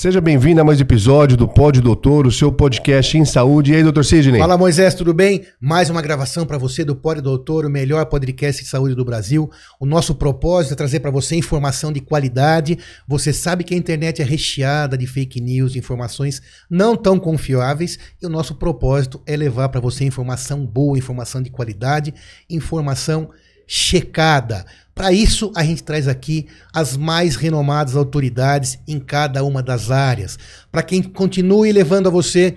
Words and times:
Seja 0.00 0.20
bem-vindo 0.20 0.60
a 0.60 0.64
mais 0.64 0.78
um 0.78 0.82
episódio 0.82 1.36
do 1.36 1.48
Pod 1.48 1.80
Doutor, 1.80 2.24
o 2.24 2.30
seu 2.30 2.52
podcast 2.52 3.18
em 3.18 3.24
saúde. 3.24 3.72
E 3.72 3.74
aí, 3.74 3.82
doutor 3.82 4.04
Sidney? 4.04 4.38
Fala, 4.38 4.56
Moisés, 4.56 4.94
tudo 4.94 5.12
bem? 5.12 5.44
Mais 5.60 5.90
uma 5.90 6.00
gravação 6.00 6.46
para 6.46 6.56
você 6.56 6.84
do 6.84 6.94
Pod 6.94 7.20
Doutor, 7.20 7.66
o 7.66 7.68
melhor 7.68 8.06
podcast 8.06 8.62
de 8.62 8.68
saúde 8.68 8.94
do 8.94 9.04
Brasil. 9.04 9.50
O 9.80 9.84
nosso 9.84 10.14
propósito 10.14 10.74
é 10.74 10.76
trazer 10.76 11.00
para 11.00 11.10
você 11.10 11.34
informação 11.34 11.92
de 11.92 12.00
qualidade. 12.00 12.78
Você 13.08 13.32
sabe 13.32 13.64
que 13.64 13.74
a 13.74 13.76
internet 13.76 14.22
é 14.22 14.24
recheada 14.24 14.96
de 14.96 15.04
fake 15.04 15.40
news, 15.40 15.74
informações 15.74 16.40
não 16.70 16.94
tão 16.94 17.18
confiáveis, 17.18 17.98
e 18.22 18.24
o 18.24 18.30
nosso 18.30 18.54
propósito 18.54 19.20
é 19.26 19.36
levar 19.36 19.68
para 19.68 19.80
você 19.80 20.04
informação 20.04 20.64
boa, 20.64 20.96
informação 20.96 21.42
de 21.42 21.50
qualidade, 21.50 22.14
informação 22.48 23.30
checada. 23.66 24.64
Para 24.98 25.12
isso, 25.12 25.52
a 25.54 25.62
gente 25.62 25.84
traz 25.84 26.08
aqui 26.08 26.48
as 26.74 26.96
mais 26.96 27.36
renomadas 27.36 27.94
autoridades 27.94 28.80
em 28.84 28.98
cada 28.98 29.44
uma 29.44 29.62
das 29.62 29.92
áreas. 29.92 30.36
Para 30.72 30.82
quem 30.82 31.00
continue 31.00 31.70
levando 31.70 32.08
a 32.08 32.10
você 32.10 32.56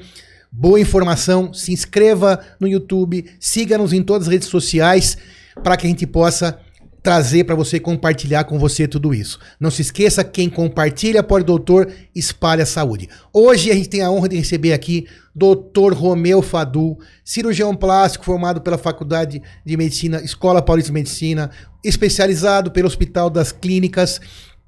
boa 0.51 0.79
informação, 0.79 1.53
se 1.53 1.71
inscreva 1.71 2.39
no 2.59 2.67
YouTube, 2.67 3.29
siga-nos 3.39 3.93
em 3.93 4.01
todas 4.01 4.27
as 4.27 4.33
redes 4.33 4.47
sociais 4.47 5.19
para 5.63 5.77
que 5.77 5.85
a 5.85 5.89
gente 5.91 6.07
possa 6.07 6.57
trazer 7.01 7.43
para 7.45 7.55
você 7.55 7.79
compartilhar 7.79 8.43
com 8.43 8.59
você 8.59 8.87
tudo 8.87 9.13
isso. 9.13 9.39
Não 9.59 9.71
se 9.71 9.81
esqueça, 9.81 10.23
quem 10.23 10.49
compartilha 10.49 11.23
pode 11.23 11.45
doutor 11.45 11.91
espalha 12.15 12.65
saúde. 12.65 13.09
Hoje 13.33 13.71
a 13.71 13.75
gente 13.75 13.89
tem 13.89 14.01
a 14.01 14.11
honra 14.11 14.29
de 14.29 14.37
receber 14.37 14.73
aqui 14.73 15.07
Dr. 15.33 15.93
Romeu 15.93 16.41
Fadu, 16.41 16.97
cirurgião 17.23 17.75
plástico 17.75 18.25
formado 18.25 18.61
pela 18.61 18.77
Faculdade 18.77 19.41
de 19.65 19.77
Medicina, 19.77 20.21
Escola 20.21 20.61
Paulista 20.61 20.89
de 20.89 20.93
Medicina, 20.93 21.49
especializado 21.83 22.69
pelo 22.69 22.87
Hospital 22.87 23.29
das 23.29 23.51
Clínicas 23.51 24.19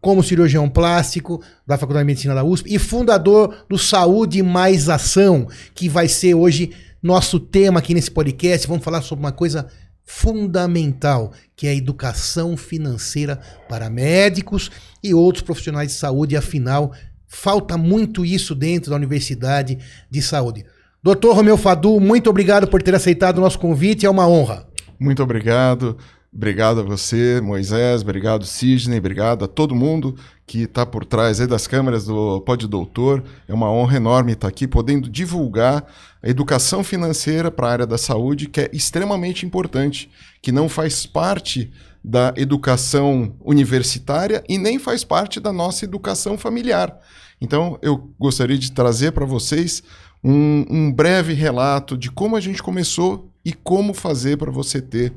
como 0.02 0.24
cirurgião 0.24 0.68
plástico 0.68 1.42
da 1.66 1.78
Faculdade 1.78 2.04
de 2.04 2.08
Medicina 2.08 2.36
da 2.36 2.44
USP 2.44 2.74
e 2.74 2.80
fundador 2.80 3.66
do 3.70 3.78
Saúde 3.78 4.44
Mais 4.44 4.90
Ação, 4.90 5.48
que 5.74 5.88
vai 5.88 6.08
ser 6.08 6.34
hoje 6.34 6.72
nosso 7.02 7.40
tema 7.40 7.80
aqui 7.80 7.94
nesse 7.94 8.10
podcast. 8.10 8.68
Vamos 8.68 8.84
falar 8.84 9.02
sobre 9.02 9.24
uma 9.24 9.32
coisa 9.32 9.68
fundamental, 10.06 11.32
que 11.56 11.68
é 11.68 11.72
a 11.72 11.76
educação 11.76 12.58
financeira 12.58 13.40
para 13.70 13.90
médicos 13.90 14.70
e 15.04 15.14
outros 15.14 15.44
profissionais 15.44 15.90
de 15.90 15.96
saúde. 15.96 16.36
Afinal, 16.36 16.94
falta 17.28 17.78
muito 17.78 18.26
isso 18.26 18.54
dentro 18.54 18.92
da 18.92 18.96
Universidade 18.96 19.80
de 20.10 20.22
Saúde. 20.22 20.66
Doutor 21.02 21.36
Romeu 21.36 21.58
Fadu, 21.58 22.00
muito 22.00 22.30
obrigado 22.30 22.68
por 22.68 22.82
ter 22.82 22.96
aceitado 22.96 23.38
o 23.38 23.42
nosso 23.42 23.60
convite, 23.60 24.06
é 24.06 24.10
uma 24.10 24.28
honra. 24.28 24.66
Muito 25.00 25.22
obrigado. 25.22 25.98
Obrigado 26.36 26.80
a 26.80 26.84
você, 26.84 27.40
Moisés, 27.40 28.02
obrigado, 28.02 28.44
Sidney, 28.44 28.98
obrigado 28.98 29.46
a 29.46 29.48
todo 29.48 29.76
mundo 29.76 30.16
que 30.48 30.64
está 30.64 30.84
por 30.84 31.06
trás 31.06 31.38
das 31.38 31.68
câmeras 31.68 32.06
do 32.06 32.42
Pod 32.42 32.68
Doutor. 32.68 33.24
É 33.48 33.54
uma 33.54 33.72
honra 33.72 33.98
enorme 33.98 34.32
estar 34.32 34.48
aqui 34.48 34.68
podendo 34.68 35.08
divulgar 35.08 35.86
a 36.24 36.28
educação 36.28 36.84
financeira 36.84 37.52
para 37.52 37.68
a 37.68 37.72
área 37.72 37.86
da 37.86 38.00
saúde, 38.00 38.50
que 38.50 38.62
é 38.62 38.70
extremamente 38.74 39.46
importante, 39.46 40.10
que 40.42 40.52
não 40.52 40.68
faz 40.68 41.06
parte 41.06 41.72
da 42.04 42.34
educação 42.36 43.36
universitária 43.40 44.44
e 44.50 44.58
nem 44.58 44.80
faz 44.80 45.04
parte 45.04 45.40
da 45.40 45.54
nossa 45.54 45.86
educação 45.86 46.36
familiar. 46.36 47.00
Então, 47.40 47.78
eu 47.80 48.12
gostaria 48.20 48.58
de 48.58 48.72
trazer 48.72 49.12
para 49.12 49.26
vocês 49.26 49.84
um, 50.24 50.66
um 50.68 50.92
breve 50.92 51.34
relato 51.34 51.96
de 51.96 52.10
como 52.10 52.36
a 52.36 52.42
gente 52.42 52.64
começou 52.64 53.30
e 53.46 53.54
como 53.54 53.94
fazer 53.94 54.38
para 54.38 54.50
você 54.50 54.82
ter 54.82 55.14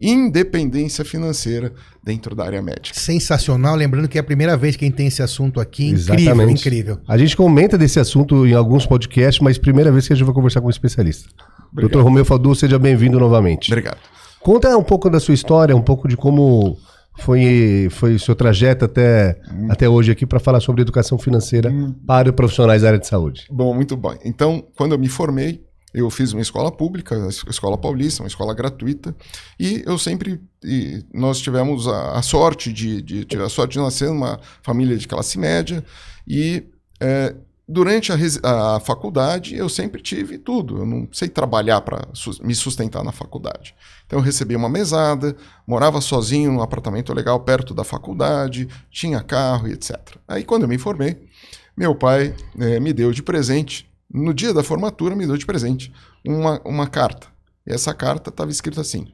independência 0.00 1.04
financeira 1.04 1.72
dentro 2.02 2.34
da 2.34 2.44
área 2.44 2.62
médica. 2.62 2.98
Sensacional, 2.98 3.76
lembrando 3.76 4.08
que 4.08 4.16
é 4.16 4.20
a 4.20 4.24
primeira 4.24 4.56
vez 4.56 4.76
que 4.76 4.84
a 4.84 4.88
gente 4.88 4.96
tem 4.96 5.06
esse 5.08 5.22
assunto 5.22 5.60
aqui. 5.60 5.88
Incrível, 5.88 6.14
Exatamente. 6.14 6.60
incrível. 6.60 6.98
A 7.06 7.18
gente 7.18 7.36
comenta 7.36 7.76
desse 7.76 8.00
assunto 8.00 8.46
em 8.46 8.54
alguns 8.54 8.86
podcasts, 8.86 9.42
mas 9.42 9.58
primeira 9.58 9.92
vez 9.92 10.06
que 10.06 10.12
a 10.12 10.16
gente 10.16 10.24
vai 10.24 10.34
conversar 10.34 10.60
com 10.60 10.68
um 10.68 10.70
especialista. 10.70 11.28
Obrigado. 11.70 11.92
Dr. 11.92 12.02
Romeu 12.02 12.24
Fadu, 12.24 12.54
seja 12.54 12.78
bem-vindo 12.78 13.20
novamente. 13.20 13.70
Obrigado. 13.70 13.98
Conta 14.40 14.76
um 14.76 14.82
pouco 14.82 15.10
da 15.10 15.20
sua 15.20 15.34
história, 15.34 15.76
um 15.76 15.82
pouco 15.82 16.08
de 16.08 16.16
como 16.16 16.78
foi 17.18 17.88
foi 17.90 18.18
seu 18.18 18.34
trajeto 18.34 18.86
até, 18.86 19.38
hum. 19.52 19.68
até 19.68 19.88
hoje 19.88 20.10
aqui 20.10 20.24
para 20.24 20.40
falar 20.40 20.60
sobre 20.60 20.80
educação 20.80 21.18
financeira 21.18 21.70
hum. 21.70 21.94
para 22.06 22.32
profissionais 22.32 22.82
da 22.82 22.88
área 22.88 22.98
de 22.98 23.06
saúde. 23.06 23.44
Bom, 23.50 23.74
muito 23.74 23.96
bom. 23.96 24.16
Então, 24.24 24.64
quando 24.74 24.92
eu 24.92 24.98
me 24.98 25.08
formei, 25.08 25.62
eu 25.92 26.08
fiz 26.10 26.32
uma 26.32 26.42
escola 26.42 26.70
pública, 26.70 27.16
a 27.16 27.50
escola 27.50 27.76
paulista, 27.76 28.22
uma 28.22 28.28
escola 28.28 28.54
gratuita, 28.54 29.14
e 29.58 29.82
eu 29.84 29.98
sempre, 29.98 30.40
e 30.62 31.04
nós 31.12 31.40
tivemos 31.40 31.88
a, 31.88 32.12
a 32.12 32.22
sorte 32.22 32.72
de, 32.72 33.02
de, 33.02 33.36
a 33.36 33.48
sorte 33.48 33.72
de 33.72 33.80
nascer 33.80 34.08
numa 34.08 34.40
família 34.62 34.96
de 34.96 35.08
classe 35.08 35.38
média, 35.38 35.84
e 36.26 36.64
é, 37.00 37.34
durante 37.70 38.12
a, 38.12 38.76
a, 38.76 38.80
faculdade 38.80 39.56
eu 39.56 39.68
sempre 39.68 40.02
tive 40.02 40.38
tudo, 40.38 40.78
eu 40.78 40.86
não 40.86 41.08
sei 41.12 41.28
trabalhar 41.28 41.80
para 41.80 42.08
su 42.12 42.32
me 42.42 42.54
sustentar 42.54 43.04
na 43.04 43.12
faculdade. 43.12 43.74
Então 44.06 44.18
eu 44.18 44.24
recebi 44.24 44.54
uma 44.56 44.68
mesada, 44.68 45.36
morava 45.66 46.00
sozinho 46.00 46.52
num 46.52 46.62
apartamento 46.62 47.12
legal 47.12 47.40
perto 47.40 47.72
da 47.74 47.84
faculdade, 47.84 48.68
tinha 48.90 49.20
carro 49.22 49.68
e 49.68 49.72
etc. 49.72 49.96
Aí 50.26 50.44
quando 50.44 50.62
eu 50.62 50.68
me 50.68 50.78
formei, 50.78 51.28
meu 51.76 51.94
pai 51.94 52.34
é, 52.58 52.78
me 52.78 52.92
deu 52.92 53.12
de 53.12 53.22
presente 53.22 53.89
no 54.12 54.34
dia 54.34 54.52
da 54.52 54.62
formatura, 54.62 55.14
me 55.14 55.26
deu 55.26 55.36
de 55.36 55.46
presente 55.46 55.92
uma, 56.24 56.60
uma 56.64 56.86
carta. 56.86 57.28
E 57.66 57.72
essa 57.72 57.94
carta 57.94 58.30
estava 58.30 58.50
escrita 58.50 58.80
assim: 58.80 59.08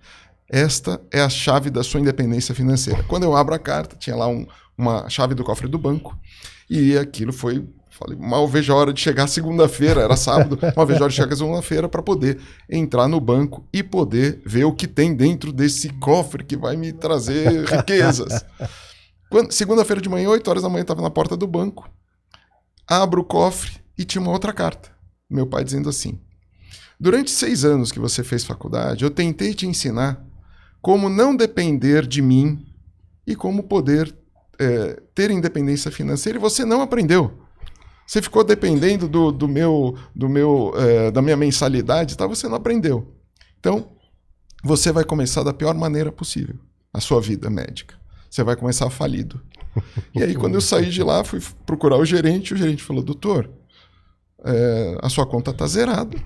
Esta 0.49 1.01
é 1.13 1.21
a 1.21 1.29
chave 1.29 1.71
da 1.71 1.83
sua 1.83 2.01
independência 2.01 2.55
financeira. 2.55 3.03
Quando 3.05 3.25
eu 3.25 3.37
abro 3.37 3.55
a 3.55 3.59
carta, 3.59 3.97
tinha 3.97 4.17
lá 4.17 4.27
um, 4.27 4.47
uma 4.77 5.09
chave 5.09 5.35
do 5.35 5.45
cofre 5.45 5.69
do 5.69 5.79
banco. 5.79 6.19
E 6.69 6.97
aquilo 6.97 7.33
foi. 7.33 7.67
Falei, 7.91 8.19
mal 8.19 8.47
vejo 8.47 8.75
a 8.75 8.77
hora 8.77 8.93
de 8.93 9.01
chegar 9.01 9.27
segunda-feira, 9.27 10.03
era 10.03 10.17
sábado, 10.19 10.59
mal 10.77 10.85
vejo 10.85 11.01
a 11.01 11.05
hora 11.05 11.11
de 11.11 11.17
chegar 11.17 11.35
segunda-feira 11.35 11.89
para 11.89 12.03
poder 12.03 12.39
entrar 12.69 13.09
no 13.09 13.19
banco 13.19 13.67
e 13.73 13.83
poder 13.83 14.43
ver 14.45 14.65
o 14.65 14.73
que 14.75 14.87
tem 14.87 15.15
dentro 15.15 15.51
desse 15.51 15.89
cofre 15.95 16.45
que 16.45 16.59
vai 16.59 16.77
me 16.77 16.93
trazer 16.93 17.65
riquezas. 17.65 18.45
Segunda-feira 19.49 20.03
de 20.03 20.11
manhã, 20.11 20.29
8 20.29 20.47
horas 20.47 20.63
da 20.63 20.69
manhã, 20.69 20.83
estava 20.83 21.01
na 21.01 21.09
porta 21.09 21.39
do 21.39 21.47
banco. 21.47 21.89
Abro 22.87 23.23
o 23.23 23.25
cofre, 23.25 23.81
e 23.97 24.05
tinha 24.05 24.21
uma 24.21 24.31
outra 24.31 24.53
carta. 24.53 24.91
Meu 25.29 25.47
pai 25.47 25.65
dizendo 25.65 25.89
assim: 25.89 26.21
Durante 26.99 27.31
seis 27.31 27.65
anos 27.65 27.93
que 27.93 27.99
você 27.99 28.25
fez 28.25 28.45
faculdade, 28.45 29.05
eu 29.05 29.11
tentei 29.11 29.55
te 29.55 29.67
ensinar 29.67 30.25
como 30.81 31.09
não 31.09 31.37
depender 31.37 32.07
de 32.07 32.23
mim 32.23 32.65
e 33.27 33.35
como 33.35 33.65
poder 33.65 34.15
é, 34.59 35.03
ter 35.15 35.31
independência 35.31 35.91
financeira 35.91 36.39
e 36.39 36.41
você 36.41 36.65
não 36.65 36.81
aprendeu. 36.81 37.43
Você 38.07 38.23
ficou 38.23 38.45
dependendo 38.45 39.09
do, 39.09 39.33
do 39.33 39.49
meu, 39.49 39.99
do 40.15 40.29
meu, 40.29 40.73
é, 40.77 41.11
da 41.11 41.21
minha 41.21 41.37
mensalidade, 41.37 42.17
tá? 42.17 42.27
Você 42.27 42.49
não 42.49 42.55
aprendeu. 42.55 43.13
Então, 43.59 43.91
você 44.63 44.93
vai 44.93 45.05
começar 45.05 45.43
da 45.43 45.53
pior 45.53 45.75
maneira 45.75 46.13
possível 46.13 46.57
a 46.95 47.01
sua 47.01 47.21
vida 47.21 47.51
médica. 47.51 47.97
Você 48.31 48.45
vai 48.45 48.55
começar 48.55 48.89
falido. 48.91 49.43
E 50.15 50.23
aí, 50.23 50.35
quando 50.35 50.55
eu 50.55 50.61
saí 50.61 50.89
de 50.89 51.03
lá, 51.03 51.25
fui 51.25 51.41
procurar 51.67 51.97
o 51.99 52.05
gerente. 52.05 52.55
O 52.55 52.57
gerente 52.57 52.83
falou: 52.83 53.03
Doutor, 53.03 53.51
é, 54.47 54.99
a 55.03 55.09
sua 55.09 55.27
conta 55.27 55.51
está 55.51 55.67
zerada. 55.67 56.17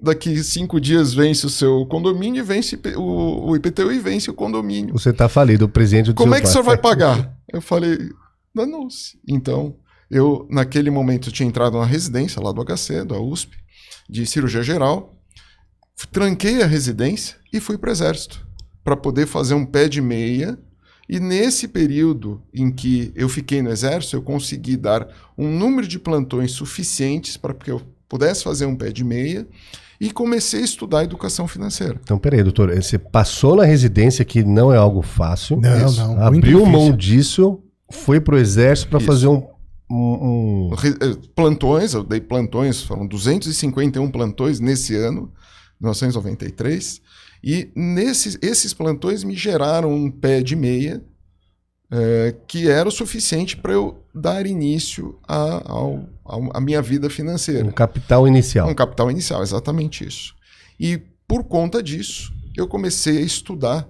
Daqui 0.00 0.42
cinco 0.44 0.80
dias 0.80 1.12
vence 1.12 1.44
o 1.44 1.50
seu 1.50 1.84
condomínio 1.86 2.40
e 2.40 2.42
vence 2.42 2.78
o, 2.96 3.50
o 3.50 3.56
IPTU 3.56 3.92
e 3.92 3.98
vence 3.98 4.30
o 4.30 4.34
condomínio. 4.34 4.92
Você 4.92 5.10
está 5.10 5.28
falido, 5.28 5.64
o 5.64 5.68
presidente 5.68 6.06
do 6.06 6.14
Como 6.14 6.34
é 6.34 6.40
que 6.40 6.46
o 6.46 6.50
senhor 6.50 6.62
vai 6.62 6.76
pagar? 6.76 7.36
Eu 7.52 7.60
falei, 7.60 7.98
danou-se. 8.54 9.18
Então, 9.26 9.74
eu, 10.10 10.46
naquele 10.50 10.90
momento, 10.90 11.32
tinha 11.32 11.48
entrado 11.48 11.78
na 11.78 11.84
residência 11.84 12.40
lá 12.40 12.52
do 12.52 12.64
HC, 12.64 13.04
da 13.04 13.20
USP, 13.20 13.56
de 14.08 14.24
cirurgia 14.24 14.62
geral, 14.62 15.14
tranquei 16.12 16.62
a 16.62 16.66
residência 16.66 17.36
e 17.52 17.58
fui 17.58 17.76
para 17.76 17.88
o 17.88 17.92
exército 17.92 18.46
para 18.84 18.96
poder 18.96 19.26
fazer 19.26 19.54
um 19.54 19.66
pé 19.66 19.88
de 19.88 20.00
meia 20.00 20.58
e 21.08 21.18
nesse 21.18 21.66
período 21.66 22.42
em 22.52 22.70
que 22.70 23.10
eu 23.14 23.28
fiquei 23.28 23.62
no 23.62 23.70
exército, 23.70 24.16
eu 24.16 24.22
consegui 24.22 24.76
dar 24.76 25.08
um 25.38 25.48
número 25.48 25.88
de 25.88 25.98
plantões 25.98 26.52
suficientes 26.52 27.36
para 27.36 27.54
que 27.54 27.70
eu 27.70 27.80
pudesse 28.06 28.44
fazer 28.44 28.66
um 28.66 28.76
pé 28.76 28.90
de 28.90 29.02
meia 29.02 29.46
e 29.98 30.10
comecei 30.10 30.60
a 30.60 30.64
estudar 30.64 31.04
educação 31.04 31.48
financeira. 31.48 31.98
Então, 32.02 32.18
peraí, 32.18 32.42
doutor, 32.42 32.74
você 32.74 32.98
passou 32.98 33.56
na 33.56 33.64
residência, 33.64 34.24
que 34.24 34.44
não 34.44 34.72
é 34.72 34.76
algo 34.76 35.02
fácil. 35.02 35.58
Não, 35.60 35.86
Isso. 35.86 36.00
não. 36.00 36.22
Abriu 36.22 36.64
mão 36.66 36.94
disso, 36.94 37.60
foi 37.90 38.20
para 38.20 38.34
o 38.34 38.38
exército 38.38 38.90
para 38.90 39.00
fazer 39.00 39.28
um, 39.28 39.42
um, 39.90 39.96
um... 39.96 40.70
Eh, 40.74 41.16
plantões, 41.34 41.94
eu 41.94 42.04
dei 42.04 42.20
plantões, 42.20 42.82
foram 42.82 43.06
251 43.06 44.10
plantões 44.10 44.60
nesse 44.60 44.94
ano, 44.94 45.32
1993. 45.80 47.00
E 47.42 47.70
nesses, 47.74 48.38
esses 48.42 48.74
plantões 48.74 49.22
me 49.24 49.34
geraram 49.34 49.92
um 49.92 50.10
pé 50.10 50.42
de 50.42 50.56
meia 50.56 51.02
é, 51.90 52.34
que 52.46 52.68
era 52.68 52.88
o 52.88 52.92
suficiente 52.92 53.56
para 53.56 53.72
eu 53.72 54.04
dar 54.14 54.46
início 54.46 55.18
à 55.26 56.60
minha 56.60 56.82
vida 56.82 57.08
financeira. 57.08 57.66
Um 57.66 57.72
capital 57.72 58.28
inicial. 58.28 58.68
Um 58.68 58.74
capital 58.74 59.10
inicial, 59.10 59.42
exatamente 59.42 60.06
isso. 60.06 60.34
E 60.78 60.98
por 61.26 61.44
conta 61.44 61.82
disso, 61.82 62.32
eu 62.56 62.66
comecei 62.66 63.18
a 63.18 63.22
estudar 63.22 63.88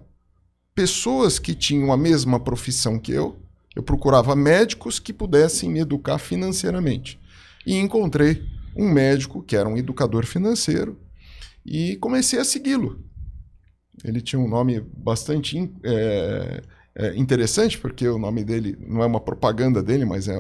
pessoas 0.74 1.38
que 1.38 1.54
tinham 1.54 1.92
a 1.92 1.96
mesma 1.96 2.38
profissão 2.38 2.98
que 2.98 3.10
eu. 3.10 3.36
Eu 3.74 3.82
procurava 3.82 4.36
médicos 4.36 5.00
que 5.00 5.12
pudessem 5.12 5.68
me 5.70 5.80
educar 5.80 6.18
financeiramente. 6.18 7.18
E 7.66 7.76
encontrei 7.76 8.44
um 8.76 8.88
médico 8.88 9.42
que 9.42 9.56
era 9.56 9.68
um 9.68 9.76
educador 9.76 10.24
financeiro 10.24 11.00
e 11.66 11.96
comecei 11.96 12.38
a 12.38 12.44
segui-lo. 12.44 13.04
Ele 14.04 14.20
tinha 14.20 14.40
um 14.40 14.48
nome 14.48 14.80
bastante 14.80 15.72
é, 15.82 16.62
é, 16.94 17.16
interessante, 17.16 17.78
porque 17.78 18.06
o 18.08 18.18
nome 18.18 18.44
dele 18.44 18.76
não 18.80 19.02
é 19.02 19.06
uma 19.06 19.20
propaganda 19.20 19.82
dele, 19.82 20.04
mas 20.04 20.28
é, 20.28 20.36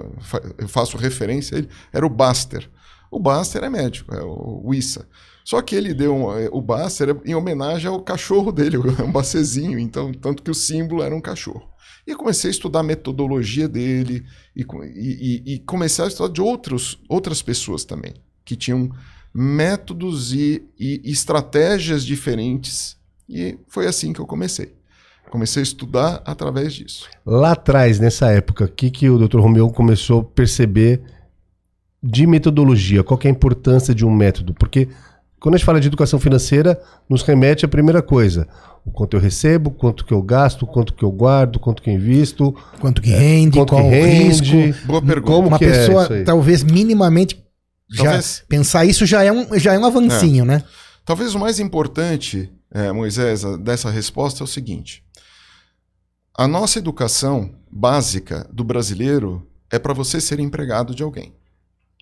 eu 0.58 0.68
faço 0.68 0.96
referência 0.96 1.56
a 1.56 1.58
ele. 1.58 1.68
Era 1.92 2.06
o 2.06 2.10
Baster. 2.10 2.68
O 3.10 3.18
Baster 3.18 3.64
é 3.64 3.70
médico, 3.70 4.14
é 4.14 4.22
o 4.22 4.62
Wissa. 4.66 5.08
Só 5.44 5.62
que 5.62 5.74
ele 5.74 5.94
deu 5.94 6.14
um, 6.14 6.38
é, 6.38 6.48
o 6.52 6.60
Baster 6.60 7.16
em 7.24 7.34
homenagem 7.34 7.88
ao 7.88 8.02
cachorro 8.02 8.52
dele, 8.52 8.76
um 9.02 9.10
bacezinho, 9.10 9.78
então, 9.78 10.12
tanto 10.12 10.42
que 10.42 10.50
o 10.50 10.54
símbolo 10.54 11.02
era 11.02 11.16
um 11.16 11.22
cachorro. 11.22 11.66
E 12.06 12.14
comecei 12.14 12.48
a 12.48 12.50
estudar 12.50 12.80
a 12.80 12.82
metodologia 12.82 13.66
dele 13.66 14.26
e, 14.54 14.62
e, 14.62 15.54
e 15.54 15.58
comecei 15.60 16.04
a 16.04 16.08
estudar 16.08 16.32
de 16.32 16.42
outros, 16.42 17.02
outras 17.08 17.40
pessoas 17.40 17.84
também, 17.84 18.12
que 18.44 18.56
tinham 18.56 18.90
métodos 19.32 20.34
e, 20.34 20.68
e 20.78 21.00
estratégias 21.04 22.04
diferentes. 22.04 22.97
E 23.28 23.58
foi 23.68 23.86
assim 23.86 24.12
que 24.12 24.20
eu 24.20 24.26
comecei. 24.26 24.74
Comecei 25.30 25.60
a 25.60 25.64
estudar 25.64 26.22
através 26.24 26.72
disso. 26.72 27.06
Lá 27.26 27.52
atrás, 27.52 27.98
nessa 28.00 28.30
época, 28.32 28.64
o 28.64 28.68
que, 28.68 28.90
que 28.90 29.10
o 29.10 29.18
Dr. 29.18 29.40
Romeu 29.40 29.68
começou 29.70 30.20
a 30.20 30.24
perceber 30.24 31.02
de 32.02 32.26
metodologia? 32.26 33.04
Qual 33.04 33.18
é 33.22 33.28
a 33.28 33.30
importância 33.30 33.94
de 33.94 34.06
um 34.06 34.10
método? 34.10 34.54
Porque 34.54 34.88
quando 35.38 35.54
a 35.54 35.58
gente 35.58 35.66
fala 35.66 35.80
de 35.80 35.86
educação 35.88 36.18
financeira, 36.18 36.80
nos 37.10 37.22
remete 37.22 37.64
à 37.64 37.68
primeira 37.68 38.00
coisa: 38.00 38.48
o 38.86 38.90
quanto 38.90 39.16
eu 39.16 39.20
recebo, 39.20 39.70
quanto 39.70 40.04
que 40.06 40.12
eu 40.14 40.22
gasto, 40.22 40.66
quanto 40.66 40.94
que 40.94 41.04
eu 41.04 41.10
guardo, 41.12 41.58
quanto 41.60 41.82
que 41.82 41.90
eu 41.90 41.94
invisto, 41.94 42.56
quanto 42.80 43.02
que 43.02 43.10
rende, 43.10 43.58
quanto 43.58 43.70
qual 43.74 43.82
que 43.82 43.88
rende. 43.90 44.56
risco. 44.56 44.86
Boa 44.86 45.02
pergunta. 45.02 45.30
Como 45.32 45.48
Uma 45.48 45.58
que 45.58 45.66
é 45.66 45.70
pessoa 45.72 46.10
aí? 46.10 46.24
talvez 46.24 46.62
minimamente 46.64 47.44
já 47.90 48.04
Talvez- 48.04 48.44
pensar 48.48 48.84
isso 48.86 49.04
já 49.04 49.22
é 49.22 49.30
um 49.30 49.58
já 49.58 49.74
é 49.74 49.78
um 49.78 49.84
avancinho, 49.84 50.44
né? 50.46 50.62
Talvez 51.04 51.34
o 51.34 51.38
mais 51.38 51.58
importante, 51.60 52.50
eh, 52.70 52.92
Moisés, 52.92 53.42
dessa 53.60 53.90
resposta 53.90 54.42
é 54.42 54.44
o 54.44 54.48
seguinte: 54.48 55.04
a 56.36 56.46
nossa 56.46 56.78
educação 56.78 57.54
básica 57.70 58.48
do 58.52 58.62
brasileiro 58.62 59.46
é 59.70 59.78
para 59.78 59.92
você 59.92 60.20
ser 60.20 60.38
empregado 60.38 60.94
de 60.94 61.02
alguém. 61.02 61.34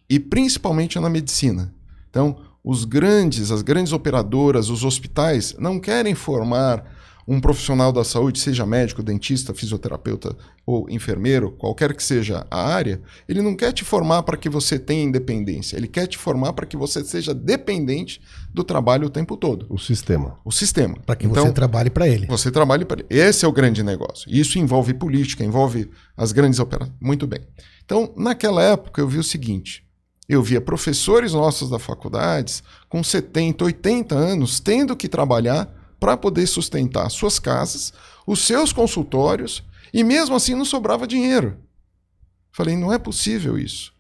E 0.09 0.21
principalmente 0.21 1.01
na 1.01 1.11
medicina. 1.11 1.75
Então, 2.09 2.41
os 2.63 2.85
grandes, 2.85 3.51
as 3.51 3.63
grandes 3.63 3.93
operadoras, 3.93 4.69
os 4.69 4.85
hospitais 4.85 5.55
não 5.59 5.81
querem 5.81 6.15
formar 6.15 6.85
um 7.29 7.41
profissional 7.41 7.93
da 7.93 8.05
saúde, 8.05 8.39
seja 8.39 8.65
médico, 8.65 9.03
dentista, 9.03 9.53
fisioterapeuta 9.53 10.37
ou 10.65 10.89
enfermeiro, 10.89 11.51
qualquer 11.51 11.95
que 11.95 12.03
seja 12.03 12.47
a 12.51 12.69
área, 12.69 13.01
ele 13.29 13.43
não 13.43 13.57
quer 13.57 13.73
te 13.73 13.85
formar 13.85 14.23
para 14.23 14.37
que 14.37 14.49
você 14.49 14.79
tenha 14.79 15.03
independência, 15.03 15.77
ele 15.77 15.89
quer 15.89 16.07
te 16.07 16.17
formar 16.17 16.53
para 16.53 16.67
que 16.67 16.77
você 16.77 17.05
seja 17.05 17.35
dependente 17.35 18.21
do 18.55 18.63
trabalho 18.63 19.07
o 19.09 19.11
tempo 19.11 19.37
todo, 19.37 19.67
O 19.69 19.79
sistema. 19.79 20.39
o 20.45 20.53
sistema. 20.53 20.97
Para 21.05 21.17
que 21.17 21.27
então, 21.27 21.47
você 21.47 21.53
trabalhe 21.53 21.91
para 21.91 22.07
ele. 22.07 22.27
você 22.27 22.51
trabalha 22.51 22.87
para 22.87 23.01
ele. 23.01 23.09
Esse 23.21 23.45
é 23.45 23.49
o 23.49 23.53
grande 23.53 23.83
negócio. 23.83 24.31
Isso 24.31 24.59
envolve 24.59 24.95
política, 24.95 25.45
envolve 25.45 25.91
as 26.17 26.31
grandes 26.33 26.61
operações. 26.61 26.97
Muito 27.01 27.27
bem. 27.27 27.41
Então, 27.85 28.13
naquela 28.17 28.63
época, 28.63 29.01
eu 29.01 29.09
vi 29.09 29.19
o 29.19 29.23
seguinte: 29.25 29.85
eu 30.29 30.43
via 30.43 30.61
professores 30.61 31.33
nossos 31.33 31.71
da 31.71 31.79
faculdades 31.79 32.63
com 32.89 33.03
70, 33.03 33.65
80 33.65 34.15
anos 34.15 34.59
tendo 34.61 34.97
que 34.97 35.09
trabalhar 35.09 35.73
para 35.99 36.17
poder 36.17 36.47
sustentar 36.47 37.11
suas 37.11 37.39
casas, 37.39 37.93
os 38.27 38.41
seus 38.41 38.73
consultórios, 38.73 39.63
e 39.93 40.05
mesmo 40.05 40.35
assim 40.35 40.55
não 40.55 40.65
sobrava 40.65 41.07
dinheiro. 41.07 41.59
Falei, 42.53 42.77
não 42.77 42.93
é 42.93 42.99
possível 42.99 43.59
isso. 43.59 43.93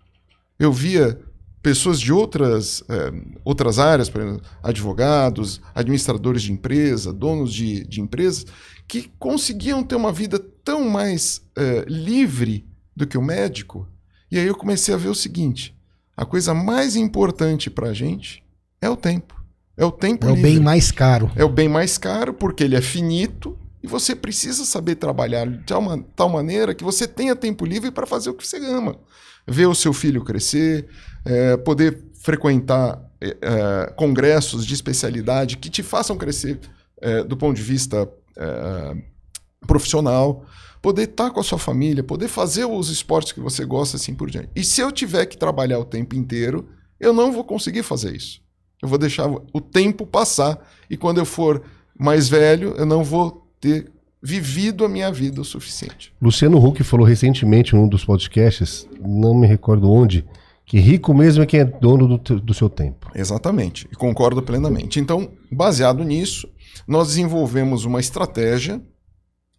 Eu 0.59 0.73
via 0.73 1.21
pessoas 1.63 2.01
de 2.01 2.13
outras, 2.13 2.83
eh, 2.89 3.13
outras 3.45 3.79
áreas, 3.79 4.09
por 4.09 4.21
exemplo, 4.21 4.43
advogados, 4.63 5.61
administradores 5.75 6.43
de 6.43 6.53
empresa, 6.53 7.13
donos 7.13 7.53
de, 7.53 7.85
de 7.85 8.01
empresas, 8.01 8.47
que 8.87 9.11
conseguiam 9.19 9.83
ter 9.83 9.97
uma 9.97 10.13
vida 10.13 10.39
tão 10.39 10.89
mais 10.89 11.43
eh, 11.57 11.85
livre 11.89 12.65
do 12.95 13.07
que 13.07 13.19
o 13.19 13.23
médico. 13.23 13.87
E 14.31 14.39
aí 14.39 14.47
eu 14.47 14.55
comecei 14.55 14.95
a 14.95 14.97
ver 14.97 15.09
o 15.09 15.15
seguinte: 15.15 15.77
a 16.17 16.25
coisa 16.25 16.55
mais 16.55 16.97
importante 16.97 17.69
para 17.69 17.89
a 17.89 17.93
gente 17.93 18.43
é 18.81 18.89
o 18.89 18.97
tempo. 18.97 19.36
É 19.77 19.85
o 19.85 19.91
tempo 19.93 20.27
É 20.27 20.31
o 20.31 20.35
livre. 20.35 20.51
bem 20.53 20.61
mais 20.61 20.91
caro. 20.91 21.31
É 21.37 21.45
o 21.45 21.49
bem 21.49 21.69
mais 21.69 21.99
caro 21.99 22.33
porque 22.33 22.65
ele 22.65 22.77
é 22.77 22.81
finito 22.81 23.59
e 23.83 23.87
você 23.87 24.15
precisa 24.17 24.65
saber 24.65 24.97
trabalhar 24.97 25.47
de 25.47 25.63
tal, 25.65 25.83
tal 26.17 26.29
maneira 26.29 26.75
que 26.75 26.83
você 26.83 27.07
tenha 27.07 27.37
tempo 27.37 27.65
livre 27.65 27.91
para 27.91 28.07
fazer 28.07 28.31
o 28.31 28.35
que 28.35 28.47
você 28.47 28.57
ama. 28.57 28.97
Ver 29.47 29.67
o 29.67 29.75
seu 29.75 29.93
filho 29.93 30.25
crescer, 30.25 30.89
eh, 31.25 31.57
poder 31.59 32.03
frequentar 32.23 33.01
eh, 33.21 33.37
eh, 33.41 33.93
congressos 33.97 34.67
de 34.67 34.75
especialidade 34.75 35.57
que 35.59 35.71
te 35.71 35.83
façam 35.83 36.17
crescer 36.17 36.59
eh, 37.01 37.23
do 37.23 37.37
ponto 37.37 37.55
de 37.57 37.63
vista 37.63 38.09
eh, 38.37 38.95
profissional, 39.67 40.45
poder 40.83 41.03
estar 41.09 41.31
com 41.31 41.41
a 41.41 41.45
sua 41.45 41.59
família, 41.59 42.03
poder 42.03 42.29
fazer 42.29 42.65
os 42.65 42.89
esportes 42.89 43.33
que 43.33 43.41
você 43.41 43.65
gosta 43.65 43.97
assim 43.97 44.15
por 44.15 44.31
diante. 44.31 44.49
E 44.57 44.65
se 44.65 44.81
eu 44.81 44.91
tiver 44.91 45.27
que 45.27 45.37
trabalhar 45.37 45.79
o 45.79 45.85
tempo 45.85 46.17
inteiro, 46.17 46.69
eu 46.99 47.13
não 47.13 47.31
vou 47.33 47.45
conseguir 47.45 47.83
fazer 47.83 48.17
isso. 48.17 48.41
Eu 48.83 48.89
vou 48.89 48.99
deixar 48.99 49.29
o 49.29 49.61
tempo 49.61 50.07
passar 50.07 50.59
e 50.89 50.97
quando 50.97 51.19
eu 51.19 51.25
for 51.25 51.63
mais 51.99 52.29
velho, 52.29 52.75
eu 52.77 52.87
não 52.87 53.03
vou 53.03 53.47
ter 53.61 53.91
vivido 54.23 54.85
a 54.85 54.89
minha 54.89 55.11
vida 55.11 55.41
o 55.41 55.45
suficiente. 55.45 56.13
Luciano 56.21 56.59
Huck 56.59 56.83
falou 56.83 57.07
recentemente 57.07 57.75
em 57.75 57.79
um 57.79 57.89
dos 57.89 58.05
podcasts, 58.05 58.89
não 59.01 59.35
me 59.35 59.47
recordo 59.47 59.91
onde, 59.91 60.25
que 60.65 60.79
rico 60.79 61.15
mesmo 61.15 61.43
é 61.43 61.47
quem 61.47 61.61
é 61.61 61.65
dono 61.65 62.19
do, 62.19 62.41
do 62.41 62.55
seu 62.55 62.69
tempo. 62.69 63.11
Exatamente, 63.15 63.87
e 63.91 63.95
concordo 63.95 64.43
plenamente. 64.43 64.99
Então, 64.99 65.31
baseado 65.51 66.03
nisso, 66.03 66.49
nós 66.87 67.09
desenvolvemos 67.09 67.85
uma 67.85 68.01
estratégia 68.01 68.83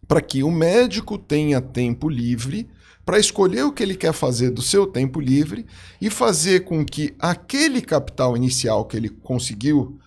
para 0.06 0.20
que 0.20 0.42
o 0.42 0.50
médico 0.50 1.18
tenha 1.18 1.60
tempo 1.60 2.08
livre 2.08 2.68
para 3.08 3.18
escolher 3.18 3.62
o 3.62 3.72
que 3.72 3.82
ele 3.82 3.94
quer 3.94 4.12
fazer 4.12 4.50
do 4.50 4.60
seu 4.60 4.86
tempo 4.86 5.18
livre 5.18 5.64
e 5.98 6.10
fazer 6.10 6.64
com 6.64 6.84
que 6.84 7.14
aquele 7.18 7.80
capital 7.80 8.36
inicial 8.36 8.84
que 8.84 8.98
ele 8.98 9.08
conseguiu 9.08 9.98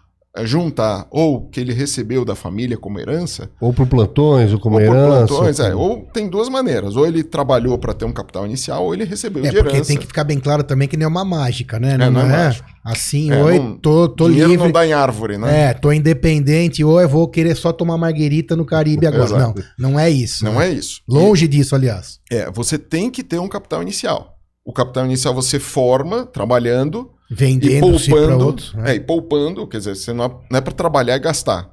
juntar 0.44 1.08
ou 1.12 1.50
que 1.50 1.60
ele 1.60 1.74
recebeu 1.74 2.24
da 2.24 2.36
família 2.36 2.78
como 2.78 3.00
herança, 3.00 3.50
Ou 3.60 3.74
por 3.74 3.86
plantões, 3.86 4.54
ou 4.54 4.60
como 4.60 4.76
ou 4.78 4.82
herança. 4.82 5.28
plantões, 5.28 5.60
ou 5.60 5.66
é, 5.66 5.76
ou 5.76 6.08
tem 6.14 6.30
duas 6.30 6.48
maneiras, 6.48 6.96
ou 6.96 7.06
ele 7.06 7.22
trabalhou 7.24 7.78
para 7.78 7.94
ter 7.94 8.06
um 8.06 8.14
capital 8.14 8.46
inicial 8.46 8.86
ou 8.86 8.94
ele 8.94 9.04
recebeu 9.04 9.44
É 9.46 9.50
de 9.50 9.56
porque 9.58 9.70
herança. 9.76 9.88
tem 9.90 9.98
que 9.98 10.06
ficar 10.08 10.24
bem 10.24 10.40
claro 10.40 10.64
também 10.64 10.88
que 10.88 10.96
não 10.96 11.06
é 11.06 11.08
uma 11.10 11.26
mágica, 11.26 11.80
né? 11.80 11.98
Não, 11.98 12.10
não 12.12 12.22
é 12.22 12.24
é, 12.26 12.28
mágico. 12.46 12.70
assim, 12.84 13.30
É, 13.30 13.44
oi, 13.44 13.60
não- 13.60 13.78
tô, 13.78 14.08
tô 14.08 14.28
Dinheiro 14.30 14.52
livre. 14.52 14.66
não 14.66 14.72
dá 14.72 14.88
em 14.88 14.94
árvore, 14.94 15.38
né? 15.38 15.66
É, 15.66 15.74
tô 15.74 15.92
independente, 15.92 16.82
ou 16.84 17.02
eu 17.02 17.10
vou 17.10 17.28
querer 17.28 17.56
só 17.56 17.74
tomar 17.74 17.98
marguerita 17.98 18.56
no 18.56 18.66
Caribe 18.66 19.06
agora. 19.08 19.24
Exato. 19.26 19.64
Não, 19.78 19.92
não 19.92 20.00
é 20.00 20.10
isso. 20.10 20.46
Não 20.46 20.56
né? 20.60 20.70
é 20.70 20.74
isso. 20.74 21.02
Longe 21.10 21.46
disso, 21.48 21.76
aliás. 21.76 22.20
É, 22.32 22.50
você 22.50 22.78
tem 22.78 23.10
que 23.10 23.22
ter 23.24 23.38
um 23.40 23.50
capital 23.50 23.82
inicial. 23.82 24.38
O 24.64 24.72
capital 24.72 25.06
inicial 25.06 25.34
você 25.34 25.60
forma 25.60 26.26
trabalhando 26.26 27.10
e 27.32 27.36
Vendendo-se 27.36 28.10
para 28.10 28.20
poupando. 28.20 28.46
outros. 28.46 28.74
né? 28.74 28.92
É, 28.92 28.96
e 28.96 29.00
poupando, 29.00 29.66
quer 29.68 29.78
dizer, 29.78 29.96
você 29.96 30.12
não 30.12 30.26
é, 30.26 30.32
não 30.50 30.58
é 30.58 30.62
para 30.62 30.74
trabalhar 30.74 31.16
e 31.16 31.20
gastar. 31.20 31.70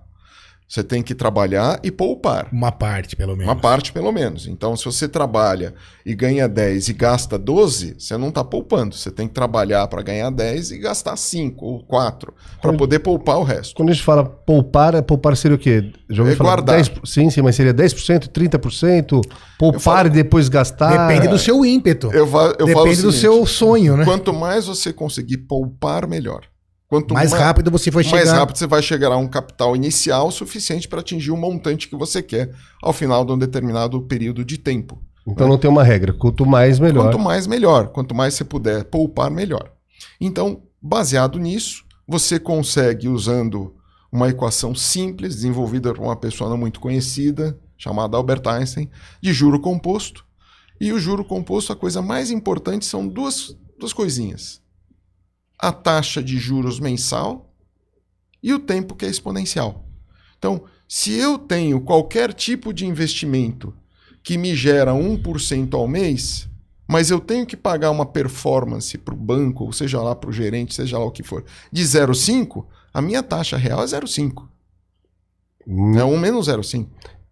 Você 0.69 0.85
tem 0.85 1.03
que 1.03 1.15
trabalhar 1.15 1.81
e 1.83 1.91
poupar. 1.91 2.47
Uma 2.53 2.71
parte, 2.71 3.17
pelo 3.17 3.33
menos. 3.35 3.47
Uma 3.51 3.57
parte, 3.59 3.91
pelo 3.91 4.13
menos. 4.13 4.47
Então, 4.47 4.77
se 4.77 4.85
você 4.85 5.09
trabalha 5.09 5.73
e 6.05 6.15
ganha 6.15 6.47
10 6.47 6.91
e 6.91 6.93
gasta 6.93 7.39
12, 7.39 7.97
você 7.99 8.19
não 8.19 8.29
está 8.29 8.45
poupando. 8.45 8.95
Você 8.95 9.11
tem 9.11 9.27
que 9.27 9.33
trabalhar 9.33 9.89
para 9.89 10.03
ganhar 10.03 10.29
10 10.31 10.73
e 10.73 10.79
gastar 10.79 11.17
5 11.17 11.65
ou 11.65 11.83
4 11.85 12.35
para 12.61 12.71
poder 12.75 12.99
poupar 12.99 13.39
o 13.39 13.45
resto. 13.45 13.75
Quando 13.75 13.89
a 13.89 13.93
gente 13.93 14.05
fala 14.05 14.23
poupar, 14.27 14.95
é 14.95 15.01
poupar 15.01 15.35
seria 15.39 15.55
o 15.55 15.59
quê? 15.59 15.91
Já 16.11 16.21
ouvi 16.23 16.35
É 16.35 16.37
falar 16.37 16.57
guardar. 16.57 16.77
10, 16.77 16.93
sim, 17.03 17.31
sim, 17.31 17.41
mas 17.41 17.57
seria 17.57 17.73
10%, 17.73 18.29
30%? 18.29 19.23
Poupar 19.59 19.81
falo- 19.81 20.07
e 20.09 20.11
depois 20.11 20.51
gastar? 20.51 21.09
Depende 21.09 21.29
do 21.29 21.39
seu 21.39 21.65
ímpeto. 21.65 22.09
Eu, 22.13 22.19
eu 22.21 22.27
falo 22.27 22.51
o 22.51 22.67
Depende 22.67 23.03
do 23.03 23.11
seguinte, 23.13 23.21
seu 23.21 23.47
sonho, 23.47 23.97
né? 23.97 24.05
Quanto 24.05 24.35
mais 24.35 24.67
você 24.67 24.93
conseguir 24.93 25.39
poupar, 25.39 26.07
melhor. 26.07 26.43
Quanto 26.89 27.13
Mais 27.13 27.31
ma- 27.33 27.39
rápido 27.39 27.71
você 27.71 27.91
vai 27.91 28.03
chegar. 28.03 28.17
mais 28.17 28.31
rápido 28.31 28.57
você 28.57 28.67
vai 28.67 28.83
chegar 28.83 29.13
a 29.13 29.17
um 29.17 29.29
capital 29.29 29.77
inicial 29.77 30.31
suficiente 30.31 30.89
para 30.89 31.01
atingir 31.01 31.31
o 31.31 31.37
montante 31.37 31.87
que 31.87 31.95
você 31.97 32.23
quer 32.23 32.51
ao 32.83 32.95
final 32.95 33.25
de 33.27 33.33
um 33.33 33.39
determinado 33.39 34.01
período 34.03 34.43
de 34.45 34.57
tempo. 34.57 35.03
Então 35.27 35.47
não 35.47 35.59
tem 35.59 35.71
uma 35.71 35.85
regra. 35.85 36.15
Quanto 36.15 36.47
mais, 36.47 36.79
melhor. 36.79 37.05
Quanto 37.05 37.19
mais, 37.19 37.47
melhor. 37.47 37.89
Quanto 37.89 38.15
mais 38.15 38.33
você 38.33 38.45
puder 38.45 38.85
poupar, 38.85 39.31
melhor. 39.31 39.71
Então, 40.19 40.63
baseado 40.81 41.39
nisso, 41.39 41.85
você 42.07 42.39
consegue, 42.41 43.07
usando 43.07 43.75
uma 44.11 44.31
equação 44.31 44.75
simples, 44.75 45.35
desenvolvida 45.35 45.93
por 45.93 46.03
uma 46.03 46.17
pessoa 46.17 46.49
não 46.49 46.57
muito 46.57 46.81
conhecida, 46.81 47.59
chamada 47.77 48.17
Albert 48.17 48.41
Einstein, 48.47 48.89
de 49.21 49.31
juro 49.35 49.61
composto. 49.61 50.25
E 50.81 50.91
o 50.95 50.99
juro 50.99 51.23
composto, 51.23 51.71
a 51.71 51.77
coisa 51.77 52.01
mais 52.01 52.31
importante 52.31 52.87
são 52.87 53.07
duas, 53.07 53.55
duas 53.79 53.93
coisinhas: 53.93 54.63
a 55.59 55.73
taxa 55.73 56.23
de 56.23 56.39
juros 56.39 56.79
mensal 56.79 57.53
e 58.43 58.53
o 58.55 58.59
tempo 58.59 58.95
que 58.95 59.05
é 59.05 59.09
exponencial. 59.09 59.85
Então, 60.39 60.63
se 60.89 61.13
eu 61.13 61.39
tenho 61.39 61.81
qualquer 61.81 62.33
tipo 62.33 62.73
de 62.73 62.87
investimento 62.87 63.75
que 64.23 64.39
me 64.39 64.55
gera 64.55 64.93
1% 64.93 65.75
ao 65.75 65.89
mês, 65.89 66.49
mas 66.87 67.11
eu 67.11 67.21
tenho 67.21 67.45
que 67.45 67.57
pagar 67.57 67.91
uma 67.91 68.07
performance 68.07 68.97
para 68.97 69.13
o 69.13 69.17
banco, 69.17 69.65
ou 69.65 69.73
seja 69.73 70.01
lá 70.01 70.15
para 70.15 70.31
o 70.31 70.33
gerente, 70.33 70.75
seja 70.75 70.99
lá 70.99 71.05
o 71.05 71.11
que 71.11 71.23
for, 71.23 71.45
de 71.71 71.83
0,5, 71.83 72.65
a 72.95 73.03
minha 73.03 73.23
taxa 73.23 73.57
real 73.57 73.83
é 73.83 73.87
0,5. 73.87 74.49
Hum, 75.67 75.99
É 75.99 76.05
1 76.05 76.19
menos 76.19 76.49
0,5. 76.49 76.89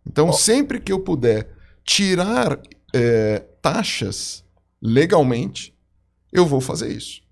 Então, 0.06 0.32
sempre 0.32 0.78
que 0.78 0.92
eu 0.92 1.00
puder 1.00 1.50
tirar 1.84 2.60
é, 2.94 3.38
taxas 3.62 4.44
legalmente, 4.80 5.74
eu 6.32 6.44
vou 6.44 6.60
fazer 6.60 6.92
isso. 6.92 7.22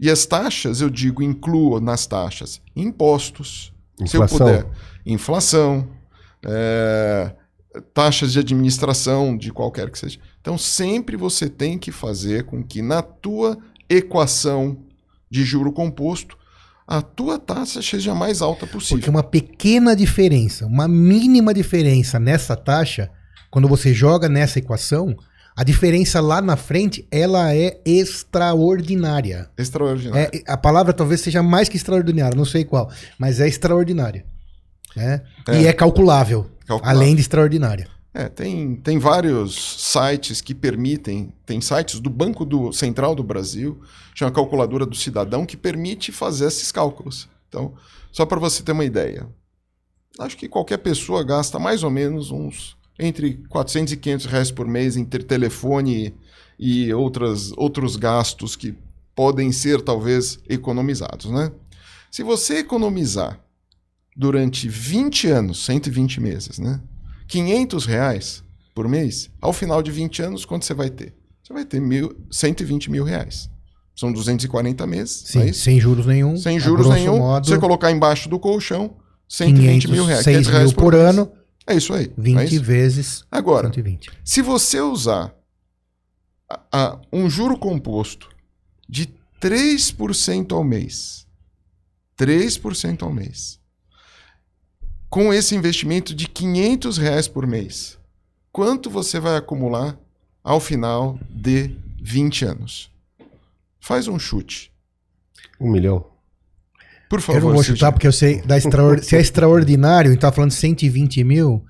E 0.00 0.10
as 0.10 0.26
taxas, 0.26 0.80
eu 0.80 0.88
digo, 0.88 1.22
incluo 1.22 1.80
nas 1.80 2.06
taxas 2.06 2.60
impostos, 2.76 3.72
se 4.06 4.16
eu 4.16 4.24
Inflação. 4.24 4.38
puder, 4.38 4.66
inflação, 5.04 5.88
é, 6.46 7.32
taxas 7.92 8.32
de 8.32 8.38
administração, 8.38 9.36
de 9.36 9.52
qualquer 9.52 9.90
que 9.90 9.98
seja. 9.98 10.18
Então, 10.40 10.56
sempre 10.56 11.16
você 11.16 11.48
tem 11.48 11.78
que 11.78 11.90
fazer 11.90 12.44
com 12.44 12.62
que 12.62 12.80
na 12.80 13.02
tua 13.02 13.58
equação 13.88 14.78
de 15.30 15.44
juro 15.44 15.72
composto, 15.72 16.36
a 16.86 17.02
tua 17.02 17.38
taxa 17.38 17.82
seja 17.82 18.12
a 18.12 18.14
mais 18.14 18.40
alta 18.40 18.66
possível. 18.66 18.98
Porque 18.98 19.10
uma 19.10 19.22
pequena 19.22 19.94
diferença, 19.94 20.64
uma 20.64 20.88
mínima 20.88 21.52
diferença 21.52 22.18
nessa 22.18 22.56
taxa, 22.56 23.10
quando 23.50 23.68
você 23.68 23.92
joga 23.92 24.28
nessa 24.28 24.58
equação, 24.58 25.14
a 25.58 25.64
diferença 25.64 26.20
lá 26.20 26.40
na 26.40 26.56
frente, 26.56 27.04
ela 27.10 27.52
é 27.52 27.80
extraordinária. 27.84 29.50
Extraordinário. 29.58 30.30
É, 30.32 30.52
a 30.52 30.56
palavra 30.56 30.92
talvez 30.92 31.20
seja 31.20 31.42
mais 31.42 31.68
que 31.68 31.76
extraordinária, 31.76 32.36
não 32.36 32.44
sei 32.44 32.64
qual, 32.64 32.88
mas 33.18 33.40
é 33.40 33.48
extraordinária. 33.48 34.24
né? 34.94 35.20
É. 35.48 35.60
E 35.60 35.66
é 35.66 35.72
calculável, 35.72 36.46
Calculável. 36.64 36.96
além 37.00 37.16
de 37.16 37.22
extraordinária. 37.22 37.88
É, 38.14 38.28
tem, 38.28 38.76
tem 38.76 38.98
vários 39.00 39.82
sites 39.82 40.40
que 40.40 40.54
permitem, 40.54 41.32
tem 41.44 41.60
sites 41.60 41.98
do 41.98 42.08
Banco 42.08 42.44
do 42.44 42.72
Central 42.72 43.16
do 43.16 43.24
Brasil, 43.24 43.80
chama 44.14 44.30
Calculadora 44.30 44.86
do 44.86 44.94
Cidadão, 44.94 45.44
que 45.44 45.56
permite 45.56 46.12
fazer 46.12 46.46
esses 46.46 46.70
cálculos. 46.70 47.28
Então, 47.48 47.74
só 48.12 48.24
para 48.24 48.38
você 48.38 48.62
ter 48.62 48.70
uma 48.70 48.84
ideia, 48.84 49.26
acho 50.20 50.36
que 50.36 50.48
qualquer 50.48 50.78
pessoa 50.78 51.24
gasta 51.24 51.58
mais 51.58 51.82
ou 51.82 51.90
menos 51.90 52.30
uns 52.30 52.77
entre 52.98 53.34
400 53.48 53.92
e 53.92 53.96
500 53.96 54.26
reais 54.26 54.50
por 54.50 54.66
mês 54.66 54.96
entre 54.96 55.22
telefone 55.22 56.14
e 56.58 56.92
outras, 56.92 57.52
outros 57.56 57.96
gastos 57.96 58.56
que 58.56 58.74
podem 59.14 59.52
ser 59.52 59.80
talvez 59.82 60.38
economizados, 60.48 61.30
né? 61.30 61.52
Se 62.10 62.22
você 62.22 62.58
economizar 62.58 63.38
durante 64.16 64.68
20 64.68 65.28
anos, 65.28 65.64
120 65.64 66.20
meses, 66.20 66.58
né? 66.58 66.80
500 67.28 67.84
reais 67.84 68.42
por 68.74 68.88
mês, 68.88 69.30
ao 69.40 69.52
final 69.52 69.82
de 69.82 69.90
20 69.90 70.22
anos, 70.22 70.44
quanto 70.44 70.64
você 70.64 70.74
vai 70.74 70.90
ter? 70.90 71.14
Você 71.42 71.52
vai 71.52 71.64
ter 71.64 71.80
mil, 71.80 72.16
120 72.30 72.90
mil 72.90 73.04
reais. 73.04 73.50
São 73.94 74.12
240 74.12 74.86
meses, 74.86 75.24
Sim, 75.26 75.48
é 75.48 75.52
sem 75.52 75.80
juros 75.80 76.06
nenhum. 76.06 76.36
Sem 76.36 76.60
juros 76.60 76.88
nenhum. 76.88 77.18
modo, 77.18 77.46
você 77.46 77.58
colocar 77.58 77.90
embaixo 77.90 78.28
do 78.28 78.38
colchão, 78.38 78.96
120 79.28 79.82
500, 79.82 79.90
mil 79.90 80.04
reais. 80.04 80.24
6 80.24 80.36
500 80.36 80.52
reais 80.52 80.72
mil 80.72 80.80
por 80.80 80.92
mês. 80.92 81.04
ano, 81.04 81.32
É 81.68 81.74
isso 81.76 81.92
aí. 81.92 82.10
não 82.16 82.24
20 82.24 82.38
é 82.38 82.44
isso? 82.46 82.62
vezes 82.64 83.24
Agora, 83.30 83.68
120. 83.68 84.10
se 84.24 84.40
você 84.42 84.80
usar 84.80 85.34
a- 86.48 86.60
a- 86.72 87.00
um 87.12 87.28
juro 87.28 87.58
composto 87.58 88.28
de 88.88 89.06
3% 89.40 90.54
ao 90.54 90.64
mês, 90.64 91.26
3% 92.16 93.04
ao 93.04 93.12
mês, 93.12 93.60
com 95.10 95.32
esse 95.32 95.54
investimento 95.54 96.14
de 96.14 96.26
500 96.28 96.96
reais 96.98 97.28
por 97.28 97.46
mês, 97.46 97.98
quanto 98.52 98.90
você 98.90 99.20
vai 99.20 99.36
acumular 99.36 99.98
ao 100.42 100.60
final 100.60 101.18
de 101.30 101.76
20 102.00 102.44
anos? 102.44 102.90
Faz 103.80 104.08
um 104.08 104.18
chute. 104.18 104.72
Um 105.60 105.70
milhão. 105.70 106.06
Por 107.08 107.20
favor. 107.20 107.38
Eu 107.40 107.44
não 107.46 107.54
vou 107.54 107.62
chutar 107.62 107.90
porque 107.92 108.06
eu 108.06 108.12
sei 108.12 108.42
da 108.42 108.56
extraor- 108.58 109.02
se 109.02 109.16
é 109.16 109.20
extraordinário 109.20 110.12
e 110.12 110.16
tá 110.16 110.30
falando 110.30 110.50
120 110.50 111.24
mil, 111.24 111.64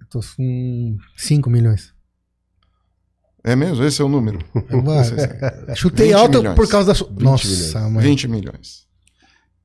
eu 0.00 0.06
tô 0.10 0.20
com 0.36 0.96
5 1.16 1.48
milhões. 1.48 1.92
É 3.44 3.56
mesmo? 3.56 3.82
Esse 3.84 4.00
é 4.00 4.04
o 4.04 4.08
número. 4.08 4.38
Vai. 4.84 5.04
Chutei 5.74 6.08
20 6.08 6.14
alto 6.16 6.38
milhões. 6.38 6.56
por 6.56 6.68
causa 6.68 6.88
da. 6.88 6.94
su- 6.94 7.06
20 7.08 7.22
Nossa, 7.22 7.48
milhões. 7.48 7.92
mãe. 7.92 8.04
20 8.04 8.28
milhões. 8.28 8.86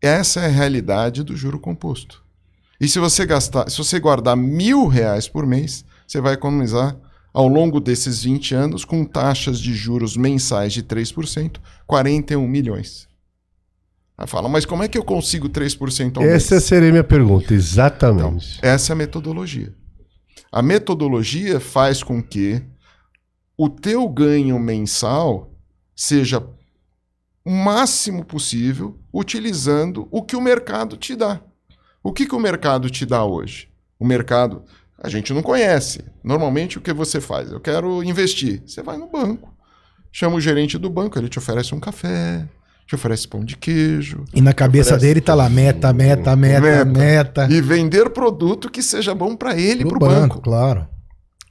Essa 0.02 0.42
é 0.42 0.46
a 0.46 0.50
realidade 0.50 1.24
do 1.24 1.36
juro 1.36 1.60
composto. 1.60 2.24
E 2.80 2.88
se 2.88 3.00
você 3.00 3.26
gastar, 3.26 3.70
se 3.70 3.78
você 3.78 4.00
guardar 4.00 4.36
mil 4.38 4.88
reais 4.88 5.28
por 5.28 5.46
mês, 5.46 5.84
você 6.08 6.22
vai 6.22 6.34
economizar 6.34 6.96
ao 7.34 7.48
longo 7.48 7.80
desses 7.80 8.24
20 8.24 8.56
anos, 8.56 8.86
com 8.86 9.04
taxas 9.06 9.60
de 9.60 9.74
juros 9.76 10.16
mensais 10.18 10.74
de 10.74 10.82
3%, 10.84 11.58
41 11.86 12.48
milhões. 12.48 13.07
Aí 14.18 14.26
fala, 14.26 14.50
mas 14.50 14.66
como 14.66 14.82
é 14.82 14.88
que 14.88 14.98
eu 14.98 15.04
consigo 15.04 15.48
3% 15.48 16.18
ao 16.18 16.24
Essa 16.24 16.56
mês? 16.56 16.64
seria 16.64 16.90
a 16.90 16.92
minha 16.92 17.04
pergunta, 17.04 17.54
exatamente. 17.54 18.58
Essa 18.64 18.92
é 18.92 18.94
a 18.94 18.98
metodologia. 18.98 19.74
A 20.52 20.62
metodologia 20.62 21.60
faz 21.60 22.02
com 22.02 22.22
que 22.24 22.64
o 23.56 23.70
teu 23.70 24.08
ganho 24.10 24.58
mensal 24.58 25.52
seja 25.96 26.44
o 27.46 27.52
máximo 27.52 28.26
possível 28.26 29.00
utilizando 29.14 30.08
o 30.12 30.24
que 30.24 30.36
o 30.36 30.42
mercado 30.42 30.98
te 30.98 31.16
dá. 31.16 31.40
O 32.04 32.12
que, 32.12 32.26
que 32.26 32.36
o 32.36 32.40
mercado 32.40 32.90
te 32.90 33.06
dá 33.06 33.24
hoje? 33.24 33.70
O 34.00 34.06
mercado, 34.06 34.64
a 34.98 35.10
gente 35.10 35.34
não 35.34 35.44
conhece. 35.44 36.04
Normalmente 36.24 36.78
o 36.78 36.82
que 36.82 36.94
você 36.94 37.22
faz? 37.22 37.52
Eu 37.52 37.60
quero 37.60 38.04
investir. 38.04 38.64
Você 38.66 38.82
vai 38.82 38.98
no 38.98 39.08
banco, 39.08 39.54
chama 40.12 40.36
o 40.38 40.42
gerente 40.42 40.78
do 40.78 40.90
banco, 40.90 41.18
ele 41.20 41.30
te 41.30 41.38
oferece 41.38 41.74
um 41.76 41.80
café, 41.80 42.48
te 42.88 42.96
oferece 42.96 43.28
pão 43.28 43.44
de 43.44 43.58
queijo, 43.58 44.24
E 44.34 44.42
na 44.42 44.54
cabeça 44.54 44.98
dele 44.98 45.20
tá 45.20 45.36
lá, 45.36 45.50
meta, 45.50 45.92
meta, 45.92 46.36
meta, 46.36 46.62
Meta. 46.86 46.86
meta. 46.86 47.48
e 47.52 47.60
vender 47.62 48.10
produto 48.12 48.72
que 48.72 48.82
seja 48.82 49.14
bom 49.14 49.36
para 49.36 49.58
ele 49.60 49.84
e 49.84 49.86
para 49.86 49.98
o 49.98 50.00
banco. 50.00 50.36
banco, 50.36 50.42
claro. 50.42 50.88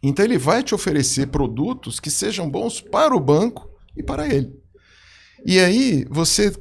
Então 0.03 0.25
ele 0.25 0.39
vai 0.39 0.63
te 0.63 0.75
oferecer 0.75 1.27
produtos 1.29 2.01
que 2.01 2.11
sejam 2.11 2.49
bons 2.49 2.81
para 2.81 3.15
o 3.15 3.21
banco 3.21 3.69
e 3.97 4.03
para 4.03 4.27
ele. 4.33 4.51
E 5.45 5.59
aí 5.61 6.07
você 6.11 6.53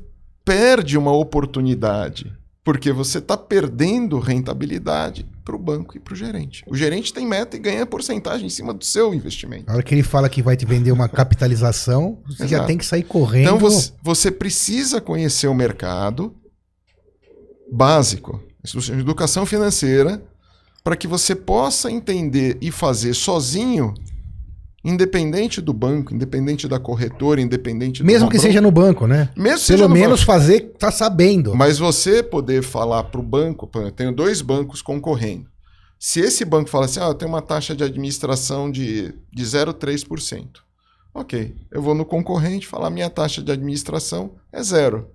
perde 0.43 0.97
uma 0.97 1.11
oportunidade, 1.11 2.31
porque 2.65 2.91
você 2.91 3.19
está 3.19 3.37
perdendo 3.37 4.17
rentabilidade 4.17 5.23
para 5.45 5.55
o 5.55 5.59
banco 5.59 5.95
e 5.95 5.99
para 5.99 6.15
o 6.15 6.17
gerente. 6.17 6.63
O 6.65 6.75
gerente 6.75 7.13
tem 7.13 7.23
meta 7.23 7.55
e 7.55 7.59
ganha 7.59 7.85
porcentagem 7.85 8.47
em 8.47 8.49
cima 8.49 8.73
do 8.73 8.83
seu 8.83 9.13
investimento. 9.13 9.69
A 9.69 9.75
hora 9.75 9.83
que 9.83 9.93
ele 9.93 10.01
fala 10.01 10.27
que 10.27 10.41
vai 10.41 10.57
te 10.57 10.65
vender 10.65 10.91
uma 10.91 11.07
capitalização, 11.07 12.17
você 12.27 12.47
já 12.47 12.65
tem 12.65 12.75
que 12.75 12.85
sair 12.85 13.03
correndo. 13.03 13.45
Então 13.45 13.59
você, 13.59 13.93
você 14.01 14.31
precisa 14.31 14.99
conhecer 14.99 15.47
o 15.47 15.53
mercado 15.53 16.35
básico, 17.71 18.41
educação 18.91 19.45
financeira, 19.45 20.23
para 20.83 20.95
que 20.95 21.07
você 21.07 21.35
possa 21.35 21.91
entender 21.91 22.57
e 22.59 22.71
fazer 22.71 23.13
sozinho, 23.13 23.93
independente 24.85 25.59
do 25.59 25.73
banco, 25.73 26.13
independente 26.13 26.67
da 26.67 26.79
corretora, 26.79 27.41
independente 27.41 28.01
do 28.03 28.05
Mesmo 28.05 28.27
que 28.29 28.35
bronca, 28.35 28.47
seja 28.47 28.61
no 28.61 28.71
banco, 28.71 29.07
né? 29.07 29.29
mesmo 29.35 29.67
Pelo 29.67 29.87
no 29.89 29.93
menos 29.93 30.19
banco. 30.21 30.31
fazer, 30.31 30.73
tá 30.77 30.91
sabendo. 30.91 31.55
Mas 31.55 31.79
você 31.79 32.21
poder 32.21 32.61
falar 32.63 33.03
para 33.05 33.19
o 33.19 33.23
banco, 33.23 33.69
eu 33.75 33.91
tenho 33.91 34.13
dois 34.13 34.41
bancos 34.41 34.81
concorrendo. 34.81 35.47
Se 35.99 36.19
esse 36.19 36.45
banco 36.45 36.69
fala 36.69 36.85
assim, 36.85 36.99
ah, 36.99 37.07
eu 37.07 37.13
tenho 37.15 37.31
uma 37.31 37.41
taxa 37.41 37.75
de 37.75 37.83
administração 37.83 38.69
de, 38.69 39.13
de 39.33 39.43
0,3%. 39.43 40.47
Ok, 41.13 41.55
eu 41.71 41.81
vou 41.81 41.95
no 41.95 42.05
concorrente 42.05 42.67
falar, 42.67 42.89
minha 42.89 43.09
taxa 43.09 43.41
de 43.41 43.51
administração 43.51 44.31
é 44.51 44.61
zero. 44.61 45.07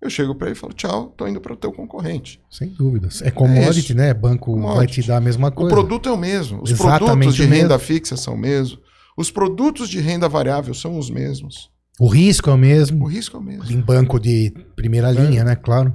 Eu 0.00 0.10
chego 0.10 0.34
para 0.34 0.48
ele 0.48 0.56
e 0.56 0.60
falo, 0.60 0.74
tchau, 0.74 1.14
tô 1.16 1.26
indo 1.26 1.40
para 1.40 1.54
o 1.54 1.56
teu 1.56 1.72
concorrente. 1.72 2.38
Sem 2.50 2.68
dúvidas. 2.68 3.22
É 3.22 3.30
commodity, 3.30 3.78
isso. 3.92 3.94
né? 3.96 4.12
Banco 4.12 4.54
vai 4.54 4.62
Commodity. 4.74 5.02
te 5.02 5.08
dar 5.08 5.16
a 5.16 5.20
mesma 5.20 5.48
O 5.48 5.52
coisa. 5.52 5.74
produto 5.74 6.08
é 6.10 6.12
o 6.12 6.18
mesmo. 6.18 6.62
Os 6.62 6.70
Exatamente 6.70 7.04
produtos 7.06 7.34
de 7.34 7.42
o 7.42 7.48
mesmo. 7.48 7.62
renda 7.62 7.78
fixa 7.78 8.14
são 8.16 8.34
o 8.34 8.38
mesmo. 8.38 8.78
Os 9.16 9.30
produtos 9.30 9.88
de 9.88 10.00
renda 10.00 10.28
variável 10.28 10.74
são 10.74 10.98
os 10.98 11.08
mesmos. 11.10 11.70
O 11.98 12.08
risco 12.08 12.50
é 12.50 12.52
o 12.52 12.56
O 12.56 12.58
mesmo. 12.58 13.06
risco 13.06 13.36
é 13.36 13.40
o 13.40 13.42
mesmo. 13.42 13.70
Em 13.70 13.80
banco 13.80 14.20
de 14.20 14.52
primeira 14.74 15.10
linha, 15.10 15.42
né? 15.44 15.56
Claro. 15.56 15.94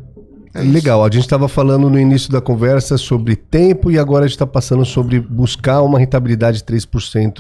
É. 0.53 0.61
Legal, 0.63 1.01
a 1.01 1.09
gente 1.09 1.21
estava 1.23 1.47
falando 1.47 1.89
no 1.89 1.97
início 1.97 2.29
da 2.29 2.41
conversa 2.41 2.97
sobre 2.97 3.35
tempo 3.37 3.89
e 3.89 3.97
agora 3.97 4.25
a 4.25 4.27
gente 4.27 4.35
está 4.35 4.45
passando 4.47 4.83
sobre 4.83 5.19
buscar 5.19 5.81
uma 5.81 5.97
rentabilidade 5.97 6.57
de 6.57 6.63
3% 6.65 7.39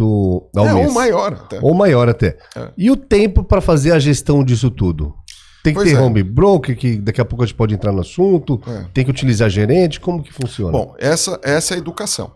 ao 0.55 0.65
é, 0.67 0.73
mês. 0.73 0.87
ou 0.87 0.93
maior 0.93 1.33
até. 1.33 1.59
Ou 1.61 1.73
maior 1.73 2.07
até. 2.07 2.37
É. 2.55 2.69
E 2.77 2.89
o 2.89 2.95
tempo 2.95 3.43
para 3.43 3.59
fazer 3.59 3.91
a 3.91 3.99
gestão 3.99 4.43
disso 4.43 4.69
tudo? 4.71 5.13
Tem 5.63 5.73
que 5.73 5.79
Pois 5.79 5.91
ter 5.91 5.97
é. 5.97 5.99
home 6.01 6.23
broker, 6.23 6.75
que 6.77 6.95
daqui 6.97 7.19
a 7.19 7.25
pouco 7.25 7.43
a 7.43 7.45
gente 7.45 7.55
pode 7.55 7.73
entrar 7.73 7.91
no 7.91 7.99
assunto. 8.01 8.61
É. 8.65 8.85
Tem 8.93 9.03
que 9.03 9.11
utilizar 9.11 9.49
gerente. 9.49 9.99
Como 9.99 10.23
que 10.23 10.31
funciona? 10.33 10.71
Bom, 10.71 10.95
essa, 10.97 11.39
essa 11.43 11.73
é 11.73 11.75
a 11.75 11.79
educação. 11.79 12.31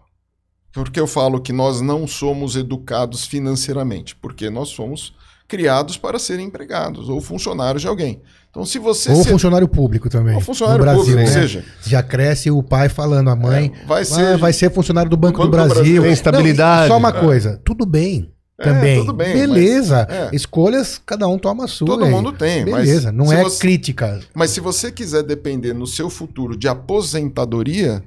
Porque 0.75 0.99
eu 0.99 1.07
falo 1.07 1.39
que 1.41 1.51
nós 1.53 1.81
não 1.81 2.05
somos 2.05 2.55
educados 2.55 3.25
financeiramente, 3.25 4.15
porque 4.15 4.49
nós 4.51 4.69
somos 4.69 5.13
criados 5.47 5.95
para 5.97 6.19
serem 6.19 6.47
empregados 6.47 7.07
ou 7.09 7.19
funcionários 7.21 7.81
de 7.81 7.87
alguém. 7.87 8.21
Então, 8.51 8.65
se 8.65 8.77
você. 8.79 9.11
Ou 9.11 9.23
se- 9.23 9.29
funcionário 9.29 9.67
público 9.67 10.09
também. 10.09 10.35
Ou 10.35 10.41
funcionário 10.41 10.79
no 10.79 10.83
Brasil, 10.91 11.03
público, 11.15 11.21
né? 11.21 11.35
ou 11.35 11.41
seja, 11.41 11.63
Já 11.85 12.03
cresce 12.03 12.51
o 12.51 12.61
pai 12.61 12.89
falando, 12.89 13.29
a 13.29 13.35
mãe. 13.35 13.71
É, 13.81 13.85
vai 13.85 14.01
"Ah, 14.01 14.05
ser- 14.05 14.37
vai 14.37 14.53
ser 14.53 14.71
funcionário 14.71 15.09
do 15.09 15.17
Banco, 15.17 15.39
Banco 15.39 15.51
do 15.51 15.51
do 15.51 15.55
Brasil. 15.57 15.75
Brasil. 15.83 16.01
Tem 16.03 16.11
estabilidade. 16.11 16.81
Não, 16.89 16.95
só 16.95 16.97
uma 16.97 17.11
coisa. 17.13 17.59
Tudo 17.65 17.85
bem. 17.85 18.31
É, 18.57 18.63
Também. 18.63 18.99
tudo 19.01 19.11
bem, 19.11 19.33
Beleza. 19.33 20.07
mas- 20.09 20.17
é. 20.17 20.29
Escolhas, 20.33 21.01
cada 21.05 21.27
um 21.27 21.37
toma 21.37 21.65
a 21.65 21.67
sua. 21.67 21.87
Todo 21.87 22.05
aí. 22.05 22.11
mundo 22.11 22.31
tem, 22.31 22.65
mas 22.65 22.85
Beleza. 22.85 23.11
Não 23.11 23.31
é 23.31 23.43
você- 23.43 23.59
crítica. 23.59 24.19
Mas 24.33 24.51
se 24.51 24.61
você 24.61 24.89
quiser 24.93 25.23
depender 25.23 25.73
no 25.73 25.85
seu 25.85 26.09
futuro 26.09 26.57
de 26.57 26.65
aposentadoria, 26.69 28.01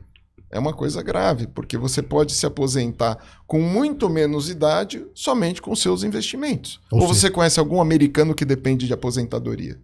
é 0.50 0.58
uma 0.58 0.72
coisa 0.72 1.02
grave, 1.02 1.46
porque 1.46 1.76
você 1.76 2.02
pode 2.02 2.32
se 2.32 2.46
aposentar 2.46 3.18
com 3.46 3.60
muito 3.60 4.08
menos 4.08 4.48
idade 4.48 5.06
somente 5.14 5.60
com 5.60 5.74
seus 5.76 6.02
investimentos. 6.02 6.80
Ou 6.90 7.00
Ou, 7.00 7.08
você 7.08 7.30
conhece 7.30 7.60
algum 7.60 7.80
americano 7.80 8.34
que 8.34 8.44
depende 8.44 8.86
de 8.86 8.92
aposentadoria? 8.92 9.78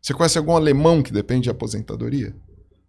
Você 0.00 0.12
conhece 0.14 0.38
algum 0.38 0.56
alemão 0.56 1.02
que 1.02 1.12
depende 1.12 1.42
de 1.42 1.50
aposentadoria? 1.50 2.34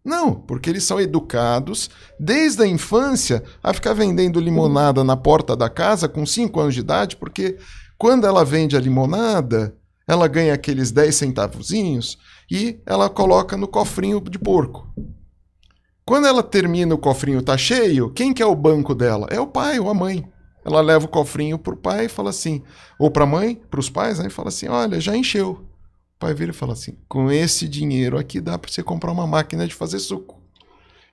Não, 0.04 0.34
porque 0.34 0.70
eles 0.70 0.84
são 0.84 1.00
educados 1.00 1.90
desde 2.20 2.64
a 2.64 2.68
infância 2.68 3.44
a 3.62 3.74
ficar 3.74 3.94
vendendo 3.94 4.40
limonada 4.40 5.04
na 5.04 5.18
porta 5.18 5.56
da 5.56 5.70
casa 5.70 6.08
com 6.08 6.26
5 6.26 6.60
anos 6.60 6.74
de 6.74 6.80
idade, 6.80 7.18
porque 7.18 7.58
quando 7.98 8.26
ela 8.26 8.46
vende 8.46 8.78
a 8.78 8.80
limonada, 8.80 9.76
ela 10.08 10.28
ganha 10.28 10.54
aqueles 10.54 10.90
10 10.90 11.14
centavozinhos 11.14 12.18
e 12.50 12.80
ela 12.86 13.10
coloca 13.10 13.56
no 13.58 13.68
cofrinho 13.68 14.22
de 14.22 14.40
porco. 14.40 14.88
Quando 16.10 16.26
ela 16.26 16.42
termina 16.42 16.96
o 16.96 16.98
cofrinho 16.98 17.40
tá 17.40 17.56
cheio, 17.56 18.10
quem 18.10 18.34
que 18.34 18.42
é 18.42 18.46
o 18.46 18.56
banco 18.56 18.96
dela? 18.96 19.28
É 19.30 19.40
o 19.40 19.46
pai 19.46 19.80
ou 19.80 19.92
a 19.92 19.94
mãe. 19.94 20.28
Ela 20.66 20.82
leva 20.82 21.06
o 21.06 21.08
cofrinho 21.08 21.60
pro 21.60 21.78
pai 21.78 22.06
e 22.06 22.10
fala 22.10 22.32
assim, 22.32 22.64
ou 22.98 23.12
pra 23.12 23.28
mãe, 23.28 23.62
pros 23.70 23.92
pais, 23.92 24.18
né, 24.18 24.26
e 24.26 24.32
fala 24.32 24.48
assim: 24.48 24.68
"Olha, 24.68 25.00
já 25.00 25.16
encheu". 25.16 25.52
O 25.52 26.18
pai 26.18 26.34
vira 26.34 26.50
e 26.50 26.56
fala 26.56 26.74
assim: 26.74 26.98
"Com 27.08 27.30
esse 27.30 27.68
dinheiro 27.68 28.18
aqui 28.18 28.42
dá 28.42 28.58
para 28.58 28.72
você 28.72 28.82
comprar 28.82 29.12
uma 29.12 29.28
máquina 29.28 29.68
de 29.68 29.76
fazer 29.76 30.00
suco. 30.00 30.42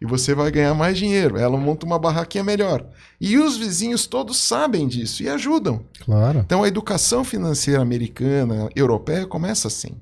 E 0.01 0.07
você 0.07 0.35
vai 0.35 0.51
ganhar 0.51 0.73
mais 0.73 0.97
dinheiro". 0.97 1.37
Ela 1.37 1.59
monta 1.59 1.85
uma 1.85 1.99
barraquinha 1.99 2.43
melhor. 2.43 2.89
E 3.21 3.37
os 3.37 3.55
vizinhos 3.59 4.07
todos 4.07 4.39
sabem 4.39 4.89
disso 4.89 5.23
e 5.23 5.29
ajudam. 5.29 5.85
Claro. 6.07 6.39
Então 6.39 6.63
a 6.63 6.69
educação 6.69 7.23
financeira 7.23 7.83
americana, 7.83 8.71
europeia 8.75 9.27
começa 9.27 9.69
assim. 9.69 10.01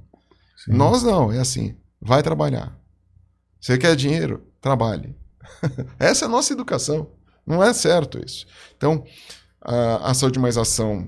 Nós 0.68 1.02
não, 1.02 1.32
é 1.32 1.40
assim. 1.40 1.74
Vai 2.00 2.22
trabalhar. 2.22 2.78
Você 3.60 3.76
quer 3.76 3.96
dinheiro? 3.96 4.53
Trabalhe. 4.64 5.14
Essa 6.00 6.24
é 6.24 6.26
a 6.26 6.30
nossa 6.30 6.54
educação. 6.54 7.08
Não 7.46 7.62
é 7.62 7.74
certo 7.74 8.18
isso. 8.24 8.46
Então, 8.78 9.04
a, 9.60 10.10
a 10.10 10.14
Saúde 10.14 10.38
Mais 10.38 10.56
Ação 10.56 11.06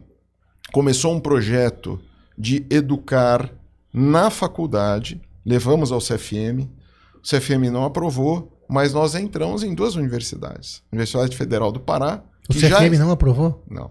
começou 0.75 1.15
um 1.15 1.19
projeto 1.21 1.99
de 2.37 2.67
educar 2.69 3.51
na 3.91 4.29
faculdade. 4.29 5.23
Levamos 5.45 5.91
ao 5.91 6.01
CFM. 6.01 6.69
O 7.15 7.23
CFM 7.23 7.71
não 7.73 7.83
aprovou, 7.85 8.53
mas 8.69 8.93
nós 8.93 9.15
entramos 9.15 9.63
em 9.63 9.75
duas 9.75 9.95
universidades. 9.95 10.83
Universidade 10.93 11.35
Federal 11.35 11.73
do 11.73 11.81
Pará. 11.81 12.23
O 12.51 12.53
que 12.53 12.59
já- 12.61 12.77
CFM 12.79 12.99
não 12.99 13.11
aprovou? 13.11 13.65
Não. 13.71 13.91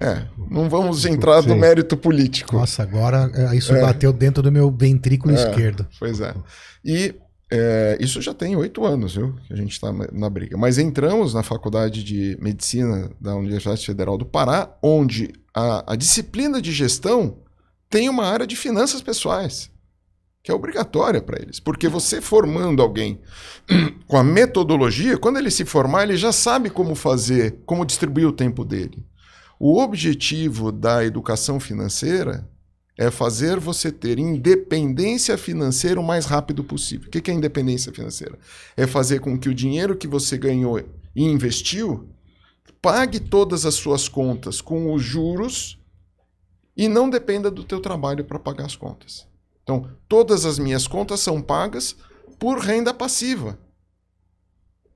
É, 0.00 0.26
não 0.50 0.68
vamos 0.68 1.04
entrar 1.04 1.42
no 1.42 1.56
mérito 1.56 1.96
político. 1.96 2.56
Nossa, 2.56 2.82
agora 2.82 3.30
é, 3.34 3.56
isso 3.56 3.74
É. 3.74 3.80
bateu 3.80 4.12
dentro 4.12 4.40
do 4.42 4.52
meu 4.52 4.70
ventrículo 4.70 5.34
É. 5.34 5.36
esquerdo. 5.36 5.86
Pois 5.98 6.20
é. 6.20 6.32
E 6.84 7.14
é, 7.56 7.96
isso 8.00 8.20
já 8.20 8.34
tem 8.34 8.56
oito 8.56 8.84
anos, 8.84 9.14
viu? 9.14 9.32
Que 9.46 9.52
a 9.52 9.56
gente 9.56 9.70
está 9.70 9.92
na 10.12 10.28
briga. 10.28 10.56
Mas 10.56 10.76
entramos 10.76 11.32
na 11.32 11.44
Faculdade 11.44 12.02
de 12.02 12.36
Medicina 12.40 13.12
da 13.20 13.36
Universidade 13.36 13.86
Federal 13.86 14.18
do 14.18 14.26
Pará, 14.26 14.76
onde 14.82 15.32
a, 15.54 15.92
a 15.92 15.96
disciplina 15.96 16.60
de 16.60 16.72
gestão 16.72 17.38
tem 17.88 18.08
uma 18.08 18.24
área 18.24 18.44
de 18.44 18.56
finanças 18.56 19.00
pessoais, 19.00 19.70
que 20.42 20.50
é 20.50 20.54
obrigatória 20.54 21.22
para 21.22 21.40
eles. 21.40 21.60
Porque 21.60 21.88
você 21.88 22.20
formando 22.20 22.82
alguém 22.82 23.20
com 24.08 24.16
a 24.16 24.24
metodologia, 24.24 25.16
quando 25.16 25.38
ele 25.38 25.50
se 25.50 25.64
formar, 25.64 26.02
ele 26.02 26.16
já 26.16 26.32
sabe 26.32 26.70
como 26.70 26.96
fazer, 26.96 27.60
como 27.64 27.86
distribuir 27.86 28.26
o 28.26 28.32
tempo 28.32 28.64
dele. 28.64 29.06
O 29.60 29.80
objetivo 29.80 30.72
da 30.72 31.04
educação 31.04 31.60
financeira 31.60 32.50
é 32.96 33.10
fazer 33.10 33.58
você 33.58 33.90
ter 33.90 34.18
independência 34.18 35.36
financeira 35.36 36.00
o 36.00 36.04
mais 36.04 36.26
rápido 36.26 36.62
possível. 36.62 37.08
O 37.08 37.10
que 37.10 37.30
é 37.30 37.34
independência 37.34 37.92
financeira? 37.92 38.38
É 38.76 38.86
fazer 38.86 39.20
com 39.20 39.38
que 39.38 39.48
o 39.48 39.54
dinheiro 39.54 39.96
que 39.96 40.06
você 40.06 40.38
ganhou 40.38 40.78
e 40.78 41.24
investiu 41.24 42.08
pague 42.80 43.18
todas 43.18 43.64
as 43.66 43.74
suas 43.74 44.08
contas 44.08 44.60
com 44.60 44.92
os 44.92 45.02
juros 45.02 45.78
e 46.76 46.86
não 46.88 47.08
dependa 47.10 47.50
do 47.50 47.64
teu 47.64 47.80
trabalho 47.80 48.24
para 48.24 48.38
pagar 48.38 48.66
as 48.66 48.76
contas. 48.76 49.26
Então, 49.62 49.88
todas 50.08 50.44
as 50.44 50.58
minhas 50.58 50.86
contas 50.86 51.20
são 51.20 51.40
pagas 51.40 51.96
por 52.38 52.58
renda 52.58 52.92
passiva. 52.92 53.58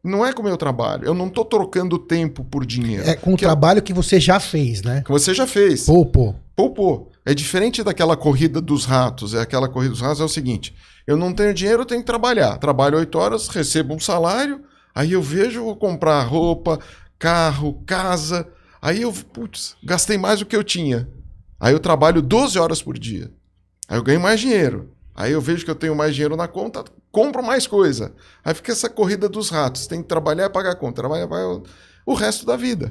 Não 0.04 0.24
é 0.24 0.32
com 0.32 0.42
o 0.42 0.44
meu 0.44 0.56
trabalho. 0.56 1.04
Eu 1.04 1.14
não 1.14 1.26
estou 1.26 1.44
trocando 1.44 1.98
tempo 1.98 2.44
por 2.44 2.64
dinheiro. 2.64 3.08
É 3.08 3.16
com 3.16 3.32
o 3.34 3.36
Que 3.36 3.44
é- 3.44 3.48
trabalho 3.48 3.82
que 3.82 3.92
você 3.92 4.20
já 4.20 4.38
fez, 4.38 4.82
né? 4.82 5.02
que 5.02 5.10
você 5.10 5.34
já 5.34 5.46
fez. 5.46 5.84
Poupou. 5.86 6.36
Poupou. 6.54 7.10
É 7.28 7.34
diferente 7.34 7.82
daquela 7.82 8.16
corrida 8.16 8.58
dos 8.58 8.86
ratos. 8.86 9.34
É 9.34 9.42
aquela 9.42 9.68
corrida 9.68 9.92
dos 9.92 10.00
ratos 10.00 10.18
é 10.18 10.24
o 10.24 10.28
seguinte: 10.30 10.74
eu 11.06 11.14
não 11.14 11.30
tenho 11.30 11.52
dinheiro, 11.52 11.82
eu 11.82 11.86
tenho 11.86 12.00
que 12.00 12.06
trabalhar. 12.06 12.56
Trabalho 12.56 12.96
oito 12.96 13.18
horas, 13.18 13.48
recebo 13.48 13.92
um 13.92 14.00
salário, 14.00 14.64
aí 14.94 15.12
eu 15.12 15.20
vejo, 15.20 15.62
vou 15.62 15.76
comprar 15.76 16.22
roupa, 16.22 16.78
carro, 17.18 17.82
casa. 17.84 18.48
Aí 18.80 19.02
eu, 19.02 19.12
putz, 19.12 19.76
gastei 19.84 20.16
mais 20.16 20.38
do 20.38 20.46
que 20.46 20.56
eu 20.56 20.64
tinha. 20.64 21.06
Aí 21.60 21.74
eu 21.74 21.78
trabalho 21.78 22.22
12 22.22 22.58
horas 22.58 22.80
por 22.80 22.98
dia. 22.98 23.30
Aí 23.86 23.98
eu 23.98 24.02
ganho 24.02 24.20
mais 24.20 24.40
dinheiro. 24.40 24.90
Aí 25.14 25.32
eu 25.32 25.40
vejo 25.42 25.66
que 25.66 25.70
eu 25.70 25.74
tenho 25.74 25.94
mais 25.94 26.14
dinheiro 26.14 26.34
na 26.34 26.48
conta, 26.48 26.82
compro 27.12 27.42
mais 27.42 27.66
coisa. 27.66 28.14
Aí 28.42 28.54
fica 28.54 28.72
essa 28.72 28.88
corrida 28.88 29.28
dos 29.28 29.50
ratos. 29.50 29.86
Tem 29.86 30.00
que 30.00 30.08
trabalhar 30.08 30.46
e 30.46 30.50
pagar 30.50 30.70
a 30.70 30.76
conta. 30.76 31.02
Trabalhar, 31.02 31.28
pagar 31.28 31.60
o 32.06 32.14
resto 32.14 32.46
da 32.46 32.56
vida. 32.56 32.90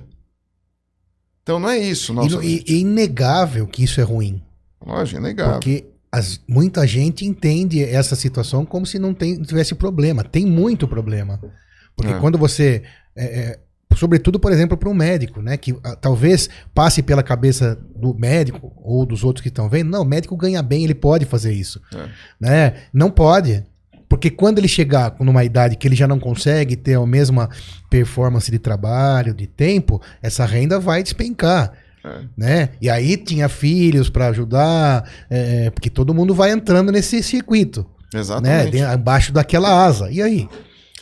Então 1.47 1.61
não 1.61 1.69
é 1.69 1.77
isso. 1.79 2.13
Nossa, 2.13 2.35
no- 2.35 2.43
e- 2.43 2.61
é 2.67 2.73
inegável 2.73 3.65
que 3.65 3.81
isso 3.81 4.01
é 4.01 4.03
ruim. 4.03 4.43
Lógico, 4.85 5.17
é 5.17 5.21
negável. 5.21 5.53
Porque 5.53 5.85
as- 6.11 6.41
muita 6.45 6.85
gente 6.85 7.23
entende 7.25 7.81
essa 7.81 8.17
situação 8.17 8.65
como 8.65 8.85
se 8.85 8.99
não 8.99 9.13
tem- 9.13 9.41
tivesse 9.41 9.73
problema. 9.73 10.25
Tem 10.25 10.45
muito 10.45 10.85
problema. 10.89 11.39
Porque 11.95 12.11
É. 12.11 12.19
quando 12.19 12.37
você. 12.37 12.83
é, 13.15 13.23
é, 13.25 13.59
sobretudo, 13.95 14.37
por 14.39 14.51
exemplo, 14.51 14.77
para 14.77 14.89
um 14.89 14.93
médico, 14.93 15.41
né? 15.41 15.55
Que 15.55 15.73
ah, 15.83 15.95
talvez 15.95 16.49
passe 16.73 17.01
pela 17.01 17.23
cabeça 17.23 17.79
do 17.95 18.13
médico 18.13 18.73
ou 18.83 19.05
dos 19.05 19.23
outros 19.23 19.41
que 19.41 19.47
estão 19.47 19.69
vendo. 19.69 19.89
Não, 19.89 20.01
o 20.01 20.05
médico 20.05 20.35
ganha 20.35 20.61
bem, 20.61 20.83
ele 20.83 20.93
pode 20.93 21.23
fazer 21.25 21.53
isso. 21.53 21.81
É. 21.95 22.09
Né? 22.39 22.73
Não 22.93 23.09
pode. 23.09 23.65
Porque 24.09 24.29
quando 24.29 24.57
ele 24.59 24.67
chegar 24.67 25.15
numa 25.19 25.43
idade 25.43 25.75
que 25.75 25.87
ele 25.87 25.95
já 25.95 26.07
não 26.07 26.19
consegue 26.19 26.75
ter 26.75 26.95
a 26.97 27.05
mesma 27.05 27.49
performance 27.89 28.49
de 28.49 28.57
trabalho, 28.59 29.33
de 29.33 29.47
tempo, 29.47 30.01
essa 30.21 30.45
renda 30.45 30.79
vai 30.79 31.03
despencar 31.03 31.73
É. 32.05 32.21
né? 32.37 32.69
E 32.81 32.89
aí 32.89 33.17
tinha 33.17 33.49
filhos 33.49 34.09
para 34.09 34.27
ajudar, 34.27 35.09
é, 35.29 35.69
porque 35.71 35.89
todo 35.89 36.13
mundo 36.13 36.33
vai 36.33 36.51
entrando 36.51 36.89
nesse 36.91 37.21
circuito, 37.21 37.85
né? 38.13 38.19
Exatamente. 38.21 38.71
De- 38.71 38.81
Abaixo 38.81 39.33
daquela 39.33 39.85
asa. 39.85 40.09
E 40.09 40.21
aí? 40.21 40.47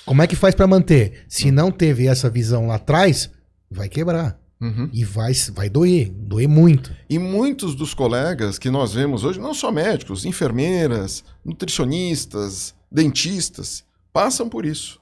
Como 0.03 0.21
é 0.23 0.27
que 0.27 0.35
faz 0.35 0.55
para 0.55 0.65
manter? 0.65 1.25
Se 1.27 1.51
não 1.51 1.69
teve 1.71 2.07
essa 2.07 2.29
visão 2.29 2.67
lá 2.67 2.75
atrás, 2.75 3.29
vai 3.69 3.87
quebrar. 3.87 4.39
Uhum. 4.61 4.89
E 4.93 5.03
vai, 5.03 5.31
vai 5.53 5.69
doer, 5.69 6.09
doer 6.11 6.47
muito. 6.47 6.91
E 7.09 7.19
muitos 7.19 7.75
dos 7.75 7.93
colegas 7.93 8.57
que 8.57 8.69
nós 8.71 8.93
vemos 8.93 9.23
hoje, 9.23 9.39
não 9.39 9.53
só 9.53 9.71
médicos, 9.71 10.25
enfermeiras, 10.25 11.23
nutricionistas, 11.79 12.73
dentistas, 12.95 13.83
passam 14.13 14.47
por 14.47 14.65
isso. 14.65 15.01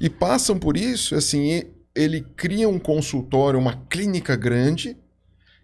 E 0.00 0.10
passam 0.10 0.58
por 0.58 0.76
isso, 0.76 1.14
assim, 1.14 1.62
ele 1.94 2.20
cria 2.20 2.68
um 2.68 2.80
consultório, 2.80 3.60
uma 3.60 3.76
clínica 3.86 4.34
grande, 4.34 4.96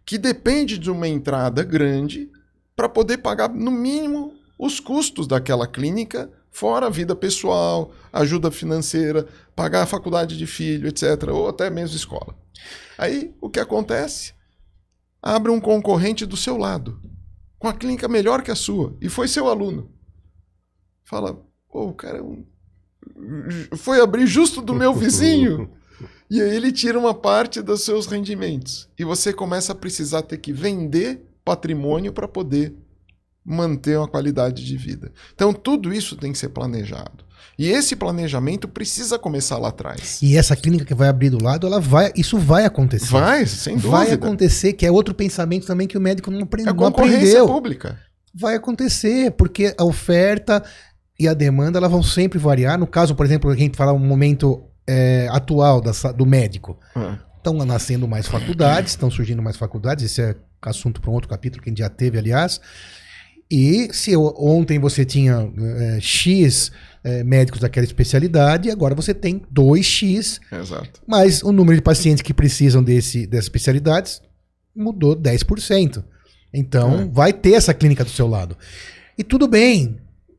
que 0.07 0.16
depende 0.16 0.79
de 0.79 0.88
uma 0.88 1.09
entrada 1.09 1.64
grande 1.64 2.31
para 2.77 2.88
poder 2.88 3.18
pagar, 3.18 3.49
no 3.49 3.73
mínimo, 3.73 4.35
os 4.57 4.79
custos 4.79 5.27
daquela 5.27 5.66
clínica, 5.66 6.31
fora 6.53 6.87
a 6.87 6.90
vida 6.90 7.16
pessoal, 7.16 7.92
ajuda 8.12 8.53
financeira, 8.53 9.27
pagar 9.57 9.83
a 9.83 9.87
faculdade 9.87 10.38
de 10.38 10.47
filho, 10.47 10.87
etc., 10.87 11.29
ou 11.29 11.49
até 11.49 11.68
mesmo 11.68 11.97
escola. 11.97 12.38
Aí, 12.97 13.35
o 13.40 13.51
que 13.51 13.59
acontece? 13.59 14.33
Abre 15.21 15.51
um 15.51 15.61
concorrente 15.61 16.25
do 16.25 16.37
seu 16.37 16.57
lado, 16.57 17.01
com 17.59 17.66
a 17.66 17.73
clínica 17.73 18.07
melhor 18.07 18.42
que 18.42 18.53
a 18.53 18.57
sua, 18.57 18.97
e 19.01 19.09
foi 19.09 19.27
seu 19.27 19.49
aluno. 19.49 19.90
Fala, 21.05 21.48
pô, 21.71 21.87
o 21.87 21.93
cara 21.95 22.19
é 22.19 23.77
foi 23.77 24.01
abrir 24.01 24.27
justo 24.27 24.61
do 24.61 24.75
meu 24.75 24.95
vizinho. 24.95 25.71
E 26.31 26.43
aí 26.43 26.55
ele 26.55 26.71
tira 26.71 26.99
uma 26.99 27.15
parte 27.15 27.63
dos 27.63 27.83
seus 27.83 28.05
rendimentos. 28.07 28.87
E 28.99 29.03
você 29.03 29.33
começa 29.33 29.73
a 29.73 29.75
precisar 29.75 30.21
ter 30.21 30.37
que 30.37 30.53
vender 30.53 31.27
patrimônio 31.43 32.13
para 32.13 32.29
poder 32.29 32.75
manter 33.43 33.97
uma 33.97 34.07
qualidade 34.07 34.63
de 34.63 34.77
vida. 34.77 35.11
Então 35.35 35.55
tudo 35.55 35.91
isso 35.93 36.17
tem 36.17 36.31
que 36.31 36.37
ser 36.39 36.51
planejado. 36.51 37.25
E 37.59 37.67
esse 37.69 37.97
planejamento 37.97 38.69
precisa 38.69 39.19
começar 39.19 39.57
lá 39.57 39.69
atrás. 39.71 40.21
E 40.23 40.37
essa 40.37 40.55
clínica 40.55 40.85
que 40.85 40.95
vai 40.95 41.09
abrir 41.09 41.31
do 41.31 41.43
lado, 41.43 41.67
ela 41.67 41.81
vai, 41.81 42.13
isso 42.15 42.37
vai 42.37 42.67
acontecer. 42.67 43.11
Vai, 43.11 43.47
sem 43.47 43.77
dúvida. 43.77 43.91
Vai 43.91 44.13
acontecer, 44.13 44.75
que 44.75 44.85
é 44.85 44.93
outro 44.93 45.15
pensamento 45.15 45.67
também 45.67 45.89
que 45.89 45.97
o 45.97 46.01
médico 46.01 46.31
não, 46.31 46.43
aprende, 46.43 46.69
É 46.69 46.73
não 46.73 46.79
concorrência 46.79 47.39
aprendeu. 47.39 47.47
pública. 47.47 47.99
vai 48.35 48.55
acontecer, 48.55 49.31
porque 49.33 49.75
a 49.79 49.85
oferta 49.85 50.63
e 51.19 51.27
a 51.27 51.35
demanda 51.35 51.79
elas 51.79 51.91
vão 51.91 52.03
sempre 52.03 52.39
variar. 52.39 52.79
No 52.79 52.87
caso, 52.87 53.15
por 53.15 53.27
exemplo, 53.27 53.51
a 53.51 53.57
gente 53.57 53.77
fala 53.77 53.93
um 53.93 53.99
momento 53.99 54.63
é, 54.87 55.29
atual 55.31 55.81
da, 55.81 55.91
do 56.13 56.25
médico. 56.25 56.79
Estão 57.37 57.55
nascendo 57.65 58.07
mais 58.07 58.27
faculdades, 58.27 58.93
estão 58.93 59.11
surgindo 59.11 59.43
mais 59.43 59.57
faculdades, 59.57 60.05
esse 60.05 60.21
é 60.21 60.35
assunto 60.61 61.01
para 61.01 61.11
um 61.11 61.15
outro 61.15 61.29
capítulo 61.29 61.63
que 61.63 61.69
a 61.69 61.73
gente 61.73 61.79
já 61.79 61.89
teve, 61.89 62.19
aliás. 62.19 62.61
E 63.51 63.89
se 63.93 64.15
ontem 64.17 64.79
você 64.79 65.05
tinha 65.05 65.51
é, 65.97 66.01
X 66.01 66.71
é, 67.03 67.25
médicos 67.25 67.61
daquela 67.61 67.87
especialidade, 67.87 68.71
agora 68.71 68.95
você 68.95 69.15
tem 69.15 69.41
2X, 69.55 70.39
Exato. 70.53 71.01
mas 71.07 71.43
o 71.43 71.51
número 71.53 71.77
de 71.77 71.83
pacientes 71.83 72.21
que 72.23 72.35
precisam 72.35 72.83
desse, 72.83 73.27
dessas 73.27 73.47
especialidades 73.47 74.21
mudou 74.77 75.17
10%. 75.17 76.05
Então, 76.53 77.01
É. 77.01 77.05
vai 77.07 77.33
ter 77.33 77.53
essa 77.55 77.73
clínica 77.73 78.05
do 78.05 78.11
seu 78.11 78.27
lado. 78.27 78.57
E 79.17 79.25
tudo 79.25 79.49
bem, 79.49 79.99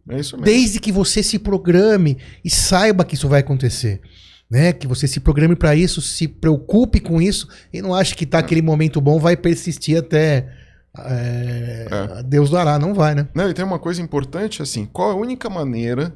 É 0.09 0.19
isso 0.19 0.35
mesmo. 0.35 0.45
desde 0.45 0.79
que 0.79 0.91
você 0.91 1.21
se 1.21 1.37
programe 1.39 2.17
e 2.43 2.49
saiba 2.49 3.05
que 3.05 3.15
isso 3.15 3.27
vai 3.29 3.41
acontecer. 3.41 4.01
Né? 4.49 4.73
Que 4.73 4.87
você 4.87 5.07
se 5.07 5.19
programe 5.19 5.55
para 5.55 5.75
isso, 5.75 6.01
se 6.01 6.27
preocupe 6.27 6.99
com 6.99 7.21
isso 7.21 7.47
e 7.71 7.81
não 7.81 7.93
ache 7.93 8.15
que 8.15 8.25
tá 8.25 8.39
aquele 8.39 8.63
momento 8.63 8.99
bom 8.99 9.19
vai 9.19 9.37
persistir 9.37 9.97
até 9.97 10.51
é, 10.97 11.87
É. 11.91 12.23
Deus 12.23 12.49
dará, 12.49 12.79
não 12.79 12.93
vai, 12.93 13.13
né? 13.13 13.27
Não, 13.33 13.49
e 13.49 13.53
tem 13.53 13.63
uma 13.63 13.79
coisa 13.79 14.01
importante 14.01 14.61
assim, 14.61 14.85
qual 14.85 15.11
é 15.11 15.13
a 15.13 15.17
única 15.17 15.49
maneira 15.49 16.15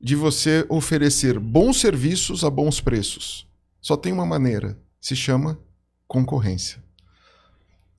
de 0.00 0.14
você 0.14 0.66
oferecer 0.68 1.38
bons 1.38 1.80
serviços 1.80 2.44
a 2.44 2.50
bons 2.50 2.80
preços? 2.80 3.46
Só 3.80 3.96
tem 3.96 4.12
uma 4.12 4.26
maneira, 4.26 4.78
se 5.00 5.16
chama 5.16 5.58
concorrência. 6.06 6.82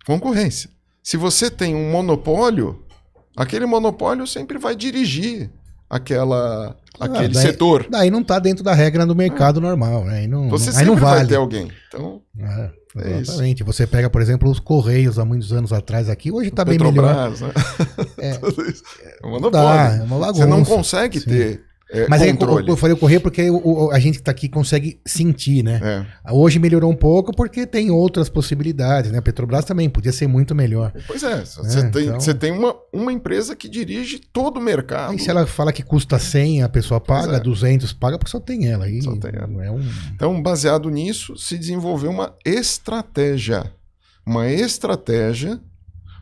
Concorrência. 0.06 0.70
Se 1.02 1.18
você 1.18 1.50
tem 1.50 1.76
um 1.76 1.92
monopólio, 1.92 2.85
aquele 3.36 3.66
monopólio 3.66 4.26
sempre 4.28 4.58
vai 4.58 4.76
dirigir 4.76 5.50
aquela 5.90 6.76
aquele 7.00 7.30
daí- 7.30 7.42
setor. 7.44 7.88
Daí 7.90 8.10
não 8.10 8.24
tá 8.24 8.40
dentro 8.40 8.64
da 8.64 8.74
regra 8.74 9.06
do 9.06 9.16
mercado 9.16 9.60
normal, 9.62 10.04
né? 10.06 10.20
Aí 10.20 10.28
não, 10.28 10.50
Você 10.50 10.70
aí 10.70 10.76
sempre 10.76 10.88
não 10.92 10.96
vai 10.96 11.18
vale. 11.18 11.30
ter 11.30 11.36
alguém. 11.36 11.70
Então, 11.88 12.22
É, 12.40 12.72
É 12.98 13.12
isso. 13.22 13.32
exatamente. 13.32 13.64
Você 13.64 13.86
pega, 13.86 14.10
por 14.10 14.22
exemplo, 14.22 14.50
os 14.50 14.60
Correios 14.60 15.20
há 15.20 15.26
muitos 15.26 15.52
anos 15.52 15.74
atrás 15.74 16.10
aqui, 16.10 16.32
hoje 16.32 16.50
tá 16.52 16.64
bem 16.64 16.78
melhor. 16.80 17.32
Né? 17.32 17.52
É. 18.20 18.32
É 19.22 19.28
um 19.28 19.32
Não 19.32 19.32
monopólio. 19.32 19.52
dá, 19.52 19.96
é 19.98 20.04
uma. 20.04 20.34
Você 20.34 20.46
não 20.46 20.64
consegue 20.64 21.20
Sim. 21.20 21.30
ter 21.30 21.62
é, 21.92 22.08
Mas 22.10 22.22
aí 22.22 22.30
eu, 22.30 22.38
controle. 22.38 22.76
falei 22.78 22.94
o 22.96 22.98
correr 22.98 23.20
porque 23.20 23.50
o- 23.50 23.86
o- 23.86 23.92
a 23.92 24.00
gente 24.00 24.18
que 24.18 24.24
tá 24.24 24.32
aqui 24.32 24.50
consegue 24.50 25.00
sentir, 25.06 25.64
né? 25.64 25.80
É. 26.26 26.32
Hoje 26.32 26.58
melhorou 26.58 26.92
um 26.92 26.96
pouco 26.96 27.32
porque 27.36 27.66
tem 27.68 27.92
outras 27.92 28.28
possibilidades, 28.28 29.12
né? 29.12 29.20
A 29.20 29.22
Petrobras 29.22 29.64
também 29.66 29.90
podia 29.90 30.12
ser 30.12 30.28
muito 30.28 30.56
melhor. 30.56 30.92
Pois 31.06 31.22
é, 31.24 31.46
você 31.46 31.90
tem, 31.92 32.08
então- 32.08 32.34
tem 32.40 32.52
uma, 32.52 32.76
uma 32.92 33.14
empresa 33.14 33.56
que 33.56 33.70
dirige 33.70 34.20
todo 34.20 34.58
o 34.58 34.62
mercado. 34.62 35.12
Aí 35.12 35.20
se 35.20 35.30
ela 35.30 35.46
fala 35.46 35.72
que 35.72 35.84
custa 35.84 36.18
100, 36.18 36.64
a 36.64 36.70
pessoa 36.70 37.00
paga, 37.00 37.28
Pois 37.28 37.38
é. 37.40 37.44
200 37.44 37.94
paga 37.94 38.18
porque 38.18 38.32
só 38.32 38.40
tem 38.40 38.68
ela. 38.68 38.86
Aí 38.86 39.02
Só 39.02 39.16
tem 39.16 39.32
ela. 39.36 39.64
É 39.66 39.70
um... 39.72 39.82
Então, 40.16 40.42
baseado 40.42 40.90
nisso, 40.90 41.38
se 41.38 41.58
desenvolveu 41.58 42.10
uma 42.10 42.34
estratégia. 42.46 43.72
Uma 44.26 44.50
estratégia 44.50 45.60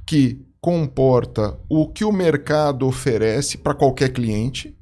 que 0.06 0.41
comporta 0.60 1.58
o 1.69 1.88
que 1.88 2.04
o 2.06 2.12
mercado 2.12 2.86
oferece 2.88 3.58
para 3.58 3.73
qualquer 3.73 4.10
cliente, 4.10 4.76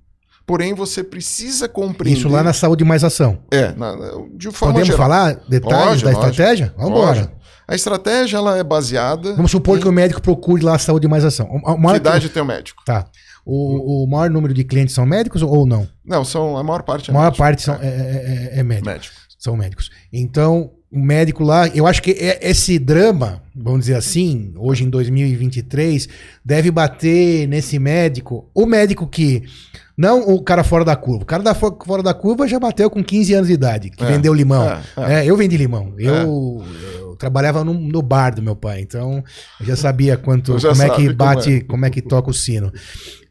porém 0.52 0.74
você 0.74 1.02
precisa 1.02 1.70
compreender. 1.70 2.20
Isso 2.20 2.28
lá 2.28 2.44
na 2.44 2.52
saúde 2.52 2.84
mais 2.84 3.06
ação. 3.06 3.40
É, 3.50 3.72
na, 3.72 3.96
de 4.36 4.52
forma 4.52 4.74
Podemos 4.74 4.88
geral. 4.88 4.98
falar 4.98 5.34
detalhes 5.48 6.02
Pode, 6.02 6.04
da 6.04 6.10
lógico. 6.12 6.30
estratégia? 6.30 6.74
Vamos 6.78 6.92
embora. 6.92 7.32
A 7.66 7.74
estratégia 7.74 8.36
ela 8.36 8.58
é 8.58 8.64
baseada 8.66 9.34
Vamos 9.34 9.50
supor 9.52 9.78
em 9.78 9.82
que 9.82 9.88
o 9.88 9.94
médico 9.94 10.22
procure 10.22 10.62
lá 10.62 10.76
a 10.76 10.78
saúde 10.78 11.08
mais 11.08 11.24
ação. 11.24 11.48
O, 11.50 11.74
que 11.76 11.82
maior, 11.82 11.96
idade 11.96 12.28
tem 12.28 12.44
o 12.44 12.46
médico. 12.46 12.84
Tá. 12.86 13.06
O, 13.46 14.04
o 14.04 14.08
maior 14.08 14.30
número 14.30 14.54
de 14.54 14.66
clientes 14.66 14.94
são 14.94 15.06
médicos 15.06 15.42
ou 15.42 15.66
não? 15.66 15.88
Não, 16.06 16.26
são 16.26 16.58
a 16.58 16.64
maior 16.64 16.84
parte 16.84 17.10
é 17.10 17.12
A 17.12 17.14
maior 17.14 17.26
médico. 17.28 17.38
parte 17.42 17.62
são, 17.62 17.76
é, 17.76 17.88
é, 17.88 18.50
é- 18.56 18.60
é 18.60 18.64
médico. 18.64 18.90
médico. 18.90 19.16
São 19.40 19.56
médicos. 19.56 19.90
Então, 20.12 20.72
o 20.92 21.00
médico 21.00 21.46
lá, 21.46 21.70
eu 21.70 21.88
acho 21.88 22.04
que 22.04 22.12
é- 22.12 22.40
esse 22.42 22.78
drama, 22.78 23.42
vamos 23.56 23.82
dizer 23.82 23.96
assim, 23.96 24.54
hoje 24.58 24.84
em 24.84 24.90
2023, 24.90 26.10
deve 26.44 26.70
bater 26.72 27.48
nesse 27.48 27.80
médico. 27.80 28.50
O 28.54 28.66
médico 28.66 29.08
que. 29.08 29.44
Não 30.02 30.28
o 30.34 30.42
cara 30.42 30.64
fora 30.64 30.84
da 30.84 30.96
curva. 30.96 31.24
O 31.24 31.26
cara 31.26 31.44
da 31.44 31.54
fo- 31.54 31.78
fora 31.86 32.02
da 32.02 32.14
curva 32.14 32.48
já 32.48 32.60
bateu 32.60 32.90
com 32.90 33.04
15 33.04 33.34
anos 33.36 33.48
de 33.48 33.54
idade, 33.54 33.90
que 33.92 34.04
É, 34.04 34.08
vendeu 34.08 34.34
limão. 34.34 34.68
é, 34.68 34.82
é. 34.98 35.14
É, 35.14 35.26
eu 35.26 35.38
vendi 35.38 35.56
limão. 35.58 35.94
Eu, 35.98 36.64
eu 37.00 37.16
trabalhava 37.18 37.64
no, 37.64 37.74
no 37.74 38.02
bar 38.02 38.34
do 38.34 38.42
meu 38.42 38.56
pai, 38.56 38.82
então 38.82 39.24
eu 39.60 39.66
já 39.68 39.76
sabia 39.76 40.18
quanto, 40.18 40.58
já 40.58 40.70
como 40.70 40.82
é 40.82 40.86
que 40.90 40.92
sabe 41.04 41.06
como 41.06 41.16
bate, 41.18 41.54
é. 41.58 41.62
como 41.62 41.86
é 41.86 41.90
que 41.92 42.02
toca 42.02 42.32
o 42.32 42.34
sino. 42.34 42.72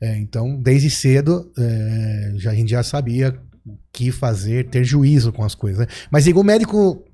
É, 0.00 0.16
então, 0.18 0.56
desde 0.56 0.88
cedo, 0.90 1.50
é, 1.58 2.32
já, 2.36 2.52
a 2.52 2.54
gente 2.54 2.70
já 2.70 2.82
sabia 2.84 3.36
o 3.66 3.72
que 3.92 4.12
fazer, 4.12 4.68
ter 4.70 4.84
juízo 4.84 5.32
com 5.32 5.42
as 5.44 5.54
coisas. 5.56 5.80
né? 5.80 5.86
Mas 6.10 6.26
igual 6.28 6.42
o 6.44 6.46
médico 6.46 7.04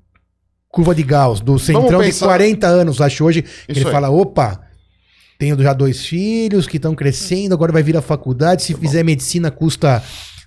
curva 0.69 0.93
de 0.93 1.01
Gauss, 1.01 1.39
do 1.39 1.57
centrão 1.57 1.99
de 2.01 2.07
pensar- 2.07 2.27
40 2.27 2.67
anos, 2.67 3.01
acho 3.01 3.23
hoje, 3.25 3.41
que 3.41 3.49
Isso 3.71 3.79
ele 3.79 3.85
aí. 3.85 3.91
fala, 3.91 4.09
opa, 4.11 4.61
tenho 5.37 5.61
já 5.61 5.73
dois 5.73 6.05
filhos 6.05 6.67
que 6.67 6.77
estão 6.77 6.95
crescendo, 6.95 7.53
agora 7.53 7.71
vai 7.71 7.83
vir 7.83 7.95
a 7.97 8.01
faculdade, 8.01 8.63
se 8.63 8.73
bom. 8.73 8.79
fizer 8.79 9.03
medicina 9.03 9.51
custa 9.51 10.01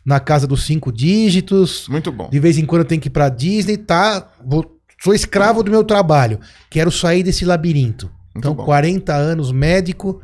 na 0.05 0.18
casa 0.18 0.46
dos 0.46 0.64
cinco 0.64 0.90
dígitos, 0.92 1.87
Muito 1.88 2.11
bom. 2.11 2.29
de 2.31 2.40
vez 2.40 2.59
em 2.59 2.64
quando 2.66 2.83
eu 2.83 2.88
tenho 2.88 3.00
que 3.00 3.09
ir 3.09 3.11
pra 3.11 3.29
Disney, 3.29 3.76
tá? 3.76 4.33
Vou- 4.44 4.79
sou 5.03 5.14
escravo 5.14 5.62
do 5.62 5.70
meu 5.70 5.85
trabalho. 5.85 6.40
Quero 6.70 6.90
sair 6.90 7.22
desse 7.22 7.44
labirinto. 7.44 8.11
então, 8.37 8.55
bom. 8.55 8.64
40 8.64 9.14
anos, 9.14 9.50
médico. 9.53 10.22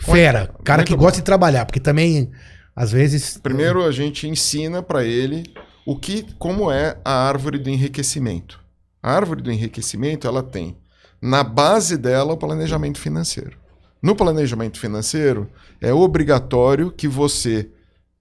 Fera. 0.00 0.50
Cara 0.64 0.78
Muito 0.80 0.88
que 0.88 0.96
bom. 0.96 1.02
gosta 1.04 1.18
de 1.18 1.24
trabalhar, 1.24 1.64
porque 1.66 1.80
também, 1.80 2.30
às 2.74 2.90
vezes. 2.92 3.38
Primeiro 3.42 3.84
a 3.84 3.90
gente 3.92 4.26
ensina 4.28 4.82
para 4.82 5.04
ele 5.04 5.44
o 5.86 5.96
que, 5.98 6.24
como 6.38 6.70
é 6.70 6.96
a 7.04 7.12
árvore 7.28 7.58
do 7.58 7.68
enriquecimento. 7.70 8.60
A 9.02 9.12
árvore 9.12 9.42
do 9.42 9.50
enriquecimento 9.52 10.26
ela 10.26 10.42
tem 10.42 10.76
na 11.20 11.42
base 11.42 11.96
dela 11.96 12.32
o 12.32 12.36
planejamento 12.36 12.98
financeiro. 12.98 13.56
No 14.02 14.14
planejamento 14.14 14.78
financeiro 14.78 15.50
é 15.80 15.92
obrigatório 15.92 16.90
que 16.92 17.08
você 17.08 17.68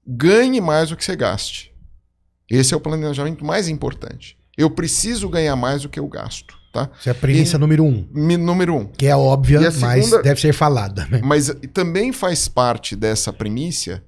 ganhe 0.06 0.60
mais 0.62 0.90
do 0.90 0.98
que 0.98 1.04
você 1.06 1.16
gaste. 1.16 1.72
Esse 2.50 2.74
é 2.74 2.78
o 2.78 2.82
planejamento 2.82 3.46
mais 3.46 3.68
importante. 3.68 4.38
Eu 4.58 4.70
preciso 4.72 5.30
ganhar 5.30 5.56
mais 5.56 5.84
do 5.84 5.90
que 5.90 6.00
eu 6.00 6.08
gasto, 6.08 6.56
tá? 6.74 6.90
Isso 7.00 7.10
é 7.10 7.12
a 7.12 7.16
premissa 7.16 7.58
número 7.60 7.84
um. 7.84 8.08
Mi- 8.12 8.38
Número 8.38 8.74
um. 8.76 8.86
Que 8.88 9.06
é 9.06 9.16
óbvia, 9.16 9.60
E 9.60 9.62
mas 9.80 10.06
segunda- 10.06 10.24
deve 10.24 10.42
ser 10.42 10.54
falada. 10.54 11.06
né? 11.12 11.22
Mas 11.24 11.54
também 11.74 12.12
faz 12.12 12.48
parte 12.48 12.96
dessa 12.96 13.32
primícia 13.32 14.04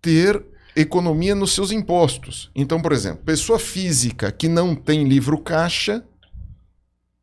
ter 0.00 0.40
economia 0.76 1.34
nos 1.34 1.52
seus 1.54 1.72
impostos. 1.72 2.50
Então, 2.54 2.80
por 2.80 2.92
exemplo, 2.92 3.24
pessoa 3.24 3.58
física 3.58 4.30
que 4.30 4.46
não 4.48 4.76
tem 4.76 5.08
livro 5.08 5.38
caixa 5.38 6.04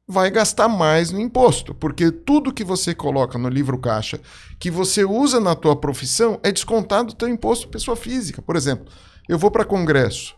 vai 0.08 0.30
gastar 0.30 0.68
mais 0.68 1.12
no 1.12 1.20
imposto, 1.20 1.74
porque 1.74 2.12
tudo 2.12 2.54
que 2.54 2.64
você 2.64 2.94
coloca 2.94 3.38
no 3.38 3.50
livro 3.50 3.78
caixa 3.80 4.20
que 4.60 4.70
você 4.70 5.04
usa 5.04 5.40
na 5.40 5.56
tua 5.56 5.76
profissão 5.76 6.40
é 6.44 6.52
descontado 6.52 7.10
do 7.10 7.16
teu 7.16 7.28
imposto 7.28 7.68
pessoa 7.68 7.98
física. 7.98 8.42
Por 8.42 8.56
exemplo, 8.56 8.86
eu 9.28 9.38
vou 9.38 9.50
para 9.50 9.66
congresso. 9.66 10.36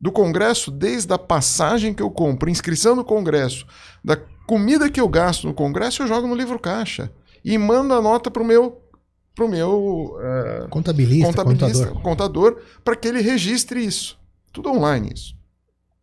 Do 0.00 0.12
congresso, 0.12 0.70
desde 0.70 1.12
a 1.12 1.18
passagem 1.18 1.92
que 1.92 2.02
eu 2.02 2.10
compro, 2.10 2.48
inscrição 2.48 2.94
no 2.94 3.04
congresso, 3.04 3.66
da 4.04 4.16
comida 4.46 4.88
que 4.88 5.00
eu 5.00 5.08
gasto 5.08 5.48
no 5.48 5.54
congresso, 5.54 6.02
eu 6.02 6.06
jogo 6.06 6.28
no 6.28 6.36
livro 6.36 6.58
caixa 6.58 7.12
e 7.44 7.58
mando 7.58 7.94
a 7.94 8.00
nota 8.00 8.30
pro 8.30 8.44
meu 8.44 8.82
pro 9.34 9.48
meu 9.48 10.16
eh, 10.20 10.66
Contabilista, 10.68 11.26
contabilista, 11.26 11.86
contador. 11.86 12.02
contador, 12.02 12.62
para 12.84 12.96
que 12.96 13.06
ele 13.06 13.20
registre 13.20 13.84
isso. 13.84 14.18
Tudo 14.52 14.70
online 14.70 15.12
isso. 15.14 15.36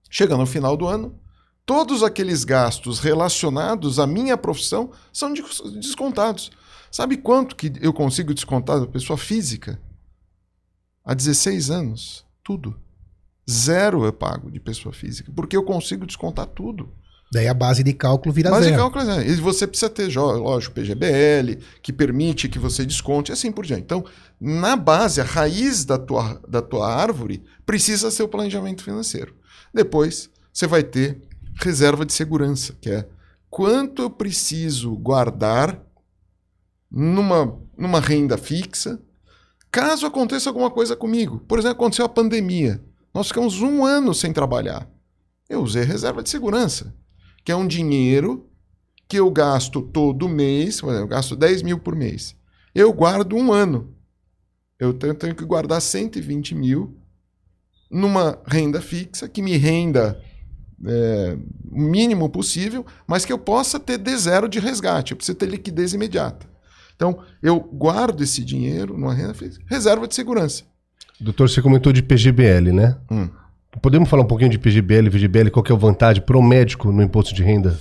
Chega 0.09 0.37
no 0.37 0.45
final 0.45 0.77
do 0.77 0.87
ano, 0.87 1.19
todos 1.65 2.03
aqueles 2.03 2.43
gastos 2.43 2.99
relacionados 2.99 3.99
à 3.99 4.05
minha 4.07 4.37
profissão 4.37 4.91
são 5.11 5.33
des- 5.33 5.61
descontados. 5.79 6.51
Sabe 6.91 7.17
quanto 7.17 7.55
que 7.55 7.73
eu 7.81 7.91
consigo 7.91 8.33
descontar 8.33 8.79
da 8.79 8.87
pessoa 8.87 9.17
física? 9.17 9.79
Há 11.03 11.13
16 11.13 11.69
anos, 11.69 12.25
tudo. 12.43 12.79
Zero 13.49 14.05
eu 14.05 14.13
pago 14.13 14.49
de 14.49 14.59
pessoa 14.59 14.93
física, 14.93 15.31
porque 15.35 15.55
eu 15.55 15.63
consigo 15.63 16.05
descontar 16.05 16.47
tudo. 16.47 16.89
Daí 17.31 17.47
a 17.47 17.53
base 17.53 17.83
de 17.83 17.91
cálculo 17.93 18.33
vira 18.33 18.49
Mas 18.49 18.61
de 18.63 18.69
zero. 18.69 18.77
cálculo, 18.81 19.09
é, 19.11 19.27
e 19.27 19.35
você 19.35 19.67
precisa 19.67 19.89
ter, 19.89 20.07
lógico, 20.15 20.73
PGBL, 20.75 21.57
que 21.81 21.91
permite 21.91 22.47
que 22.47 22.57
você 22.57 22.85
desconte, 22.85 23.31
e 23.31 23.33
assim 23.33 23.51
por 23.51 23.65
diante. 23.65 23.81
Então, 23.83 24.05
na 24.39 24.75
base, 24.75 25.19
a 25.19 25.23
raiz 25.23 25.83
da 25.85 25.97
tua, 25.97 26.39
da 26.47 26.61
tua 26.61 26.87
árvore 26.91 27.43
precisa 27.65 28.09
ser 28.09 28.23
o 28.23 28.27
planejamento 28.27 28.83
financeiro. 28.83 29.35
Depois, 29.73 30.29
você 30.53 30.65
vai 30.65 30.81
ter 30.83 31.21
reserva 31.55 32.05
de 32.05 32.13
segurança, 32.13 32.75
que 32.79 32.89
é 32.89 33.07
quanto 33.49 34.01
eu 34.01 34.09
preciso 34.09 34.95
guardar 34.95 35.81
numa, 36.91 37.59
numa 37.77 37.99
renda 37.99 38.37
fixa, 38.37 39.01
caso 39.71 40.05
aconteça 40.05 40.49
alguma 40.49 40.69
coisa 40.69 40.95
comigo. 40.95 41.39
Por 41.47 41.59
exemplo, 41.59 41.77
aconteceu 41.77 42.05
a 42.05 42.09
pandemia. 42.09 42.83
Nós 43.13 43.27
ficamos 43.27 43.61
um 43.61 43.85
ano 43.85 44.13
sem 44.13 44.33
trabalhar. 44.33 44.89
Eu 45.49 45.61
usei 45.61 45.83
reserva 45.83 46.21
de 46.21 46.29
segurança 46.29 46.93
que 47.45 47.51
é 47.51 47.55
um 47.55 47.67
dinheiro 47.67 48.49
que 49.07 49.17
eu 49.19 49.29
gasto 49.29 49.79
todo 49.79 50.27
mês, 50.27 50.81
por 50.81 50.89
exemplo, 50.89 51.05
eu 51.05 51.09
gasto 51.09 51.35
10 51.35 51.61
mil 51.61 51.79
por 51.79 51.95
mês. 51.95 52.35
Eu 52.73 52.91
guardo 52.91 53.35
um 53.35 53.53
ano. 53.53 53.95
Eu 54.79 54.91
tenho, 54.93 55.13
tenho 55.13 55.35
que 55.35 55.45
guardar 55.45 55.79
120 55.79 56.55
mil 56.55 56.97
numa 57.89 58.41
renda 58.47 58.81
fixa 58.81 59.29
que 59.29 59.43
me 59.43 59.55
renda 59.55 60.19
é, 60.83 61.37
o 61.71 61.81
mínimo 61.81 62.29
possível, 62.29 62.85
mas 63.07 63.25
que 63.25 63.31
eu 63.31 63.37
possa 63.37 63.79
ter 63.79 63.97
de 63.97 64.15
zero 64.17 64.47
de 64.49 64.59
resgate. 64.59 65.11
Eu 65.11 65.17
preciso 65.17 65.37
ter 65.37 65.47
liquidez 65.47 65.93
imediata. 65.93 66.47
Então, 66.95 67.19
eu 67.41 67.59
guardo 67.59 68.21
esse 68.21 68.43
dinheiro 68.43 68.97
numa 68.97 69.13
renda 69.13 69.33
fixa, 69.33 69.59
reserva 69.65 70.07
de 70.07 70.15
segurança. 70.15 70.63
Doutor, 71.19 71.49
você 71.49 71.61
comentou 71.61 71.93
de 71.93 72.01
PGBL, 72.01 72.71
né? 72.73 72.97
Hum. 73.11 73.29
Podemos 73.81 74.09
falar 74.09 74.23
um 74.23 74.27
pouquinho 74.27 74.49
de 74.49 74.57
PGBL, 74.57 75.09
VGBL, 75.09 75.49
qual 75.49 75.63
que 75.63 75.71
é 75.71 75.75
a 75.75 75.77
vantagem 75.77 76.23
para 76.23 76.37
o 76.37 76.43
médico 76.43 76.91
no 76.91 77.03
imposto 77.03 77.33
de 77.35 77.43
renda? 77.43 77.77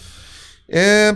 É, 0.68 1.14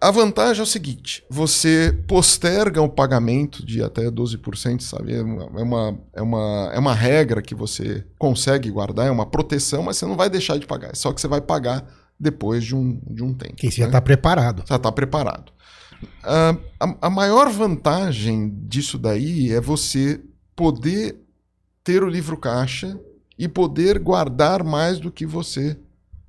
a 0.00 0.10
vantagem 0.10 0.60
é 0.60 0.62
o 0.62 0.66
seguinte: 0.66 1.24
você 1.30 1.98
posterga 2.06 2.82
o 2.82 2.88
pagamento 2.88 3.64
de 3.64 3.82
até 3.82 4.10
12%, 4.10 4.80
sabe? 4.80 5.14
É 5.14 5.22
uma, 5.22 5.44
é, 5.44 5.62
uma, 5.62 5.98
é, 6.14 6.22
uma, 6.22 6.70
é 6.74 6.78
uma 6.78 6.94
regra 6.94 7.40
que 7.40 7.54
você 7.54 8.04
consegue 8.18 8.70
guardar, 8.70 9.06
é 9.06 9.10
uma 9.10 9.26
proteção, 9.26 9.82
mas 9.82 9.96
você 9.96 10.06
não 10.06 10.16
vai 10.16 10.28
deixar 10.28 10.58
de 10.58 10.66
pagar. 10.66 10.90
É 10.90 10.94
só 10.94 11.12
que 11.12 11.20
você 11.20 11.28
vai 11.28 11.40
pagar 11.40 11.86
depois 12.20 12.64
de 12.64 12.74
um, 12.74 13.00
de 13.06 13.22
um 13.22 13.32
tempo. 13.32 13.56
Que 13.56 13.70
você 13.70 13.78
já 13.78 13.86
está 13.86 14.00
preparado. 14.00 14.62
Já 14.66 14.76
está 14.76 14.92
preparado. 14.92 15.52
Uh, 16.02 16.60
a, 16.78 17.06
a 17.06 17.10
maior 17.10 17.50
vantagem 17.50 18.52
disso 18.66 18.98
daí 18.98 19.50
é 19.50 19.60
você 19.60 20.20
poder 20.54 21.16
ter 21.82 22.02
o 22.02 22.08
livro 22.08 22.36
caixa 22.36 22.98
e 23.38 23.48
poder 23.48 23.98
guardar 23.98 24.62
mais 24.62 24.98
do 24.98 25.10
que 25.10 25.24
você 25.24 25.76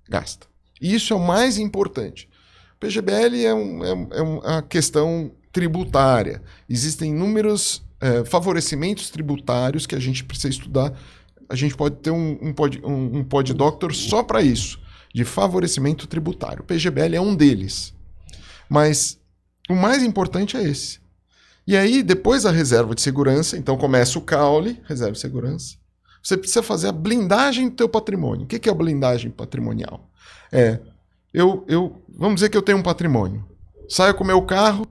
gasta. 0.09 0.47
Isso 0.81 1.13
é 1.13 1.15
o 1.15 1.19
mais 1.19 1.57
importante. 1.57 2.29
PGBL 2.79 3.45
é, 3.45 3.53
um, 3.53 3.83
é, 3.83 4.17
é 4.17 4.21
uma 4.21 4.61
questão 4.61 5.31
tributária. 5.51 6.41
Existem 6.69 7.11
inúmeros 7.11 7.83
é, 8.01 8.25
favorecimentos 8.25 9.09
tributários 9.09 9.87
que 9.87 9.95
a 9.95 9.99
gente 9.99 10.23
precisa 10.23 10.49
estudar. 10.49 10.93
A 11.47 11.55
gente 11.55 11.75
pode 11.75 11.95
ter 11.97 12.11
um, 12.11 12.37
um, 12.41 12.53
pod, 12.53 12.81
um, 12.83 13.19
um 13.19 13.23
pod 13.23 13.53
doctor 13.53 13.93
só 13.93 14.21
para 14.23 14.41
isso, 14.41 14.79
de 15.13 15.23
favorecimento 15.23 16.07
tributário. 16.07 16.61
O 16.61 16.65
PGBL 16.65 17.15
é 17.15 17.21
um 17.21 17.35
deles. 17.35 17.93
Mas 18.69 19.19
o 19.69 19.75
mais 19.75 20.03
importante 20.03 20.57
é 20.57 20.63
esse. 20.63 20.99
E 21.67 21.75
aí, 21.75 22.03
depois 22.03 22.45
a 22.45 22.51
reserva 22.51 22.93
de 22.93 23.01
segurança, 23.01 23.57
então 23.57 23.77
começa 23.77 24.19
o 24.19 24.21
caule, 24.21 24.81
reserva 24.87 25.13
de 25.13 25.19
segurança. 25.19 25.77
Você 26.21 26.37
precisa 26.37 26.61
fazer 26.61 26.87
a 26.87 26.91
blindagem 26.91 27.69
do 27.69 27.75
teu 27.75 27.89
patrimônio. 27.89 28.45
O 28.45 28.47
que 28.47 28.67
é 28.67 28.71
a 28.71 28.75
blindagem 28.75 29.31
patrimonial? 29.31 30.09
É 30.51 30.79
eu, 31.35 31.65
eu, 31.67 32.01
vamos 32.07 32.35
dizer 32.35 32.49
que 32.49 32.55
eu 32.55 32.61
tenho 32.61 32.77
um 32.77 32.83
patrimônio. 32.83 33.45
Saio 33.89 34.15
com 34.15 34.23
meu 34.23 34.41
carro, 34.45 34.87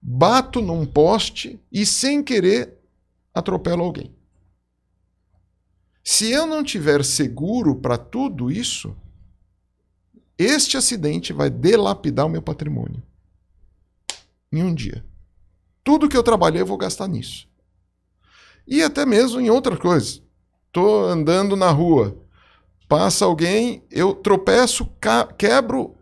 bato 0.00 0.62
num 0.62 0.86
poste 0.86 1.60
e 1.72 1.84
sem 1.84 2.22
querer 2.22 2.78
atropelo 3.34 3.82
alguém. 3.82 4.14
Se 6.04 6.30
eu 6.30 6.46
não 6.46 6.62
tiver 6.62 7.04
seguro 7.04 7.74
para 7.74 7.98
tudo 7.98 8.48
isso, 8.48 8.96
este 10.38 10.76
acidente 10.76 11.32
vai 11.32 11.50
delapidar 11.50 12.26
o 12.26 12.30
meu 12.30 12.42
patrimônio. 12.42 13.02
Em 14.52 14.62
um 14.62 14.72
dia. 14.72 15.04
Tudo 15.82 16.08
que 16.08 16.16
eu 16.16 16.22
trabalhei 16.22 16.62
eu 16.62 16.66
vou 16.66 16.78
gastar 16.78 17.08
nisso. 17.08 17.48
E 18.64 18.84
até 18.84 19.04
mesmo 19.04 19.40
em 19.40 19.50
outras 19.50 19.80
coisas. 19.80 20.22
Estou 20.68 21.06
andando 21.06 21.56
na 21.56 21.72
rua, 21.72 22.16
passa 22.88 23.24
alguém, 23.24 23.82
eu 23.90 24.14
tropeço, 24.14 24.88
quebro 25.36 25.94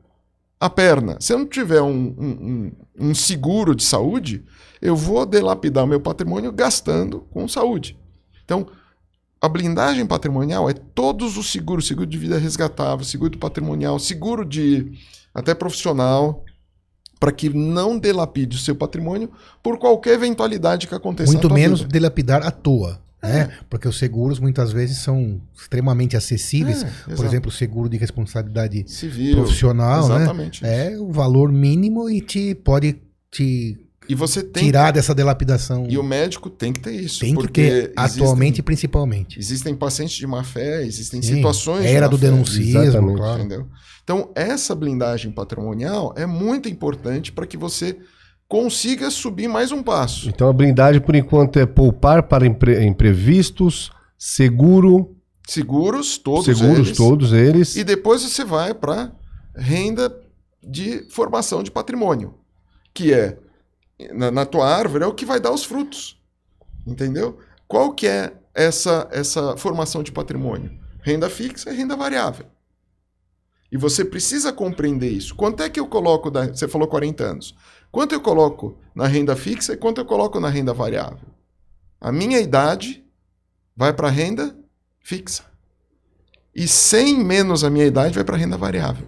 a 0.58 0.70
perna. 0.70 1.16
Se 1.20 1.32
eu 1.32 1.38
não 1.38 1.46
tiver 1.46 1.82
um, 1.82 2.14
um, 2.18 2.72
um, 2.98 3.14
seguro 3.14 3.74
de 3.74 3.84
saúde, 3.84 4.44
eu 4.80 4.94
vou 4.94 5.26
delapidar 5.26 5.84
o 5.84 5.86
meu 5.86 6.00
patrimônio 6.00 6.52
gastando 6.52 7.20
com 7.30 7.46
saúde. 7.48 7.98
Então, 8.44 8.66
a 9.40 9.48
blindagem 9.48 10.06
patrimonial 10.06 10.70
é 10.70 10.72
todos 10.72 11.36
os 11.36 11.50
seguros, 11.50 11.86
seguro 11.86 12.06
de 12.06 12.16
vida 12.16 12.38
resgatável, 12.38 13.04
seguro 13.04 13.36
patrimonial, 13.36 13.98
seguro 13.98 14.44
de 14.44 14.92
até 15.34 15.54
profissional, 15.54 16.44
para 17.20 17.32
que 17.32 17.48
não 17.50 17.98
delapide 17.98 18.56
o 18.56 18.60
seu 18.60 18.74
patrimônio 18.74 19.30
por 19.62 19.78
qualquer 19.78 20.14
eventualidade 20.14 20.86
que 20.86 20.94
aconteça. 20.94 21.32
Muito 21.32 21.52
menos 21.52 21.80
vida. 21.80 21.92
delapidar 21.92 22.46
à 22.46 22.50
toa. 22.50 23.00
Né? 23.26 23.40
É. 23.40 23.50
Porque 23.68 23.86
os 23.88 23.98
seguros 23.98 24.38
muitas 24.38 24.72
vezes 24.72 24.98
são 24.98 25.40
extremamente 25.54 26.16
acessíveis. 26.16 26.82
É, 26.82 27.14
Por 27.14 27.24
exemplo, 27.24 27.48
o 27.48 27.52
seguro 27.52 27.88
de 27.88 27.96
responsabilidade 27.96 28.84
Civil, 28.86 29.36
profissional, 29.36 30.08
né? 30.08 30.16
exatamente 30.16 30.62
né? 30.62 30.92
É 30.92 30.98
o 30.98 31.10
valor 31.10 31.52
mínimo 31.52 32.08
e 32.08 32.20
te 32.20 32.54
pode 32.54 32.96
te 33.30 33.86
e 34.08 34.14
você 34.14 34.42
tem 34.42 34.64
tirar 34.64 34.92
dessa 34.92 35.14
dilapidação. 35.14 35.86
E 35.88 35.98
o 35.98 36.02
médico 36.02 36.48
tem 36.48 36.72
que 36.72 36.80
ter 36.80 36.92
isso. 36.92 37.20
Tem 37.20 37.34
que 37.34 37.48
ter, 37.48 37.92
atualmente 37.96 38.62
principalmente. 38.62 39.38
Existem 39.38 39.74
pacientes 39.74 40.16
de 40.16 40.26
má 40.26 40.44
fé, 40.44 40.84
existem 40.84 41.20
Sim, 41.20 41.36
situações. 41.36 41.84
Era 41.84 42.08
do 42.08 42.16
denuncismo, 42.16 43.16
claro. 43.16 43.40
Entendeu? 43.40 43.66
Então, 44.04 44.30
essa 44.36 44.74
blindagem 44.74 45.32
patrimonial 45.32 46.14
é 46.16 46.26
muito 46.26 46.68
importante 46.68 47.32
para 47.32 47.46
que 47.46 47.56
você 47.56 47.98
consiga 48.48 49.10
subir 49.10 49.48
mais 49.48 49.72
um 49.72 49.82
passo. 49.82 50.28
Então 50.28 50.48
a 50.48 50.52
blindagem, 50.52 51.00
por 51.00 51.14
enquanto, 51.14 51.58
é 51.58 51.66
poupar 51.66 52.22
para 52.24 52.46
impre 52.46 52.84
imprevistos, 52.84 53.90
seguro. 54.18 55.16
Seguros, 55.46 56.18
todos 56.18 56.44
seguros, 56.44 56.86
eles. 56.88 56.96
todos 56.96 57.32
eles. 57.32 57.76
E 57.76 57.84
depois 57.84 58.22
você 58.22 58.44
vai 58.44 58.74
para 58.74 59.12
renda 59.54 60.14
de 60.62 61.06
formação 61.08 61.62
de 61.62 61.70
patrimônio, 61.70 62.34
que 62.92 63.12
é 63.12 63.38
na, 64.12 64.30
na, 64.30 64.44
tua 64.44 64.68
árvore 64.68 65.04
é 65.04 65.06
o 65.06 65.14
que 65.14 65.24
vai 65.24 65.38
dar 65.38 65.52
os 65.52 65.64
frutos. 65.64 66.20
Entendeu? 66.84 67.38
Qual 67.68 67.92
que 67.92 68.06
é 68.06 68.32
essa 68.52 69.08
essa 69.12 69.56
formação 69.56 70.02
de 70.02 70.10
patrimônio? 70.10 70.72
Renda 71.00 71.30
fixa 71.30 71.70
e 71.70 71.76
renda 71.76 71.96
variável. 71.96 72.46
E 73.70 73.76
você 73.76 74.04
precisa 74.04 74.52
compreender 74.52 75.10
isso. 75.10 75.34
Quanto 75.34 75.62
é 75.62 75.68
que 75.68 75.78
eu 75.78 75.86
coloco 75.86 76.30
da, 76.30 76.46
você 76.46 76.68
falou 76.68 76.88
40 76.88 77.24
anos. 77.24 77.54
Quanto 77.96 78.14
eu 78.14 78.20
coloco 78.20 78.76
na 78.94 79.06
renda 79.06 79.34
fixa 79.34 79.72
e 79.72 79.76
quanto 79.78 80.02
eu 80.02 80.04
coloco 80.04 80.38
na 80.38 80.50
renda 80.50 80.74
variável? 80.74 81.28
A 81.98 82.12
minha 82.12 82.38
idade 82.38 83.02
vai 83.74 83.90
para 83.90 84.08
a 84.08 84.10
renda 84.10 84.54
fixa. 85.00 85.44
E 86.54 86.68
100 86.68 87.24
menos 87.24 87.64
a 87.64 87.70
minha 87.70 87.86
idade 87.86 88.14
vai 88.14 88.22
para 88.22 88.36
a 88.36 88.38
renda 88.38 88.58
variável. 88.58 89.06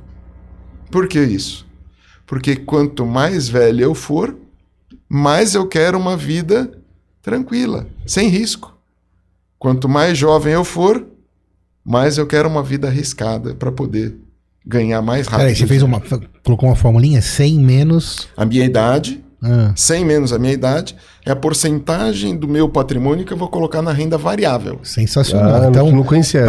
Por 0.91 1.07
que 1.07 1.23
isso? 1.23 1.67
Porque 2.25 2.57
quanto 2.57 3.05
mais 3.05 3.47
velho 3.47 3.83
eu 3.83 3.95
for, 3.95 4.35
mais 5.07 5.55
eu 5.55 5.69
quero 5.69 5.99
uma 5.99 6.17
vida 6.17 6.73
tranquila, 7.21 7.87
sem 8.07 8.29
risco. 8.29 8.75
Quanto 9.59 9.87
mais 9.87 10.17
jovem 10.17 10.55
eu 10.55 10.65
for, 10.65 11.07
mais 11.85 12.17
eu 12.17 12.27
quero 12.27 12.49
uma 12.49 12.63
vida 12.63 12.89
arriscada 12.89 13.55
para 13.55 13.71
poder 13.71 14.17
ganhar 14.69 15.01
mais 15.01 15.27
rápido. 15.27 15.47
Peraí, 15.47 15.57
você 15.57 15.67
fez 15.67 15.83
uma, 15.83 16.01
colocou 16.45 16.69
uma 16.69 16.77
formulinha 16.77 17.23
100 17.23 17.59
menos... 17.59 18.29
A 18.37 18.45
minha 18.45 18.65
idade, 18.65 19.25
ah. 19.43 19.73
100 19.75 20.05
menos 20.05 20.33
a 20.33 20.39
minha 20.39 20.53
idade, 20.53 20.97
é 21.25 21.31
a 21.31 21.37
porcentagem 21.37 22.37
do 22.37 22.49
meu 22.49 22.69
patrimônio 22.69 23.25
que 23.25 23.33
eu 23.33 23.37
vou 23.37 23.49
colocar 23.49 23.81
na 23.81 23.93
renda 23.93 24.19
variável. 24.19 24.81
Sensacional. 24.83 25.63
Ah, 25.63 25.69
então, 25.69 25.91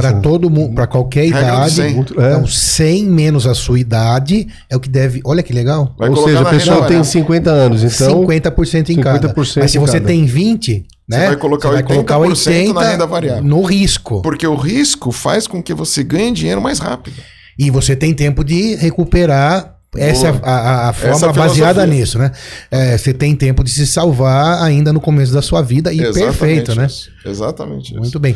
Para 0.02 0.14
todo 0.14 0.50
mundo, 0.50 0.74
para 0.74 0.88
qualquer 0.88 1.28
idade, 1.28 1.76
100. 1.76 1.86
É. 1.86 1.92
Então 1.92 2.48
100 2.48 3.06
menos 3.06 3.46
a 3.46 3.54
sua 3.54 3.80
idade 3.80 4.48
é 4.70 4.76
o 4.76 4.80
que 4.80 4.90
deve. 4.90 5.22
Olha 5.24 5.44
que 5.44 5.54
legal. 5.54 5.94
Vai 5.98 6.10
Ou 6.10 6.18
seja, 6.18 6.42
a 6.42 6.46
pessoa 6.46 6.88
tem 6.88 7.04
50 7.04 7.50
anos, 7.50 7.84
então 7.84 8.22
50% 8.24 8.90
em 8.90 8.98
50% 8.98 9.04
cada. 9.04 9.34
Mas 9.38 9.72
se 9.72 9.78
você 9.78 9.94
cada. 9.94 10.08
tem 10.08 10.26
20, 10.26 10.86
né? 11.08 11.20
Você 11.20 11.28
vai 11.28 11.36
colocar, 11.38 11.70
você 11.70 11.76
80 11.76 11.88
vai 11.88 12.06
colocar 12.06 12.18
80 12.18 12.74
na 12.74 12.90
renda 12.90 13.06
variável. 13.06 13.44
No 13.44 13.62
risco. 13.62 14.22
Porque 14.22 14.48
o 14.48 14.56
risco 14.56 15.12
faz 15.12 15.46
com 15.46 15.62
que 15.62 15.74
você 15.74 16.04
ganhe 16.04 16.32
dinheiro 16.32 16.62
mais 16.62 16.80
rápido. 16.80 17.22
E 17.60 17.70
você 17.70 17.94
tem 17.94 18.14
tempo 18.14 18.44
de 18.44 18.76
recuperar 18.76 19.76
essa 19.98 20.28
é 20.28 20.40
a, 20.44 20.90
a, 20.90 20.94
forma 20.94 21.34
baseada 21.34 21.86
nisso, 21.86 22.20
né? 22.20 22.32
É, 22.70 22.96
você 22.98 23.12
tem 23.12 23.36
tempo 23.36 23.64
de 23.64 23.72
se 23.72 23.88
salvar 23.88 24.62
ainda 24.62 24.94
no 24.94 25.02
começo 25.02 25.34
da 25.34 25.42
sua 25.42 25.64
vida 25.64 25.92
e 25.92 26.00
exatamente 26.00 26.38
perfeito, 26.38 26.76
né? 26.76 26.86
isso. 26.86 27.10
né? 27.10 27.32
Exatamente 27.32 27.96
Muito 27.96 28.20
bem. 28.20 28.36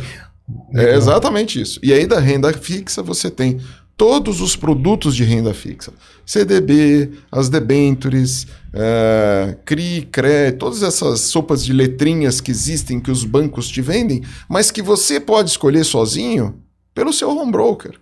É 0.74 0.94
exatamente 0.94 1.60
isso. 1.60 1.78
E 1.82 1.92
aí 1.92 2.06
da 2.06 2.18
renda 2.18 2.52
fixa 2.52 3.02
você 3.02 3.30
tem 3.30 3.60
todos 3.96 4.40
os 4.40 4.56
produtos 4.56 5.14
de 5.14 5.22
renda 5.22 5.54
fixa. 5.54 5.92
CDB, 6.26 7.12
as 7.30 7.48
debentures, 7.48 8.46
é, 8.72 9.56
CRI, 9.64 10.08
CRE, 10.10 10.52
todas 10.58 10.82
essas 10.82 11.20
sopas 11.20 11.64
de 11.64 11.72
letrinhas 11.72 12.40
que 12.40 12.50
existem 12.50 12.98
que 12.98 13.10
os 13.10 13.24
bancos 13.24 13.68
te 13.68 13.80
vendem, 13.80 14.22
mas 14.48 14.70
que 14.70 14.82
você 14.82 15.20
pode 15.20 15.50
escolher 15.50 15.84
sozinho 15.84 16.56
pelo 16.94 17.12
seu 17.12 17.30
home 17.30 17.52
broker. 17.52 17.92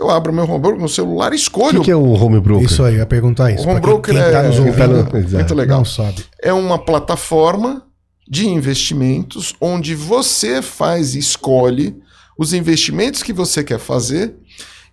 Eu 0.00 0.08
abro 0.08 0.32
meu 0.32 0.44
home 0.44 0.58
broker 0.58 0.80
no 0.80 0.88
celular 0.88 1.34
e 1.34 1.36
escolho. 1.36 1.76
O 1.76 1.80
que, 1.80 1.86
que, 1.86 1.90
é 1.90 1.96
o 1.96 2.12
home 2.14 2.40
broker? 2.40 2.64
Isso 2.64 2.82
aí, 2.82 2.94
eu 2.94 3.00
ia 3.00 3.06
perguntar 3.06 3.50
isso. 3.52 3.66
O 3.66 3.70
home 3.70 3.80
broker 3.80 4.14
quem, 4.14 4.22
quem 4.22 4.32
tá 4.32 4.42
é, 4.42 4.48
ouvindo, 4.48 5.34
muito 5.36 5.54
legal. 5.54 5.78
Não 5.78 5.84
sabe. 5.84 6.24
É 6.42 6.54
uma 6.54 6.78
plataforma 6.78 7.82
de 8.26 8.48
investimentos 8.48 9.54
onde 9.60 9.94
você 9.94 10.62
faz, 10.62 11.14
escolhe 11.14 11.94
os 12.38 12.54
investimentos 12.54 13.22
que 13.22 13.34
você 13.34 13.62
quer 13.62 13.78
fazer 13.78 14.34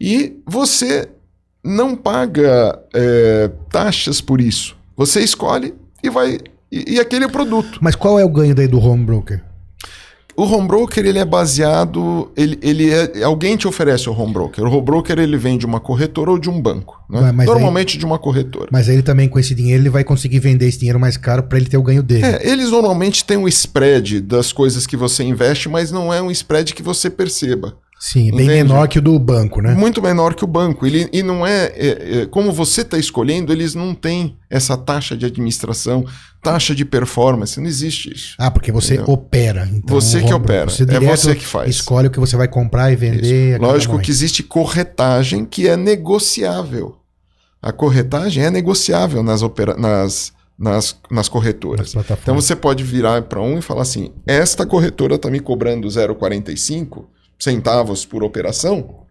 e 0.01 0.35
você 0.45 1.07
não 1.63 1.95
paga 1.95 2.77
é, 2.93 3.49
taxas 3.69 4.19
por 4.19 4.41
isso. 4.41 4.75
Você 4.97 5.21
escolhe 5.21 5.73
e 6.03 6.09
vai. 6.09 6.37
E, 6.69 6.95
e 6.95 6.99
aquele 6.99 7.23
é 7.23 7.27
o 7.27 7.31
produto. 7.31 7.79
Mas 7.81 7.95
qual 7.95 8.19
é 8.19 8.25
o 8.25 8.29
ganho 8.29 8.53
daí 8.53 8.67
do 8.67 8.77
home 8.77 9.05
broker? 9.05 9.41
O 10.37 10.43
home 10.43 10.67
broker 10.67 11.03
ele 11.03 11.17
é 11.17 11.25
baseado, 11.25 12.31
ele, 12.37 12.59
ele 12.61 12.91
é, 12.91 13.23
alguém 13.23 13.57
te 13.57 13.67
oferece 13.67 14.07
o 14.07 14.13
home 14.13 14.31
broker. 14.31 14.63
O 14.63 14.67
home 14.71 14.81
broker 14.85 15.17
ele 15.17 15.35
vem 15.35 15.57
de 15.57 15.65
uma 15.65 15.79
corretora 15.79 16.29
ou 16.29 16.37
de 16.37 16.47
um 16.47 16.61
banco, 16.61 17.01
né? 17.09 17.31
Mas- 17.31 17.47
Normalmente 17.47 17.97
de 17.97 18.05
uma 18.05 18.19
corretora. 18.19 18.67
Mas 18.71 18.87
aí 18.87 18.95
ele 18.95 19.01
também, 19.01 19.27
com 19.27 19.39
esse 19.39 19.55
dinheiro, 19.55 19.81
ele 19.81 19.89
vai 19.89 20.03
conseguir 20.03 20.39
vender 20.39 20.67
esse 20.67 20.77
dinheiro 20.77 20.99
mais 20.99 21.17
caro 21.17 21.41
para 21.43 21.57
ele 21.57 21.67
ter 21.67 21.77
o 21.77 21.81
ganho 21.83 22.03
dele. 22.03 22.23
É, 22.23 22.47
eles 22.49 22.69
normalmente 22.69 23.25
têm 23.25 23.35
um 23.37 23.47
spread 23.47 24.21
das 24.21 24.53
coisas 24.53 24.85
que 24.85 24.95
você 24.95 25.23
investe, 25.23 25.67
mas 25.67 25.91
não 25.91 26.13
é 26.13 26.21
um 26.21 26.29
spread 26.29 26.73
que 26.75 26.83
você 26.83 27.09
perceba. 27.09 27.75
Sim, 27.99 28.31
bem 28.31 28.45
Entende? 28.45 28.63
menor 28.63 28.87
que 28.87 28.99
o 28.99 29.01
do 29.01 29.17
banco, 29.17 29.59
né? 29.59 29.73
Muito 29.73 30.01
menor 30.01 30.35
que 30.35 30.43
o 30.43 30.47
banco. 30.47 30.85
Ele, 30.85 31.09
e 31.11 31.23
não 31.23 31.45
é, 31.45 31.65
é, 31.75 32.19
é, 32.21 32.25
Como 32.27 32.51
você 32.51 32.81
está 32.81 32.97
escolhendo, 32.97 33.51
eles 33.51 33.73
não 33.73 33.95
têm 33.95 34.37
essa 34.49 34.77
taxa 34.77 35.17
de 35.17 35.25
administração, 35.25 36.05
taxa 36.41 36.75
de 36.75 36.85
performance. 36.85 37.59
Não 37.59 37.67
existe 37.67 38.13
isso. 38.13 38.35
Ah, 38.37 38.51
porque 38.51 38.71
você 38.71 38.95
Entendeu? 38.95 39.13
opera. 39.13 39.67
Então, 39.73 39.99
Você 39.99 40.21
que 40.21 40.33
opera. 40.33 40.71
É 40.71 40.85
direto 40.85 41.17
você 41.17 41.35
que 41.35 41.45
faz. 41.45 41.69
Escolhe 41.71 42.07
o 42.07 42.11
que 42.11 42.19
você 42.19 42.37
vai 42.37 42.47
comprar 42.47 42.91
e 42.91 42.95
vender. 42.95 43.59
Lógico 43.59 43.99
que 43.99 44.11
existe 44.11 44.43
corretagem 44.43 45.43
que 45.43 45.67
é 45.67 45.75
negociável. 45.75 46.97
A 47.59 47.71
corretagem 47.71 48.43
é 48.43 48.51
negociável 48.51 49.23
nas, 49.23 49.41
opera 49.41 49.75
nas, 49.75 50.31
nas, 50.57 50.95
nas 51.09 51.27
corretoras. 51.27 51.95
Nas. 51.95 52.05
Então 52.11 52.35
você 52.35 52.55
pode 52.55 52.83
virar 52.83 53.23
para 53.23 53.41
um 53.41 53.57
e 53.57 53.61
falar 53.63 53.81
assim: 53.81 54.11
esta 54.27 54.67
corretora 54.67 55.15
está 55.15 55.31
me 55.31 55.39
cobrando 55.39 55.87
0,45 55.87 57.05
centavos 57.39 58.05
por 58.05 58.23
operação. 58.23 59.01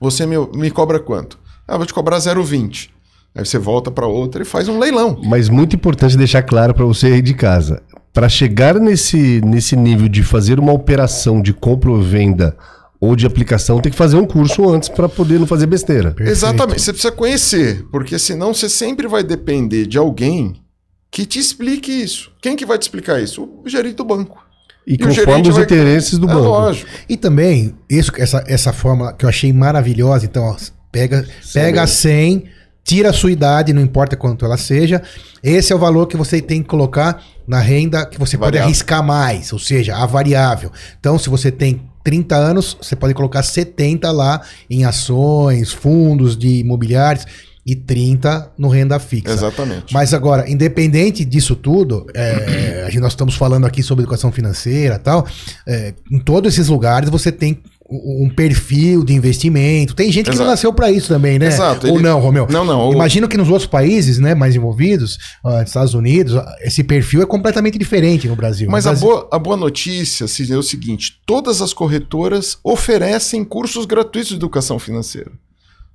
Você 0.00 0.26
me, 0.26 0.36
me 0.54 0.70
cobra 0.70 0.98
quanto? 0.98 1.38
Ah, 1.66 1.76
vou 1.76 1.86
te 1.86 1.94
cobrar 1.94 2.18
0,20. 2.18 2.90
Aí 3.34 3.44
você 3.44 3.58
volta 3.58 3.90
para 3.90 4.06
outra 4.06 4.42
e 4.42 4.44
faz 4.44 4.68
um 4.68 4.78
leilão. 4.78 5.20
Mas 5.24 5.48
muito 5.48 5.74
importante 5.74 6.16
deixar 6.16 6.42
claro 6.42 6.74
para 6.74 6.84
você 6.84 7.06
aí 7.06 7.22
de 7.22 7.34
casa. 7.34 7.82
Para 8.12 8.28
chegar 8.28 8.74
nesse, 8.74 9.40
nesse 9.40 9.74
nível 9.74 10.08
de 10.08 10.22
fazer 10.22 10.58
uma 10.58 10.72
operação 10.72 11.40
de 11.40 11.54
compra 11.54 11.90
ou 11.90 12.02
venda 12.02 12.56
ou 13.00 13.16
de 13.16 13.26
aplicação, 13.26 13.80
tem 13.80 13.90
que 13.90 13.98
fazer 13.98 14.16
um 14.16 14.26
curso 14.26 14.68
antes 14.68 14.88
para 14.88 15.08
poder 15.08 15.40
não 15.40 15.46
fazer 15.46 15.66
besteira. 15.66 16.10
Perfeito. 16.10 16.30
Exatamente. 16.30 16.82
Você 16.82 16.92
precisa 16.92 17.12
conhecer, 17.12 17.84
porque 17.90 18.18
senão 18.18 18.52
você 18.52 18.68
sempre 18.68 19.08
vai 19.08 19.24
depender 19.24 19.86
de 19.86 19.98
alguém 19.98 20.62
que 21.10 21.26
te 21.26 21.38
explique 21.38 21.90
isso. 21.90 22.30
Quem 22.40 22.54
que 22.54 22.66
vai 22.66 22.78
te 22.78 22.82
explicar 22.82 23.20
isso? 23.20 23.48
O 23.64 23.68
gerente 23.68 23.96
do 23.96 24.04
banco. 24.04 24.41
E 24.86 24.94
o 24.94 24.98
conforme 24.98 25.48
os 25.48 25.54
vai- 25.54 25.64
interesses 25.64 26.18
do 26.18 26.28
é 26.28 26.34
banco. 26.34 26.48
lógico. 26.48 26.88
E 27.08 27.16
também, 27.16 27.74
isso, 27.88 28.10
essa, 28.18 28.42
essa 28.46 28.72
fórmula 28.72 29.12
que 29.12 29.24
eu 29.24 29.28
achei 29.28 29.52
maravilhosa, 29.52 30.24
então, 30.26 30.42
ó, 30.44 30.56
pega, 30.90 31.24
pega 31.54 31.86
100, 31.86 32.44
tira 32.84 33.10
a 33.10 33.12
sua 33.12 33.30
idade, 33.30 33.72
não 33.72 33.80
importa 33.80 34.16
quanto 34.16 34.44
ela 34.44 34.56
seja. 34.56 35.00
Esse 35.42 35.72
é 35.72 35.76
o 35.76 35.78
valor 35.78 36.06
que 36.06 36.16
você 36.16 36.40
tem 36.40 36.62
que 36.62 36.68
colocar 36.68 37.22
na 37.46 37.60
renda 37.60 38.04
que 38.06 38.18
você 38.18 38.36
pode 38.36 38.50
Variável. 38.52 38.66
arriscar 38.68 39.02
mais, 39.04 39.52
ou 39.52 39.58
seja, 39.58 39.96
a 39.96 40.04
variável. 40.04 40.70
Então, 40.98 41.16
se 41.18 41.28
você 41.30 41.50
tem 41.52 41.82
30 42.02 42.34
anos, 42.34 42.76
você 42.80 42.96
pode 42.96 43.14
colocar 43.14 43.42
70 43.44 44.10
lá 44.10 44.40
em 44.68 44.84
ações, 44.84 45.72
fundos 45.72 46.36
de 46.36 46.58
imobiliários 46.58 47.24
e 47.64 47.76
30 47.76 48.52
no 48.58 48.68
renda 48.68 48.98
fixa. 48.98 49.32
Exatamente. 49.32 49.92
Mas 49.94 50.12
agora, 50.12 50.50
independente 50.50 51.24
disso 51.24 51.54
tudo, 51.54 52.06
é, 52.14 52.82
a 52.86 52.90
gente- 52.90 53.00
nós 53.00 53.12
estamos 53.12 53.34
falando 53.36 53.64
aqui 53.66 53.82
sobre 53.82 54.02
educação 54.02 54.32
financeira 54.32 54.96
e 54.96 54.98
tal. 54.98 55.26
é, 55.66 55.94
em 56.10 56.18
todos 56.18 56.52
esses 56.52 56.68
lugares 56.68 57.08
você 57.08 57.30
tem 57.30 57.62
um 57.94 58.30
perfil 58.34 59.04
de 59.04 59.12
investimento. 59.12 59.94
Tem 59.94 60.10
gente 60.10 60.30
que 60.30 60.36
não 60.38 60.46
nasceu 60.46 60.72
para 60.72 60.90
isso 60.90 61.08
também, 61.08 61.38
né? 61.38 61.48
Exato, 61.48 61.86
Ou 61.88 61.96
ele- 61.96 62.02
não, 62.02 62.18
Romeu? 62.20 62.46
Não, 62.50 62.64
não. 62.64 62.88
o- 62.88 62.92
Imagino 62.94 63.28
que 63.28 63.36
nos 63.36 63.50
outros 63.50 63.66
países, 63.66 64.18
né, 64.18 64.34
mais 64.34 64.56
envolvidos, 64.56 65.18
ó, 65.44 65.60
Estados 65.60 65.92
Unidos, 65.92 66.34
ó, 66.34 66.42
esse 66.62 66.82
perfil 66.82 67.20
é 67.20 67.26
completamente 67.26 67.76
diferente 67.78 68.26
no 68.26 68.34
Brasil. 68.34 68.68
Mas 68.70 68.86
no 68.86 68.90
a 68.90 68.92
Brasil, 68.94 69.08
boa, 69.08 69.28
a 69.30 69.38
boa 69.38 69.56
notícia 69.58 70.26
Sidney, 70.26 70.56
é 70.56 70.58
o 70.58 70.62
seguinte: 70.62 71.20
todas 71.26 71.60
as 71.60 71.74
corretoras 71.74 72.56
oferecem 72.64 73.44
cursos 73.44 73.84
gratuitos 73.84 74.30
de 74.30 74.36
educação 74.36 74.78
financeira. 74.78 75.30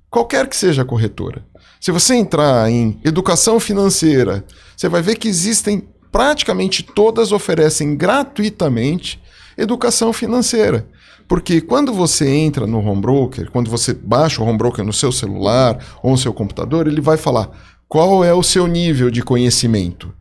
Qualquer 0.08 0.46
que 0.46 0.56
seja 0.56 0.82
a 0.82 0.84
corretora. 0.84 1.42
Se 1.80 1.92
você 1.92 2.14
entrar 2.14 2.70
em 2.70 2.98
educação 3.04 3.60
financeira, 3.60 4.44
você 4.76 4.88
vai 4.88 5.00
ver 5.00 5.16
que 5.16 5.28
existem, 5.28 5.88
praticamente 6.10 6.82
todas 6.82 7.32
oferecem 7.32 7.96
gratuitamente 7.96 9.20
educação 9.56 10.12
financeira. 10.12 10.88
Porque 11.28 11.60
quando 11.60 11.92
você 11.92 12.28
entra 12.28 12.66
no 12.66 12.78
home 12.78 13.02
broker, 13.02 13.50
quando 13.50 13.70
você 13.70 13.92
baixa 13.92 14.42
o 14.42 14.46
home 14.46 14.56
broker 14.56 14.84
no 14.84 14.92
seu 14.92 15.12
celular 15.12 15.78
ou 16.02 16.12
no 16.12 16.18
seu 16.18 16.32
computador, 16.32 16.88
ele 16.88 17.00
vai 17.00 17.16
falar 17.16 17.50
qual 17.86 18.24
é 18.24 18.32
o 18.32 18.42
seu 18.42 18.66
nível 18.66 19.10
de 19.10 19.22
conhecimento. 19.22 20.12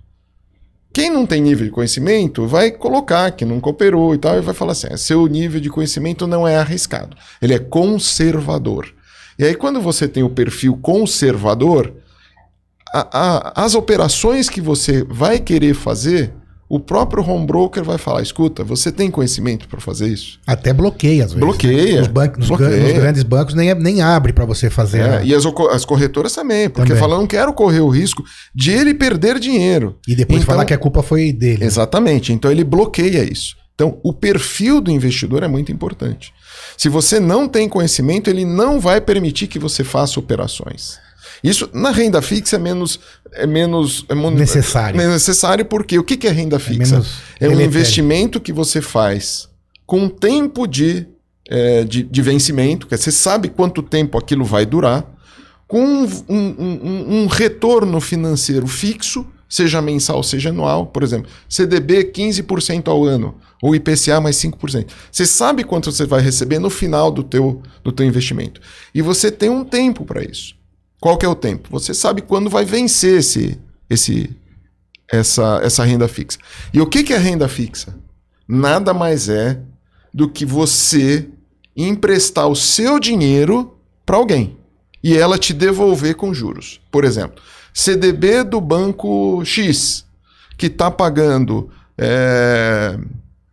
Quem 0.93 1.10
não 1.10 1.26
tem 1.26 1.41
nível 1.41 1.65
de 1.65 1.72
conhecimento 1.72 2.48
vai 2.48 2.72
colocar 2.72 3.32
que 3.32 3.46
nunca 3.46 3.70
operou 3.70 4.15
e 4.15 4.17
tal, 4.17 4.38
e 4.38 4.41
vai 4.41 4.54
falar 4.54 4.72
assim: 4.72 4.88
"Ah, 4.91 4.98
seu 4.98 5.28
nível 5.28 5.62
de 5.62 5.70
conhecimento 5.70 6.26
não 6.26 6.48
é 6.48 6.58
arriscado, 6.58 7.15
ele 7.41 7.54
é 7.54 7.60
conservador. 7.60 8.91
E 9.39 9.43
aí, 9.45 9.56
quando 9.56 9.80
você 9.82 10.08
tem 10.08 10.23
o 10.23 10.30
perfil 10.30 10.78
conservador, 10.78 11.93
a- 12.93 13.08
a- 13.12 13.65
as 13.65 13.76
operações 13.76 14.50
que 14.50 14.62
você 14.62 15.04
vai 15.04 15.39
querer 15.39 15.73
fazer, 15.73 16.34
o 16.69 16.80
próprio 16.80 17.23
home 17.23 17.45
broker 17.45 17.84
vai 17.84 17.97
falar: 17.97 18.21
escuta, 18.21 18.63
você 18.63 18.91
tem 18.91 19.12
conhecimento 19.12 19.67
para 19.67 19.80
fazer 19.80 20.08
isso? 20.08 20.39
Até 20.45 20.73
bloqueia, 20.73 21.26
às 21.26 21.32
vezes. 21.34 21.39
Bloqueia. 21.45 21.93
né? 21.95 22.00
Nos, 22.00 22.08
bancos, 22.08 22.38
nos, 22.39 22.47
Bloqueia. 22.47 22.84
nos 22.84 22.93
grandes 22.93 23.23
bancos 23.23 23.54
nem, 23.54 23.73
nem 23.76 24.02
abre 24.02 24.34
para 24.34 24.43
você 24.45 24.69
fazer. 24.69 25.00
É, 25.02 25.08
né? 25.19 25.26
e 25.26 25.36
as, 25.36 25.45
as 25.71 25.86
corretoras 25.86 26.34
também, 26.34 26.69
porque 26.69 26.89
Também. 26.89 27.00
fala: 27.02 27.17
não 27.17 27.28
quero 27.28 27.54
correr 27.54 27.82
o 27.82 27.89
risco 27.89 28.23
de 28.56 28.71
ele 28.71 28.93
perder 28.93 29.39
dinheiro. 29.39 29.97
E 30.08 30.15
depois 30.15 30.41
Então- 30.41 30.54
falar 30.54 30.65
que 30.65 30.73
a 30.73 30.78
culpa 30.78 31.02
foi 31.04 31.32
dele. 31.32 31.63
Exatamente. 31.63 32.34
Então 32.34 32.50
ele 32.52 32.63
bloqueia 32.63 33.23
isso. 33.23 33.56
Então 33.78 34.00
o 34.04 34.12
perfil 34.12 34.82
do 34.82 34.90
investidor 34.90 35.44
é 35.44 35.48
muito 35.48 35.72
importante. 35.72 36.34
Se 36.76 36.90
você 36.90 37.20
não 37.20 37.48
tem 37.48 37.70
conhecimento, 37.70 38.28
ele 38.28 38.44
não 38.44 38.80
vai 38.80 39.00
permitir 39.00 39.46
que 39.46 39.60
você 39.60 39.84
faça 39.84 40.20
operações. 40.20 40.98
Isso 41.44 41.70
na 41.72 41.92
renda 41.92 42.20
fixa 42.20 42.56
é 42.56 42.60
menos 42.60 43.00
é 43.34 43.46
menos 43.46 44.04
é 44.10 44.16
Necessário. 44.40 45.00
É 45.00 45.08
necessário 45.08 45.63
porque 45.66 46.00
o 46.00 46.04
que 46.04 46.26
é 46.28 46.32
renda 46.32 46.58
fixa? 46.58 46.94
menos 46.96 47.08
É, 47.40 47.48
um 47.48 47.52
investimento 47.62 48.40
que 48.42 48.52
você 48.52 48.82
faz 48.82 49.48
com 49.86 50.10
tempo 50.10 50.66
de, 50.66 51.06
é, 51.48 51.84
de, 51.84 52.02
de 52.02 52.22
vencimento, 52.24 52.88
que 52.88 52.98
você 52.98 53.12
sabe 53.12 53.48
quanto 53.48 53.84
tempo 53.84 54.18
aquilo 54.18 54.44
vai 54.44 54.66
durar, 54.66 55.06
com 55.68 55.80
um, 55.86 56.04
um- 56.28 56.56
um- 56.60 57.22
um 57.24 57.28
retorno 57.28 58.02
financeiro 58.02 58.66
fixo, 58.66 59.24
seja 59.50 59.82
mensal, 59.82 60.22
seja 60.24 60.50
anual. 60.50 60.88
Por 60.88 61.04
exemplo, 61.04 61.30
CDB 61.48 62.06
15% 62.06 62.88
ao 62.88 63.04
ano, 63.04 63.36
ou 63.62 63.76
IPCA 63.76 64.20
mais 64.22 64.36
5%. 64.38 64.88
Você 65.12 65.26
sabe 65.26 65.64
quanto 65.64 65.92
você 65.92 66.06
vai 66.06 66.22
receber 66.22 66.60
no 66.60 66.70
final 66.70 67.12
do 67.12 67.24
teu, 67.24 67.62
do 67.84 67.92
teu 67.92 68.06
investimento. 68.06 68.62
E 68.94 69.02
você 69.02 69.32
tem 69.32 69.50
um 69.50 69.64
tempo 69.64 70.06
para 70.06 70.24
isso. 70.24 70.56
Qual 71.00 71.18
que 71.18 71.26
é 71.26 71.30
o 71.30 71.36
tempo? 71.36 71.70
Você 71.72 71.94
sabe 71.94 72.22
quando 72.22 72.50
vai 72.50 72.66
vencer 72.66 73.20
esse, 73.20 73.60
esse, 73.90 74.36
essa, 75.12 75.60
essa 75.64 75.84
renda 75.84 76.08
fixa. 76.08 76.40
E 76.74 76.82
o 76.82 76.88
que, 76.88 77.04
que 77.04 77.14
é 77.14 77.18
renda 77.18 77.48
fixa? 77.48 77.96
Nada 78.48 78.94
mais 78.94 79.30
é 79.30 79.60
do 80.14 80.28
que 80.30 80.46
você 80.46 81.28
emprestar 81.76 82.48
o 82.48 82.56
seu 82.56 83.00
dinheiro 83.00 83.78
para 84.06 84.18
alguém 84.18 84.58
e 85.04 85.16
ela 85.16 85.38
te 85.38 85.54
devolver 85.54 86.16
com 86.16 86.34
juros. 86.34 86.82
Por 86.92 87.06
exemplo, 87.06 87.42
CDB 87.80 88.44
do 88.44 88.60
banco 88.60 89.44
X, 89.46 90.04
que 90.58 90.66
está 90.66 90.90
pagando 90.90 91.70
é, 91.96 92.98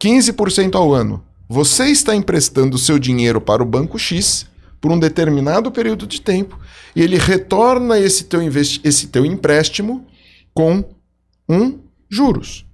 15% 0.02 0.74
ao 0.76 0.94
ano. 0.94 1.22
Você 1.46 1.84
está 1.88 2.16
emprestando 2.16 2.78
seu 2.78 2.98
dinheiro 2.98 3.38
para 3.38 3.62
o 3.62 3.66
banco 3.66 3.98
X 3.98 4.46
por 4.80 4.90
um 4.90 4.98
determinado 4.98 5.70
período 5.70 6.06
de 6.06 6.22
tempo 6.22 6.58
e 6.96 7.02
ele 7.02 7.18
retorna 7.18 7.98
esse 7.98 8.24
teu, 8.24 8.40
esse 8.82 9.08
teu 9.08 9.26
empréstimo 9.26 10.06
com 10.54 10.82
um 11.46 11.78
juros. 12.10 12.64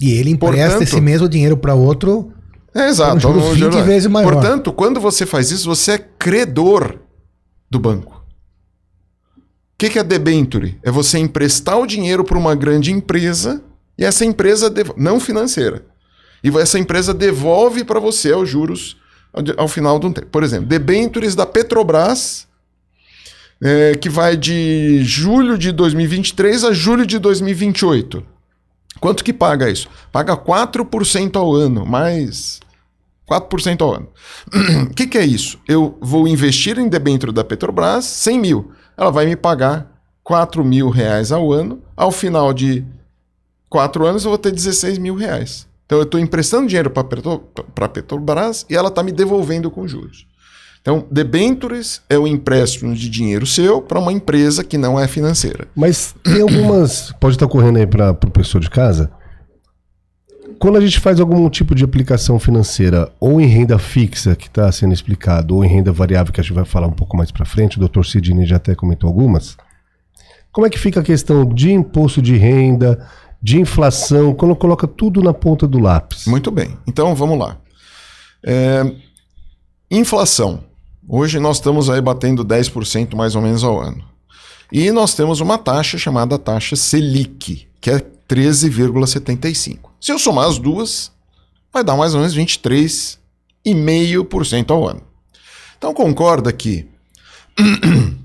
E 0.00 0.12
ele 0.12 0.30
empresta 0.30 0.60
Portanto- 0.78 0.82
esse 0.82 1.00
mesmo 1.00 1.28
dinheiro 1.28 1.58
para 1.58 1.74
outro. 1.74 2.32
É 2.74 2.88
exato. 2.88 3.16
Um 3.16 3.20
juros 3.20 3.44
um 3.44 3.50
20 3.50 3.58
juro- 3.58 3.84
vezes 3.84 4.08
maior. 4.10 4.32
Portanto, 4.32 4.72
quando 4.72 4.98
você 4.98 5.26
faz 5.26 5.50
isso, 5.50 5.66
você 5.68 5.92
é 5.92 5.98
credor 5.98 7.00
do 7.70 7.78
banco. 7.78 8.19
Que, 9.80 9.88
que 9.88 9.98
é 9.98 10.04
debenture? 10.04 10.78
É 10.82 10.90
você 10.90 11.18
emprestar 11.18 11.78
o 11.78 11.86
dinheiro 11.86 12.22
para 12.22 12.36
uma 12.36 12.54
grande 12.54 12.92
empresa 12.92 13.62
e 13.96 14.04
essa 14.04 14.26
empresa, 14.26 14.70
não 14.94 15.18
financeira, 15.18 15.86
e 16.44 16.50
essa 16.58 16.78
empresa 16.78 17.14
devolve 17.14 17.82
para 17.82 17.98
você 17.98 18.30
os 18.34 18.46
juros 18.46 18.98
ao, 19.32 19.42
ao 19.56 19.68
final 19.68 19.98
de 19.98 20.06
um 20.06 20.12
tempo. 20.12 20.26
Por 20.26 20.42
exemplo, 20.42 20.66
debentures 20.66 21.34
da 21.34 21.46
Petrobras, 21.46 22.46
é, 23.62 23.94
que 23.94 24.10
vai 24.10 24.36
de 24.36 25.02
julho 25.02 25.56
de 25.56 25.72
2023 25.72 26.64
a 26.64 26.74
julho 26.74 27.06
de 27.06 27.18
2028. 27.18 28.22
Quanto 29.00 29.24
que 29.24 29.32
paga 29.32 29.70
isso? 29.70 29.88
Paga 30.12 30.36
4% 30.36 31.36
ao 31.36 31.54
ano, 31.54 31.86
mais 31.86 32.60
4% 33.26 33.80
ao 33.80 33.94
ano. 33.94 34.08
O 34.90 34.92
que, 34.92 35.06
que 35.06 35.16
é 35.16 35.24
isso? 35.24 35.58
Eu 35.66 35.96
vou 36.02 36.28
investir 36.28 36.78
em 36.78 36.86
debênture 36.86 37.32
da 37.32 37.42
Petrobras 37.42 38.04
100 38.04 38.38
mil. 38.38 38.72
Ela 39.00 39.10
vai 39.10 39.24
me 39.24 39.34
pagar 39.34 39.90
4 40.22 40.62
mil 40.62 40.90
reais 40.90 41.32
ao 41.32 41.50
ano. 41.50 41.80
Ao 41.96 42.12
final 42.12 42.52
de 42.52 42.84
4 43.70 44.06
anos, 44.06 44.24
eu 44.24 44.30
vou 44.30 44.36
ter 44.36 44.52
16 44.52 44.98
mil 44.98 45.14
reais. 45.14 45.66
Então, 45.86 45.96
eu 45.96 46.04
estou 46.04 46.20
emprestando 46.20 46.68
dinheiro 46.68 46.90
para 46.90 47.86
a 47.86 47.88
Petrobras 47.88 48.66
e 48.68 48.76
ela 48.76 48.88
está 48.88 49.02
me 49.02 49.10
devolvendo 49.10 49.70
com 49.70 49.88
juros. 49.88 50.26
Então, 50.82 51.06
debentures 51.10 52.02
é 52.08 52.18
o 52.18 52.26
empréstimo 52.26 52.94
de 52.94 53.08
dinheiro 53.08 53.46
seu 53.46 53.80
para 53.82 53.98
uma 53.98 54.12
empresa 54.12 54.62
que 54.62 54.76
não 54.78 55.00
é 55.00 55.08
financeira. 55.08 55.66
Mas 55.74 56.14
tem 56.22 56.42
algumas. 56.42 57.12
Pode 57.18 57.36
estar 57.36 57.48
correndo 57.48 57.78
aí 57.78 57.86
para 57.86 58.10
o 58.10 58.14
pro 58.14 58.30
professor 58.30 58.60
de 58.60 58.70
casa. 58.70 59.10
Quando 60.60 60.76
a 60.76 60.80
gente 60.82 61.00
faz 61.00 61.18
algum 61.18 61.48
tipo 61.48 61.74
de 61.74 61.82
aplicação 61.82 62.38
financeira, 62.38 63.10
ou 63.18 63.40
em 63.40 63.46
renda 63.46 63.78
fixa, 63.78 64.36
que 64.36 64.46
está 64.46 64.70
sendo 64.70 64.92
explicado, 64.92 65.56
ou 65.56 65.64
em 65.64 65.68
renda 65.68 65.90
variável, 65.90 66.34
que 66.34 66.38
a 66.38 66.44
gente 66.44 66.52
vai 66.52 66.66
falar 66.66 66.86
um 66.86 66.92
pouco 66.92 67.16
mais 67.16 67.30
para 67.30 67.46
frente, 67.46 67.78
o 67.78 67.80
doutor 67.80 68.04
Sidney 68.04 68.44
já 68.44 68.56
até 68.56 68.74
comentou 68.74 69.08
algumas. 69.08 69.56
Como 70.52 70.66
é 70.66 70.70
que 70.70 70.78
fica 70.78 71.00
a 71.00 71.02
questão 71.02 71.46
de 71.46 71.72
imposto 71.72 72.20
de 72.20 72.36
renda, 72.36 73.08
de 73.42 73.58
inflação, 73.58 74.34
quando 74.34 74.54
coloca 74.54 74.86
tudo 74.86 75.22
na 75.22 75.32
ponta 75.32 75.66
do 75.66 75.78
lápis? 75.78 76.26
Muito 76.26 76.50
bem. 76.50 76.76
Então, 76.86 77.14
vamos 77.14 77.38
lá. 77.38 77.56
É, 78.44 78.84
inflação. 79.90 80.62
Hoje 81.08 81.40
nós 81.40 81.56
estamos 81.56 81.88
aí 81.88 82.02
batendo 82.02 82.44
10% 82.44 83.16
mais 83.16 83.34
ou 83.34 83.40
menos 83.40 83.64
ao 83.64 83.80
ano. 83.80 84.04
E 84.70 84.90
nós 84.90 85.14
temos 85.14 85.40
uma 85.40 85.56
taxa 85.56 85.96
chamada 85.96 86.38
taxa 86.38 86.76
Selic, 86.76 87.66
que 87.80 87.90
é 87.90 87.98
13,75. 88.28 89.89
Se 90.00 90.12
eu 90.12 90.18
somar 90.18 90.48
as 90.48 90.58
duas, 90.58 91.12
vai 91.72 91.84
dar 91.84 91.96
mais 91.96 92.14
ou 92.14 92.20
menos 92.20 92.36
23,5% 92.36 94.70
ao 94.70 94.88
ano. 94.88 95.02
Então 95.76 95.94
concorda 95.94 96.52
que 96.52 96.88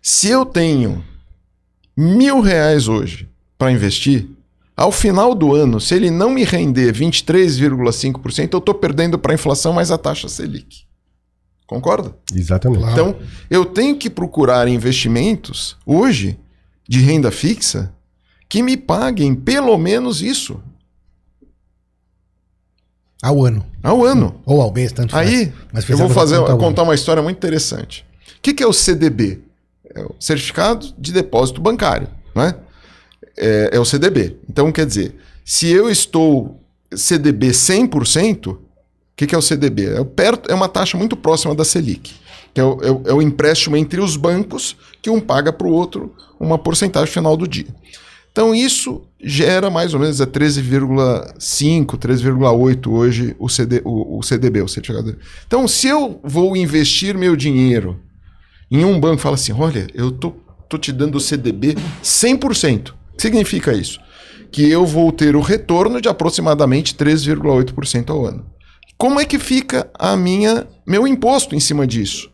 se 0.00 0.28
eu 0.28 0.46
tenho 0.46 1.04
mil 1.96 2.40
reais 2.40 2.88
hoje 2.88 3.28
para 3.56 3.72
investir, 3.72 4.28
ao 4.76 4.90
final 4.90 5.34
do 5.34 5.54
ano, 5.54 5.80
se 5.80 5.94
ele 5.94 6.10
não 6.10 6.30
me 6.30 6.44
render 6.44 6.92
23,5%, 6.92 8.52
eu 8.52 8.58
estou 8.58 8.74
perdendo 8.74 9.18
para 9.18 9.32
a 9.32 9.34
inflação 9.34 9.72
mais 9.72 9.90
a 9.90 9.98
taxa 9.98 10.28
Selic. 10.28 10.84
Concorda? 11.66 12.14
Exatamente. 12.34 12.84
Então, 12.84 13.16
eu 13.48 13.64
tenho 13.64 13.96
que 13.96 14.10
procurar 14.10 14.68
investimentos 14.68 15.76
hoje 15.86 16.38
de 16.88 17.00
renda 17.00 17.30
fixa 17.30 17.94
que 18.54 18.62
me 18.62 18.76
paguem 18.76 19.34
pelo 19.34 19.76
menos 19.76 20.22
isso. 20.22 20.62
Ao 23.20 23.44
ano. 23.44 23.66
Ao 23.82 24.04
ano. 24.04 24.40
Ou 24.46 24.62
ao 24.62 24.72
mês, 24.72 24.92
tanto 24.92 25.16
Aí, 25.16 25.52
faz. 25.72 25.90
eu 25.90 25.98
vou 25.98 26.08
fazer, 26.08 26.38
contar 26.56 26.84
uma 26.84 26.94
história 26.94 27.20
muito 27.20 27.36
interessante. 27.36 28.06
O 28.38 28.40
que, 28.40 28.54
que 28.54 28.62
é 28.62 28.66
o 28.66 28.72
CDB? 28.72 29.40
É 29.92 30.04
o 30.04 30.14
Certificado 30.20 30.94
de 30.96 31.12
Depósito 31.12 31.60
Bancário, 31.60 32.06
né? 32.32 32.54
É, 33.36 33.70
é 33.72 33.80
o 33.80 33.84
CDB. 33.84 34.36
Então, 34.48 34.70
quer 34.70 34.86
dizer, 34.86 35.16
se 35.44 35.68
eu 35.68 35.90
estou 35.90 36.60
CDB 36.94 37.48
100%, 37.48 38.52
o 38.52 38.58
que, 39.16 39.26
que, 39.26 39.34
é 39.34 39.38
o 39.38 39.42
CDB? 39.42 39.96
É, 39.96 40.04
perto, 40.04 40.48
é 40.48 40.54
uma 40.54 40.68
taxa 40.68 40.96
muito 40.96 41.16
próxima 41.16 41.56
da 41.56 41.64
Selic, 41.64 42.14
que 42.54 42.60
é 42.60 42.64
o, 42.64 42.80
é 42.80 42.90
o, 42.92 43.02
é 43.06 43.12
o 43.14 43.20
empréstimo 43.20 43.76
entre 43.76 44.00
os 44.00 44.16
bancos 44.16 44.76
que 45.02 45.10
um 45.10 45.18
paga 45.18 45.52
para 45.52 45.66
o 45.66 45.72
outro 45.72 46.14
uma 46.38 46.56
porcentagem 46.56 47.12
final 47.12 47.36
do 47.36 47.48
dia. 47.48 47.66
Então 48.34 48.52
isso 48.52 49.02
gera 49.22 49.70
mais 49.70 49.94
ou 49.94 50.00
menos 50.00 50.20
é 50.20 50.26
13,5, 50.26 51.86
13,8 51.86 52.90
hoje 52.90 53.36
o, 53.38 53.48
CD, 53.48 53.80
o, 53.84 54.18
o 54.18 54.22
CDB, 54.24 54.60
o 54.60 54.66
certificado. 54.66 55.16
Então 55.46 55.68
se 55.68 55.86
eu 55.86 56.18
vou 56.24 56.56
investir 56.56 57.16
meu 57.16 57.36
dinheiro 57.36 58.00
em 58.68 58.84
um 58.84 58.98
banco 58.98 59.22
fala 59.22 59.36
assim, 59.36 59.52
olha, 59.52 59.86
eu 59.94 60.10
tô, 60.10 60.32
tô 60.68 60.76
te 60.76 60.90
dando 60.90 61.14
o 61.14 61.20
CDB 61.20 61.76
100%. 62.02 62.88
O 62.88 62.94
que 63.16 63.22
significa 63.22 63.72
isso? 63.72 64.00
Que 64.50 64.68
eu 64.68 64.84
vou 64.84 65.12
ter 65.12 65.36
o 65.36 65.40
retorno 65.40 66.00
de 66.00 66.08
aproximadamente 66.08 66.96
3,8% 66.96 68.10
ao 68.10 68.26
ano. 68.26 68.44
Como 68.98 69.20
é 69.20 69.24
que 69.24 69.38
fica 69.38 69.88
a 69.96 70.16
minha 70.16 70.66
meu 70.84 71.06
imposto 71.06 71.54
em 71.54 71.60
cima 71.60 71.86
disso? 71.86 72.28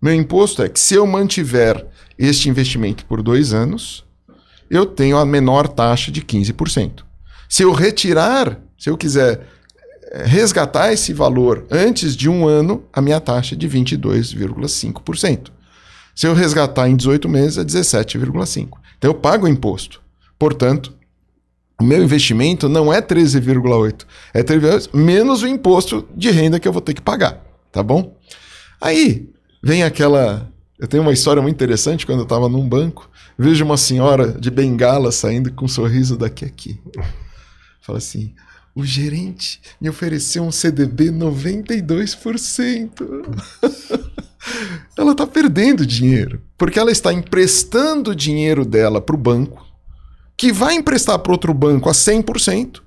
Meu 0.00 0.14
imposto 0.14 0.62
é 0.62 0.70
que 0.70 0.80
se 0.80 0.94
eu 0.94 1.06
mantiver 1.06 1.86
este 2.18 2.48
investimento 2.48 3.04
por 3.04 3.22
dois 3.22 3.52
anos, 3.52 4.02
eu 4.72 4.86
tenho 4.86 5.18
a 5.18 5.26
menor 5.26 5.68
taxa 5.68 6.10
de 6.10 6.22
15%. 6.22 7.04
Se 7.48 7.62
eu 7.62 7.72
retirar, 7.72 8.58
se 8.78 8.88
eu 8.88 8.96
quiser 8.96 9.46
eh, 10.10 10.24
resgatar 10.24 10.92
esse 10.92 11.12
valor 11.12 11.66
antes 11.70 12.16
de 12.16 12.28
um 12.28 12.48
ano, 12.48 12.82
a 12.90 13.02
minha 13.02 13.20
taxa 13.20 13.54
é 13.54 13.58
de 13.58 13.68
22,5%. 13.68 15.50
Se 16.14 16.26
eu 16.26 16.32
resgatar 16.32 16.88
em 16.88 16.96
18 16.96 17.28
meses, 17.28 17.58
é 17.58 17.64
17,5%. 17.64 18.70
Então 18.96 19.10
eu 19.10 19.14
pago 19.14 19.44
o 19.44 19.48
imposto. 19.48 20.00
Portanto, 20.38 20.94
o 21.78 21.84
meu 21.84 22.02
investimento 22.02 22.68
não 22.68 22.92
é 22.92 23.02
13,8, 23.02 24.06
é 24.32 24.42
13, 24.42 24.88
menos 24.94 25.42
o 25.42 25.46
imposto 25.46 26.08
de 26.16 26.30
renda 26.30 26.58
que 26.58 26.66
eu 26.66 26.72
vou 26.72 26.80
ter 26.80 26.94
que 26.94 27.02
pagar, 27.02 27.44
tá 27.70 27.82
bom? 27.82 28.16
Aí 28.80 29.28
vem 29.62 29.82
aquela, 29.82 30.51
eu 30.82 30.88
tenho 30.88 31.04
uma 31.04 31.12
história 31.12 31.40
muito 31.40 31.54
interessante 31.54 32.04
quando 32.04 32.18
eu 32.18 32.24
estava 32.24 32.48
num 32.48 32.68
banco, 32.68 33.08
vejo 33.38 33.64
uma 33.64 33.76
senhora 33.76 34.32
de 34.32 34.50
bengala 34.50 35.12
saindo 35.12 35.52
com 35.52 35.66
um 35.66 35.68
sorriso 35.68 36.16
daqui 36.16 36.44
a 36.44 36.48
aqui. 36.48 36.80
Fala 37.80 37.98
assim: 37.98 38.34
"O 38.74 38.84
gerente 38.84 39.60
me 39.80 39.88
ofereceu 39.88 40.42
um 40.42 40.50
CDB 40.50 41.12
92%". 41.12 42.90
ela 44.98 45.12
está 45.12 45.24
perdendo 45.24 45.86
dinheiro, 45.86 46.42
porque 46.58 46.80
ela 46.80 46.90
está 46.90 47.12
emprestando 47.12 48.10
o 48.10 48.16
dinheiro 48.16 48.64
dela 48.64 49.00
para 49.00 49.14
o 49.14 49.18
banco 49.18 49.64
que 50.36 50.52
vai 50.52 50.74
emprestar 50.74 51.16
para 51.20 51.30
outro 51.30 51.54
banco 51.54 51.88
a 51.88 51.92
100% 51.92 52.82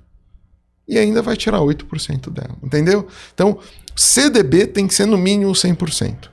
e 0.86 0.98
ainda 0.98 1.22
vai 1.22 1.34
tirar 1.34 1.60
8% 1.60 2.28
dela, 2.30 2.58
entendeu? 2.62 3.08
Então, 3.32 3.58
CDB 3.96 4.66
tem 4.66 4.86
que 4.86 4.92
ser 4.92 5.06
no 5.06 5.16
mínimo 5.16 5.52
100%. 5.52 6.28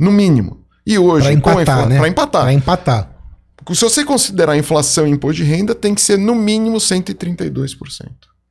No 0.00 0.10
mínimo. 0.10 0.65
E 0.86 0.98
hoje, 0.98 1.26
para 1.26 1.32
empatar, 1.32 1.88
né? 1.88 1.98
Para 1.98 2.08
empatar. 2.08 2.42
Para 2.42 2.52
empatar. 2.52 3.16
Se 3.74 3.80
você 3.82 4.04
considerar 4.04 4.52
a 4.52 4.56
inflação 4.56 5.06
e 5.06 5.10
imposto 5.10 5.42
de 5.42 5.44
renda, 5.44 5.74
tem 5.74 5.94
que 5.94 6.00
ser 6.00 6.16
no 6.16 6.34
mínimo 6.34 6.76
132%. 6.76 7.76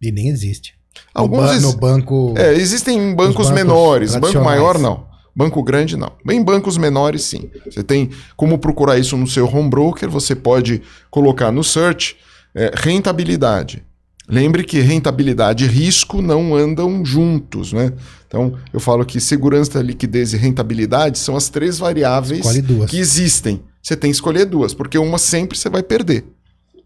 E 0.02 0.12
nem 0.12 0.28
existe. 0.28 0.76
Alguns 1.14 1.62
no, 1.62 1.72
ba 1.72 1.74
no 1.74 1.74
banco. 1.78 2.34
É, 2.38 2.54
existem 2.54 3.16
bancos, 3.16 3.36
bancos 3.36 3.52
menores. 3.52 4.16
Banco 4.16 4.44
maior, 4.44 4.78
não. 4.78 5.08
Banco 5.34 5.64
grande, 5.64 5.96
não. 5.98 6.12
Em 6.30 6.44
bancos 6.44 6.78
menores, 6.78 7.24
sim. 7.24 7.50
Você 7.66 7.84
tem 7.84 8.10
como 8.36 8.58
procurar 8.58 8.98
isso 8.98 9.16
no 9.16 9.28
seu 9.28 9.46
home 9.48 9.70
broker, 9.70 10.10
você 10.10 10.36
pode 10.36 10.82
colocar 11.10 11.52
no 11.52 11.64
search 11.64 12.18
é, 12.54 12.72
rentabilidade. 12.74 13.84
Lembre 14.28 14.64
que 14.64 14.80
rentabilidade 14.80 15.66
e 15.66 15.68
risco 15.68 16.22
não 16.22 16.56
andam 16.56 17.06
juntos, 17.06 17.72
né? 17.72 17.94
Então, 18.28 18.58
eu 18.74 18.80
falo 18.80 19.06
que 19.06 19.20
segurança, 19.20 19.82
liquidez 19.82 20.34
e 20.34 20.38
rentabilidade 20.38 21.20
são 21.20 21.36
as 21.36 21.50
três 21.50 21.78
variáveis 21.78 22.46
que 22.90 22.98
existem. 22.98 23.62
Você 23.82 23.96
tem 23.96 24.10
que 24.10 24.16
escolher 24.16 24.46
duas, 24.46 24.74
porque 24.74 24.98
uma 24.98 25.20
sempre 25.20 25.58
você 25.58 25.70
vai 25.70 25.84
perder. 25.84 26.26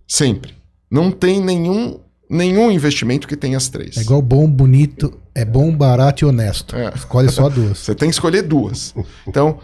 Sempre. 0.06 0.54
Não 0.92 1.12
tem 1.12 1.42
nenhum 1.42 2.00
nenhum 2.30 2.70
investimento 2.70 3.28
que 3.28 3.36
tenha 3.36 3.58
as 3.58 3.70
três. 3.70 3.98
É 3.98 4.02
igual 4.02 4.22
bom, 4.22 4.48
bonito, 4.48 5.20
é 5.34 5.44
bom, 5.44 5.76
barato 5.76 6.24
e 6.24 6.28
honesto. 6.28 6.76
É. 6.76 6.92
Escolhe 6.96 7.30
só 7.30 7.50
duas. 7.50 7.80
Você 7.80 7.96
tem 7.96 8.10
que 8.10 8.14
escolher 8.14 8.44
duas. 8.44 8.94
Então, 9.28 9.58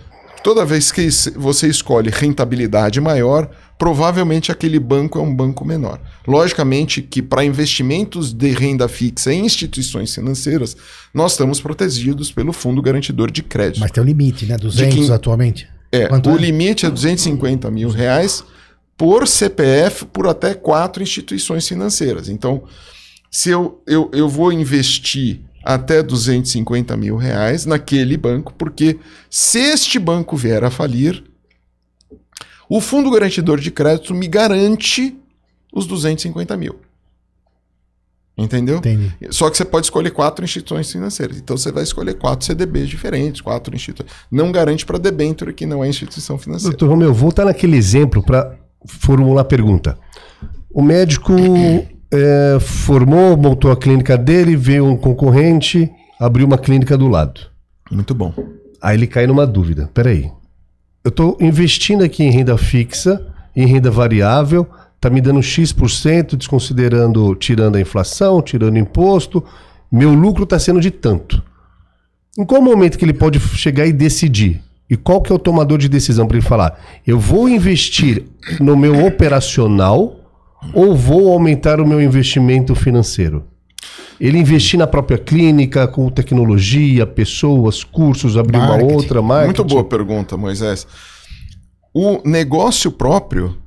toda 0.43 0.65
vez 0.65 0.91
que 0.91 1.07
você 1.35 1.67
escolhe 1.67 2.09
rentabilidade 2.09 2.99
maior, 2.99 3.49
provavelmente 3.77 4.51
aquele 4.51 4.79
banco 4.79 5.19
é 5.19 5.21
um 5.21 5.33
banco 5.33 5.65
menor. 5.65 5.99
Logicamente 6.27 7.01
que 7.01 7.21
para 7.21 7.43
investimentos 7.43 8.33
de 8.33 8.49
renda 8.51 8.87
fixa 8.87 9.33
em 9.33 9.45
instituições 9.45 10.13
financeiras, 10.13 10.75
nós 11.13 11.33
estamos 11.33 11.59
protegidos 11.59 12.31
pelo 12.31 12.53
Fundo 12.53 12.81
Garantidor 12.81 13.29
de 13.31 13.43
Crédito. 13.43 13.81
Mas 13.81 13.91
tem 13.91 14.01
um 14.01 14.05
limite, 14.05 14.45
né? 14.45 14.57
200 14.57 15.11
atualmente. 15.11 15.67
É, 15.91 16.07
Quanto 16.07 16.29
o 16.29 16.37
é? 16.37 16.41
limite 16.41 16.85
é 16.85 16.89
250 16.89 17.69
mil 17.69 17.89
reais 17.89 18.43
por 18.97 19.27
CPF 19.27 20.05
por 20.05 20.27
até 20.27 20.53
quatro 20.53 21.03
instituições 21.03 21.67
financeiras. 21.67 22.29
Então, 22.29 22.63
se 23.29 23.49
eu, 23.49 23.81
eu, 23.85 24.09
eu 24.13 24.29
vou 24.29 24.51
investir 24.51 25.41
até 25.63 26.01
250 26.01 26.95
mil 26.95 27.17
reais 27.17 27.65
naquele 27.65 28.15
banco, 28.15 28.53
porque 28.53 28.97
se 29.29 29.59
este 29.59 29.97
banco 29.99 30.37
vier 30.37 30.63
a 30.63 30.69
falir, 30.69 31.23
o 32.69 32.81
fundo 32.81 33.11
garantidor 33.11 33.59
de 33.59 33.71
crédito 33.71 34.13
me 34.13 34.27
garante 34.27 35.17
os 35.73 35.85
250 35.85 36.55
mil. 36.57 36.75
Entendeu? 38.37 38.77
Entendi. 38.77 39.13
Só 39.29 39.49
que 39.49 39.55
você 39.55 39.63
pode 39.63 39.85
escolher 39.85 40.11
quatro 40.11 40.43
instituições 40.43 40.91
financeiras. 40.91 41.37
Então 41.37 41.55
você 41.55 41.71
vai 41.71 41.83
escolher 41.83 42.15
quatro 42.15 42.45
CDBs 42.45 42.89
diferentes, 42.89 43.39
quatro 43.39 43.73
instituições. 43.73 44.11
Não 44.29 44.51
garante 44.51 44.85
para 44.85 44.97
debênture 44.97 45.53
que 45.53 45.65
não 45.65 45.83
é 45.83 45.87
instituição 45.87 46.37
financeira. 46.37 46.75
Doutor 46.75 46.93
Romeu, 46.93 47.13
voltar 47.13 47.45
naquele 47.45 47.77
exemplo 47.77 48.21
para 48.21 48.57
formular 48.85 49.41
a 49.41 49.45
pergunta. 49.45 49.97
O 50.69 50.81
médico 50.81 51.33
é, 52.11 52.57
formou, 52.59 53.37
montou 53.37 53.71
a 53.71 53.77
clínica 53.77 54.17
dele, 54.17 54.57
veio 54.57 54.85
um 54.85 54.97
concorrente, 54.97 55.89
abrir 56.19 56.43
uma 56.43 56.57
clínica 56.57 56.97
do 56.97 57.07
lado. 57.07 57.39
Muito 57.89 58.13
bom. 58.13 58.33
Aí 58.81 58.97
ele 58.97 59.07
cai 59.07 59.25
numa 59.27 59.47
dúvida. 59.47 59.89
Peraí. 59.93 60.29
Eu 61.05 61.09
estou 61.09 61.37
investindo 61.39 62.03
aqui 62.03 62.23
em 62.23 62.31
renda 62.31 62.57
fixa, 62.57 63.23
em 63.55 63.67
renda 63.67 63.91
variável, 63.91 64.67
tá 64.99 65.07
me 65.07 65.21
dando 65.21 65.39
X%, 65.39 66.35
desconsiderando, 66.35 67.35
tirando 67.35 67.75
a 67.75 67.79
inflação, 67.79 68.41
tirando 68.41 68.79
imposto. 68.79 69.43
Meu 69.91 70.11
lucro 70.15 70.45
está 70.45 70.57
sendo 70.57 70.81
de 70.81 70.89
tanto. 70.89 71.43
Em 72.35 72.43
qual 72.43 72.59
momento 72.59 72.97
que 72.97 73.05
ele 73.05 73.13
pode 73.13 73.39
chegar 73.39 73.85
e 73.85 73.93
decidir? 73.93 74.63
E 74.89 74.97
qual 74.97 75.21
que 75.21 75.31
é 75.31 75.35
o 75.35 75.37
tomador 75.37 75.77
de 75.77 75.87
decisão 75.87 76.25
para 76.25 76.37
ele 76.37 76.45
falar? 76.45 76.79
Eu 77.05 77.19
vou 77.19 77.47
investir 77.47 78.23
no 78.59 78.75
meu 78.75 79.05
operacional 79.05 80.19
ou 80.73 80.95
vou 80.95 81.31
aumentar 81.31 81.79
o 81.79 81.85
meu 81.85 82.01
investimento 82.01 82.73
financeiro? 82.73 83.45
Ele 84.19 84.37
investir 84.37 84.79
na 84.79 84.87
própria 84.87 85.17
clínica, 85.17 85.87
com 85.87 86.09
tecnologia, 86.09 87.05
pessoas, 87.05 87.83
cursos, 87.83 88.37
abrir 88.37 88.57
Marketing. 88.57 88.83
uma 88.83 88.93
outra 88.93 89.21
marca. 89.21 89.45
Muito 89.45 89.63
boa 89.63 89.83
pergunta, 89.83 90.37
Moisés. 90.37 90.87
O 91.93 92.21
negócio 92.27 92.91
próprio 92.91 93.57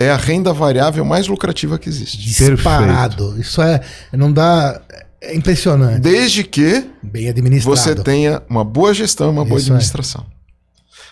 é 0.00 0.10
a 0.10 0.16
renda 0.16 0.52
variável 0.52 1.04
mais 1.04 1.26
lucrativa 1.26 1.78
que 1.78 1.88
existe. 1.88 2.18
Disparado. 2.18 3.38
Isso 3.40 3.62
é. 3.62 3.80
Não 4.12 4.32
dá. 4.32 4.80
É 5.20 5.34
impressionante. 5.34 6.00
Desde 6.00 6.44
que 6.44 6.84
Bem 7.02 7.28
administrado. 7.28 7.76
você 7.76 7.94
tenha 7.94 8.42
uma 8.48 8.62
boa 8.62 8.92
gestão 8.92 9.28
e 9.28 9.30
uma 9.30 9.44
boa 9.44 9.58
Isso 9.58 9.72
é. 9.72 10.33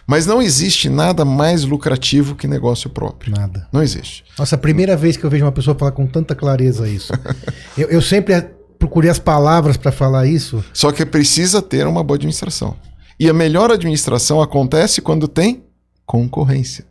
Mas 0.07 0.27
não 0.27 0.43
existe 0.43 0.89
nada 0.89 1.25
mais 1.25 1.65
lucrativo 1.65 2.35
que 2.35 2.47
negócio 2.47 2.91
próprio. 2.91 3.33
Nada. 3.33 3.69
Não 3.73 3.83
existe. 3.83 4.25
Nossa, 4.39 4.57
a 4.57 4.59
primeira 4.59 4.97
vez 4.97 5.17
que 5.17 5.25
eu 5.25 5.31
vejo 5.31 5.45
uma 5.45 5.53
pessoa 5.53 5.77
falar 5.79 5.93
com 5.93 6.07
tanta 6.07 6.35
clareza 6.35 6.89
isso. 6.89 7.13
eu, 7.79 7.89
eu 7.89 8.03
sempre 8.03 8.35
procurei 8.79 9.11
as 9.11 9.19
palavras 9.19 9.77
para 9.77 9.93
falar 9.93 10.27
isso. 10.27 10.65
Só 10.73 10.91
que 10.91 11.07
precisa 11.07 11.63
ter 11.63 11.87
uma 11.87 12.03
boa 12.03 12.17
administração. 12.17 12.77
E 13.19 13.29
a 13.29 13.33
melhor 13.33 13.71
administração 13.71 14.43
acontece 14.43 15.01
quando 15.01 15.29
tem 15.29 15.63
concorrência. 16.05 16.85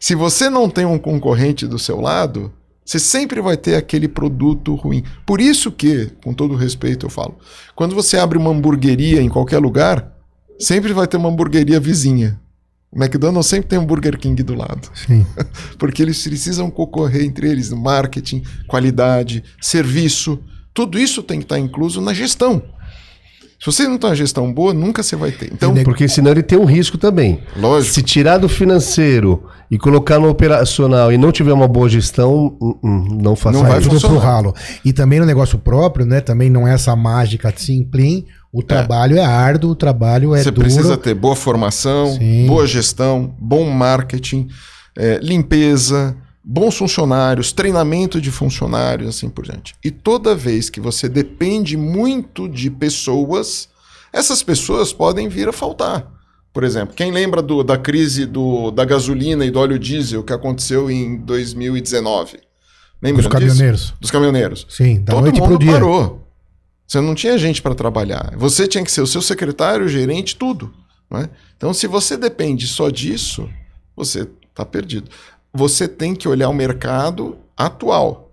Se 0.00 0.16
você 0.16 0.50
não 0.50 0.68
tem 0.68 0.84
um 0.84 0.98
concorrente 0.98 1.64
do 1.64 1.78
seu 1.78 2.00
lado, 2.00 2.52
você 2.84 2.98
sempre 2.98 3.40
vai 3.40 3.56
ter 3.56 3.76
aquele 3.76 4.08
produto 4.08 4.74
ruim. 4.74 5.04
Por 5.24 5.40
isso 5.40 5.70
que, 5.70 6.10
com 6.24 6.34
todo 6.34 6.56
respeito, 6.56 7.06
eu 7.06 7.10
falo, 7.10 7.38
quando 7.76 7.94
você 7.94 8.18
abre 8.18 8.36
uma 8.36 8.50
hamburgueria 8.50 9.22
em 9.22 9.28
qualquer 9.28 9.58
lugar, 9.58 10.12
sempre 10.58 10.92
vai 10.92 11.06
ter 11.06 11.16
uma 11.16 11.28
hamburgueria 11.28 11.80
vizinha. 11.80 12.38
O 12.90 13.02
McDonald's 13.02 13.46
sempre 13.48 13.68
tem 13.68 13.78
um 13.78 13.86
Burger 13.86 14.18
King 14.18 14.42
do 14.42 14.54
lado. 14.54 14.88
Sim. 14.94 15.26
Porque 15.78 16.02
eles 16.02 16.22
precisam 16.22 16.70
concorrer 16.70 17.24
entre 17.24 17.48
eles 17.50 17.70
no 17.70 17.76
marketing, 17.76 18.42
qualidade, 18.68 19.42
serviço. 19.60 20.38
Tudo 20.74 20.98
isso 20.98 21.22
tem 21.22 21.38
que 21.38 21.44
estar 21.46 21.58
incluso 21.58 22.00
na 22.02 22.12
gestão. 22.12 22.62
Se 23.58 23.66
você 23.66 23.86
não 23.86 23.96
tem 23.96 24.10
uma 24.10 24.16
gestão 24.16 24.52
boa, 24.52 24.74
nunca 24.74 25.02
você 25.04 25.14
vai 25.14 25.30
ter. 25.30 25.52
Então, 25.52 25.72
Porque 25.84 26.08
senão 26.08 26.32
ele 26.32 26.42
tem 26.42 26.58
um 26.58 26.64
risco 26.64 26.98
também. 26.98 27.40
lógico. 27.56 27.94
Se 27.94 28.02
tirar 28.02 28.36
do 28.38 28.48
financeiro 28.48 29.44
e 29.70 29.78
colocar 29.78 30.18
no 30.18 30.28
operacional 30.28 31.12
e 31.12 31.16
não 31.16 31.30
tiver 31.30 31.52
uma 31.52 31.68
boa 31.68 31.88
gestão, 31.88 32.56
hum, 32.60 32.74
hum, 32.82 33.18
não 33.22 33.36
faça 33.36 33.56
Não 33.58 33.64
vai 33.66 33.78
isso. 33.78 33.88
tudo 33.88 34.00
pro 34.00 34.10
funcionar. 34.10 34.34
ralo. 34.34 34.54
E 34.84 34.92
também 34.92 35.20
no 35.20 35.24
negócio 35.26 35.58
próprio, 35.58 36.04
né? 36.04 36.20
Também 36.20 36.50
não 36.50 36.66
é 36.66 36.74
essa 36.74 36.94
mágica 36.96 37.54
simples. 37.56 38.24
O 38.52 38.62
trabalho 38.62 39.16
é, 39.16 39.24
árduo, 39.24 39.70
o 39.70 39.74
trabalho 39.74 40.34
é 40.34 40.42
Você 40.42 40.50
duro. 40.50 40.66
precisa 40.66 40.96
ter 40.96 41.14
boa 41.14 41.34
formação, 41.34 42.14
Sim. 42.18 42.46
boa 42.46 42.66
gestão, 42.66 43.34
bom 43.38 43.64
marketing, 43.70 44.48
eh, 44.94 45.18
limpeza, 45.22 46.14
bons 46.44 46.76
funcionários, 46.76 47.50
treinamento 47.52 48.20
de 48.20 48.30
funcionários, 48.30 49.08
assim 49.08 49.30
por 49.30 49.44
diante. 49.46 49.74
E 49.82 49.90
toda 49.90 50.34
vez 50.34 50.68
que 50.68 50.80
você 50.80 51.08
depende 51.08 51.76
muito 51.78 52.46
de 52.48 52.70
pessoas, 52.70 53.68
essas 54.12 54.42
pessoas 54.42 54.92
podem 54.92 55.28
vir 55.28 55.48
a 55.48 55.52
faltar. 55.52 56.06
Por 56.52 56.62
exemplo, 56.64 56.94
quem 56.94 57.10
lembra 57.10 57.40
do- 57.40 57.62
da 57.62 57.78
crise 57.78 58.26
do- 58.26 58.70
da 58.70 58.84
gasolina 58.84 59.46
e 59.46 59.50
do 59.50 59.58
óleo 59.58 59.78
diesel 59.78 60.22
que 60.22 60.32
aconteceu 60.34 60.90
em 60.90 61.16
2019? 61.16 62.38
Lembra 63.02 63.20
Os 63.20 63.26
disso? 63.26 63.30
caminhoneiros. 63.30 63.94
Dos 63.98 64.10
caminhoneiros. 64.10 64.66
Sim, 64.68 65.00
da 65.00 65.14
Todo 65.14 65.22
noite 65.22 65.40
mundo 65.40 65.48
pro 65.56 65.58
dia. 65.58 65.72
parou. 65.72 66.28
Você 66.92 67.00
não 67.00 67.14
tinha 67.14 67.38
gente 67.38 67.62
para 67.62 67.74
trabalhar. 67.74 68.34
Você 68.36 68.68
tinha 68.68 68.84
que 68.84 68.92
ser 68.92 69.00
o 69.00 69.06
seu 69.06 69.22
secretário, 69.22 69.86
o 69.86 69.88
gerente, 69.88 70.36
tudo. 70.36 70.70
não 71.10 71.20
é? 71.20 71.30
Então, 71.56 71.72
se 71.72 71.86
você 71.86 72.18
depende 72.18 72.66
só 72.66 72.90
disso, 72.90 73.48
você 73.96 74.28
está 74.50 74.62
perdido. 74.66 75.10
Você 75.54 75.88
tem 75.88 76.14
que 76.14 76.28
olhar 76.28 76.50
o 76.50 76.54
mercado 76.54 77.38
atual. 77.56 78.30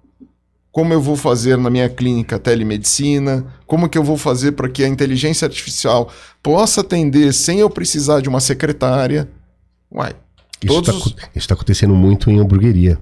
Como 0.74 0.92
eu 0.94 1.00
vou 1.02 1.16
fazer 1.16 1.58
na 1.58 1.70
minha 1.70 1.88
clínica 1.88 2.38
telemedicina? 2.38 3.46
Como 3.66 3.88
que 3.88 3.98
eu 3.98 4.04
vou 4.04 4.18
fazer 4.18 4.52
para 4.52 4.68
que 4.68 4.84
a 4.84 4.90
inteligência 4.90 5.46
artificial 5.46 6.12
possa 6.44 6.82
atender 6.82 7.34
sem 7.34 7.60
eu 7.60 7.70
precisar 7.70 8.20
de 8.20 8.28
uma 8.28 8.42
secretária? 8.42 9.30
Uai, 9.90 10.12
Isso 10.62 10.80
está 10.80 10.92
os- 10.92 11.48
tá 11.48 11.54
acontecendo 11.54 11.96
muito 11.96 12.30
em 12.30 12.38
hamburgueria. 12.42 13.00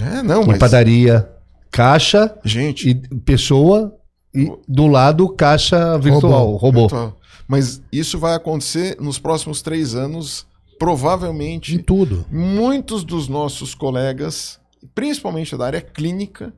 é, 0.00 0.22
não, 0.22 0.44
Em 0.44 0.46
mas... 0.46 0.58
padaria, 0.58 1.28
caixa 1.70 2.34
Gente, 2.42 2.88
e 2.88 2.94
pessoa 3.20 3.94
e 4.34 4.50
do 4.66 4.86
lado 4.86 5.28
caixa 5.28 5.98
virtual, 5.98 6.56
robô. 6.56 6.82
Virtual. 6.82 7.18
Mas 7.46 7.82
isso 7.92 8.18
vai 8.18 8.34
acontecer 8.34 8.96
nos 9.00 9.18
próximos 9.18 9.60
três 9.62 9.94
anos, 9.94 10.46
De 10.70 10.78
provavelmente. 10.78 11.78
tudo. 11.78 12.24
Muitos 12.30 13.04
dos 13.04 13.28
nossos 13.28 13.74
colegas, 13.74 14.58
principalmente 14.94 15.56
da 15.56 15.66
área 15.66 15.80
clínica, 15.80 16.52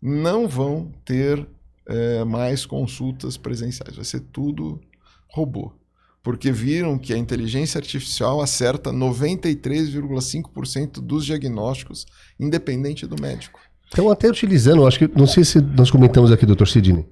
não 0.00 0.46
vão 0.46 0.92
ter 1.04 1.44
eh, 1.88 2.24
mais 2.24 2.64
consultas 2.66 3.36
presenciais. 3.36 3.96
Vai 3.96 4.04
ser 4.04 4.20
tudo 4.20 4.80
robô. 5.28 5.72
Porque 6.22 6.52
viram 6.52 6.98
que 6.98 7.14
a 7.14 7.18
inteligência 7.18 7.78
artificial 7.78 8.40
acerta 8.40 8.92
93,5% 8.92 11.00
dos 11.00 11.24
diagnósticos, 11.24 12.06
independente 12.38 13.06
do 13.06 13.20
médico. 13.20 13.58
Estão 13.86 14.10
até 14.10 14.28
utilizando, 14.28 14.86
acho 14.86 14.98
que, 14.98 15.08
não 15.16 15.26
sei 15.26 15.44
se 15.44 15.60
nós 15.60 15.90
comentamos 15.90 16.32
aqui, 16.32 16.44
doutor 16.44 16.66
Sidney, 16.66 17.06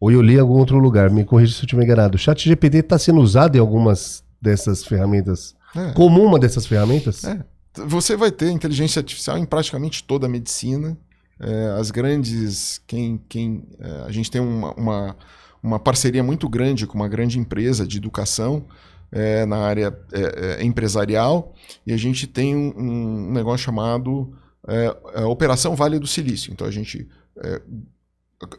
ou 0.00 0.10
eu 0.10 0.22
li 0.22 0.36
em 0.36 0.40
algum 0.40 0.54
outro 0.54 0.78
lugar, 0.78 1.10
me 1.10 1.24
corrija 1.24 1.52
se 1.52 1.60
eu 1.60 1.66
estiver 1.66 1.84
enganado. 1.84 2.16
O 2.16 2.18
chat 2.18 2.48
GPT 2.48 2.78
está 2.78 2.98
sendo 2.98 3.20
usado 3.20 3.56
em 3.56 3.60
algumas 3.60 4.24
dessas 4.40 4.82
ferramentas. 4.82 5.54
É. 5.76 5.92
Como 5.92 6.24
uma 6.24 6.38
dessas 6.38 6.66
ferramentas? 6.66 7.22
É. 7.22 7.44
Você 7.86 8.16
vai 8.16 8.32
ter 8.32 8.50
inteligência 8.50 8.98
artificial 8.98 9.36
em 9.36 9.44
praticamente 9.44 10.02
toda 10.02 10.26
a 10.26 10.28
medicina. 10.28 10.96
É, 11.38 11.76
as 11.78 11.90
grandes. 11.90 12.80
Quem, 12.86 13.20
quem, 13.28 13.64
é, 13.78 14.04
a 14.06 14.10
gente 14.10 14.30
tem 14.30 14.40
uma, 14.40 14.72
uma, 14.74 15.16
uma 15.62 15.78
parceria 15.78 16.22
muito 16.22 16.48
grande 16.48 16.86
com 16.86 16.94
uma 16.94 17.08
grande 17.08 17.38
empresa 17.38 17.86
de 17.86 17.98
educação 17.98 18.64
é, 19.12 19.44
na 19.46 19.58
área 19.58 19.96
é, 20.12 20.62
empresarial 20.62 21.54
e 21.86 21.92
a 21.92 21.96
gente 21.96 22.26
tem 22.26 22.54
um, 22.54 22.72
um 22.76 23.32
negócio 23.32 23.64
chamado 23.64 24.34
Operação 25.28 25.74
Vale 25.74 25.98
do 25.98 26.06
Silício. 26.06 26.52
Então 26.52 26.66
a 26.66 26.70
gente 26.70 27.08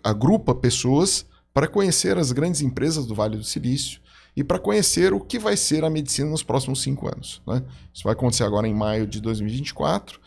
agrupa 0.03 0.53
pessoas 0.53 1.25
para 1.53 1.67
conhecer 1.67 2.17
as 2.17 2.31
grandes 2.31 2.61
empresas 2.61 3.05
do 3.05 3.13
Vale 3.15 3.37
do 3.37 3.43
Silício 3.43 3.99
e 4.35 4.43
para 4.43 4.57
conhecer 4.59 5.13
o 5.13 5.19
que 5.19 5.37
vai 5.37 5.57
ser 5.57 5.83
a 5.83 5.89
medicina 5.89 6.29
nos 6.29 6.43
próximos 6.43 6.81
cinco 6.81 7.07
anos. 7.07 7.41
Né? 7.45 7.63
Isso 7.93 8.03
vai 8.03 8.13
acontecer 8.13 8.43
agora 8.43 8.67
em 8.67 8.73
maio 8.73 9.05
de 9.05 9.19
2024. 9.19 10.19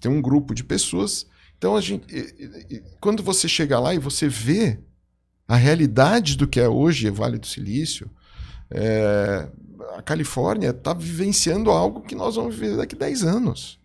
Tem 0.00 0.10
um 0.10 0.20
grupo 0.20 0.54
de 0.54 0.64
pessoas. 0.64 1.26
Então, 1.56 1.76
a 1.76 1.80
gente, 1.80 2.04
quando 3.00 3.22
você 3.22 3.48
chega 3.48 3.78
lá 3.78 3.94
e 3.94 3.98
você 3.98 4.26
vê 4.28 4.80
a 5.46 5.54
realidade 5.54 6.36
do 6.36 6.48
que 6.48 6.58
é 6.58 6.68
hoje 6.68 7.08
o 7.08 7.14
Vale 7.14 7.38
do 7.38 7.46
Silício, 7.46 8.10
é, 8.68 9.48
a 9.96 10.02
Califórnia 10.02 10.70
está 10.70 10.92
vivenciando 10.92 11.70
algo 11.70 12.00
que 12.02 12.14
nós 12.16 12.34
vamos 12.34 12.56
viver 12.56 12.76
daqui 12.76 12.96
a 12.96 12.98
10 12.98 13.22
anos. 13.22 13.78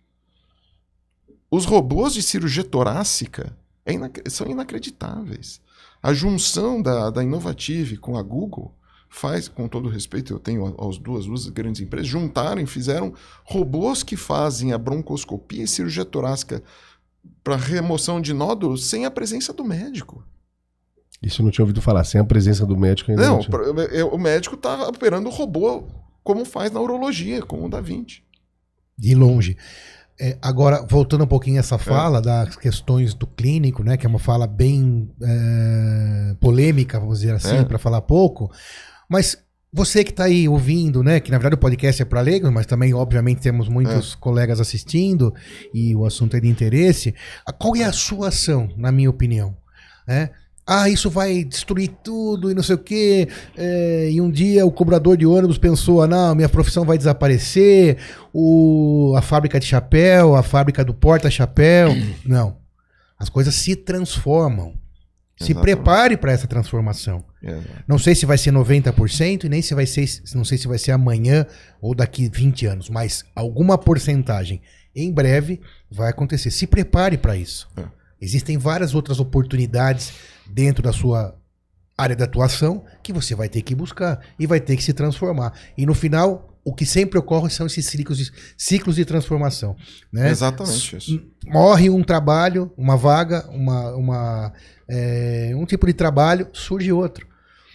Os 1.50 1.64
robôs 1.64 2.14
de 2.14 2.22
cirurgia 2.22 2.64
torácica 2.64 3.56
é 3.86 3.92
inac- 3.92 4.28
são 4.28 4.46
inacreditáveis. 4.48 5.60
A 6.02 6.12
junção 6.14 6.80
da, 6.80 7.10
da 7.10 7.22
Innovative 7.24 7.96
com 7.96 8.16
a 8.16 8.22
Google 8.22 8.74
faz, 9.08 9.48
com 9.48 9.66
todo 9.66 9.88
respeito, 9.88 10.32
eu 10.32 10.38
tenho 10.38 10.66
as 10.88 10.98
duas, 10.98 11.26
duas 11.26 11.46
grandes 11.48 11.80
empresas, 11.80 12.06
juntaram 12.06 12.60
e 12.60 12.66
fizeram 12.66 13.14
robôs 13.44 14.02
que 14.02 14.16
fazem 14.16 14.72
a 14.72 14.78
broncoscopia 14.78 15.64
e 15.64 15.68
cirurgia 15.68 16.04
torácica 16.04 16.62
para 17.42 17.56
remoção 17.56 18.20
de 18.20 18.32
nódulos 18.32 18.86
sem 18.86 19.04
a 19.06 19.10
presença 19.10 19.52
do 19.52 19.64
médico. 19.64 20.22
Isso 21.22 21.40
eu 21.40 21.44
não 21.44 21.50
tinha 21.50 21.64
ouvido 21.64 21.82
falar, 21.82 22.04
sem 22.04 22.20
a 22.20 22.24
presença 22.24 22.64
do 22.64 22.76
médico 22.76 23.10
ainda. 23.10 23.26
Não, 23.26 23.40
é- 23.90 24.04
o 24.04 24.18
médico 24.18 24.54
está 24.54 24.86
operando 24.88 25.28
o 25.28 25.32
robô 25.32 25.84
como 26.22 26.44
faz 26.44 26.70
na 26.70 26.80
urologia, 26.80 27.42
com 27.42 27.64
o 27.64 27.68
Da 27.68 27.80
Vinci. 27.80 28.22
De 28.96 29.14
longe. 29.14 29.56
É, 30.20 30.36
agora, 30.42 30.84
voltando 30.88 31.24
um 31.24 31.28
pouquinho 31.28 31.56
a 31.56 31.60
essa 31.60 31.78
fala 31.78 32.20
das 32.20 32.56
questões 32.56 33.14
do 33.14 33.26
clínico, 33.26 33.84
né? 33.84 33.96
Que 33.96 34.04
é 34.04 34.08
uma 34.08 34.18
fala 34.18 34.46
bem 34.46 35.10
é, 35.22 36.34
polêmica, 36.40 36.98
vamos 36.98 37.20
dizer 37.20 37.34
assim, 37.34 37.58
É. 37.58 37.64
para 37.64 37.78
falar 37.78 38.00
pouco. 38.00 38.50
Mas 39.08 39.38
você 39.72 40.02
que 40.02 40.10
está 40.10 40.24
aí 40.24 40.48
ouvindo, 40.48 41.02
né? 41.02 41.20
Que 41.20 41.30
na 41.30 41.38
verdade 41.38 41.54
o 41.54 41.58
podcast 41.58 42.02
é 42.02 42.04
para 42.04 42.20
leigos, 42.20 42.50
mas 42.50 42.66
também, 42.66 42.92
obviamente, 42.94 43.40
temos 43.40 43.68
muitos 43.68 44.14
colegas 44.14 44.60
assistindo 44.60 45.32
e 45.72 45.94
o 45.94 46.04
assunto 46.04 46.36
é 46.36 46.40
de 46.40 46.48
interesse. 46.48 47.14
Qual 47.58 47.76
é 47.76 47.84
a 47.84 47.92
sua 47.92 48.28
ação, 48.28 48.68
na 48.76 48.90
minha 48.90 49.10
opinião? 49.10 49.56
né? 50.06 50.30
Ah, 50.70 50.86
isso 50.86 51.08
vai 51.08 51.42
destruir 51.44 51.88
tudo 52.04 52.50
e 52.50 52.54
não 52.54 52.62
sei 52.62 52.74
o 52.74 52.78
quê. 52.78 53.26
É, 53.56 54.10
e 54.10 54.20
um 54.20 54.30
dia 54.30 54.66
o 54.66 54.70
cobrador 54.70 55.16
de 55.16 55.24
ônibus 55.24 55.56
pensou, 55.56 56.02
ah, 56.02 56.06
não, 56.06 56.34
minha 56.34 56.48
profissão 56.48 56.84
vai 56.84 56.98
desaparecer, 56.98 57.96
o, 58.34 59.14
a 59.16 59.22
fábrica 59.22 59.58
de 59.58 59.64
chapéu, 59.64 60.36
a 60.36 60.42
fábrica 60.42 60.84
do 60.84 60.92
porta-chapéu. 60.92 61.88
Não. 62.22 62.58
As 63.18 63.30
coisas 63.30 63.54
se 63.54 63.74
transformam. 63.74 64.74
Se 65.38 65.52
Exatamente. 65.52 65.76
prepare 65.76 66.16
para 66.16 66.32
essa 66.32 66.46
transformação. 66.46 67.24
É, 67.42 67.60
Não 67.86 67.98
sei 67.98 68.14
se 68.14 68.26
vai 68.26 68.36
ser 68.36 68.52
90% 68.52 69.44
e 69.44 69.48
nem 69.48 69.62
se 69.62 69.72
vai 69.72 69.86
ser, 69.86 70.04
não 70.34 70.44
sei 70.44 70.58
se 70.58 70.66
vai 70.66 70.78
ser 70.78 70.90
amanhã 70.90 71.46
ou 71.80 71.94
daqui 71.94 72.28
20 72.28 72.66
anos, 72.66 72.90
mas 72.90 73.24
alguma 73.36 73.78
porcentagem 73.78 74.60
em 74.94 75.12
breve 75.12 75.60
vai 75.88 76.10
acontecer. 76.10 76.50
Se 76.50 76.66
prepare 76.66 77.16
para 77.16 77.36
isso. 77.36 77.68
É. 77.76 77.84
Existem 78.20 78.58
várias 78.58 78.94
outras 78.96 79.20
oportunidades 79.20 80.12
dentro 80.48 80.82
da 80.82 80.92
sua 80.92 81.36
área 81.96 82.14
de 82.14 82.22
atuação 82.22 82.84
que 83.02 83.12
você 83.12 83.34
vai 83.34 83.48
ter 83.48 83.62
que 83.62 83.74
buscar 83.74 84.20
e 84.38 84.46
vai 84.46 84.60
ter 84.60 84.76
que 84.76 84.84
se 84.84 84.92
transformar. 84.92 85.52
E 85.76 85.84
no 85.84 85.94
final, 85.94 86.56
o 86.64 86.72
que 86.74 86.86
sempre 86.86 87.18
ocorre 87.18 87.50
são 87.50 87.66
esses 87.66 87.86
ciclos 87.86 88.18
de, 88.18 88.30
ciclos 88.56 88.96
de 88.96 89.04
transformação. 89.04 89.74
Né? 90.12 90.30
Exatamente 90.30 90.96
isso. 90.96 91.20
morre 91.46 91.90
um 91.90 92.02
trabalho, 92.04 92.70
uma 92.76 92.96
vaga, 92.96 93.48
uma, 93.50 93.96
uma, 93.96 94.52
é, 94.88 95.52
um 95.56 95.64
tipo 95.66 95.86
de 95.86 95.92
trabalho, 95.92 96.48
surge 96.52 96.92
outro. 96.92 97.26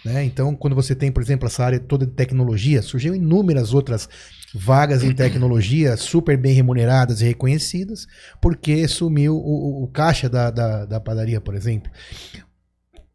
Né? 0.06 0.24
Então, 0.26 0.56
quando 0.56 0.76
você 0.76 0.94
tem, 0.96 1.12
por 1.12 1.24
exemplo, 1.24 1.48
essa 1.48 1.64
área 1.64 1.80
toda 1.80 2.06
de 2.06 2.12
tecnologia, 2.14 2.82
surgiu 2.82 3.16
inúmeras 3.16 3.74
outras 3.74 4.08
vagas 4.54 5.02
em 5.04 5.14
tecnologia 5.14 5.98
super 5.98 6.38
bem 6.38 6.54
remuneradas 6.54 7.22
e 7.22 7.26
reconhecidas, 7.26 8.06
porque 8.40 8.88
sumiu 8.88 9.36
o, 9.36 9.82
o- 9.82 9.84
o 9.84 9.88
caixa 9.88 10.30
da, 10.30 10.52
da, 10.52 10.86
da 10.86 11.00
padaria, 11.00 11.42
por 11.42 11.56
exemplo. 11.56 11.90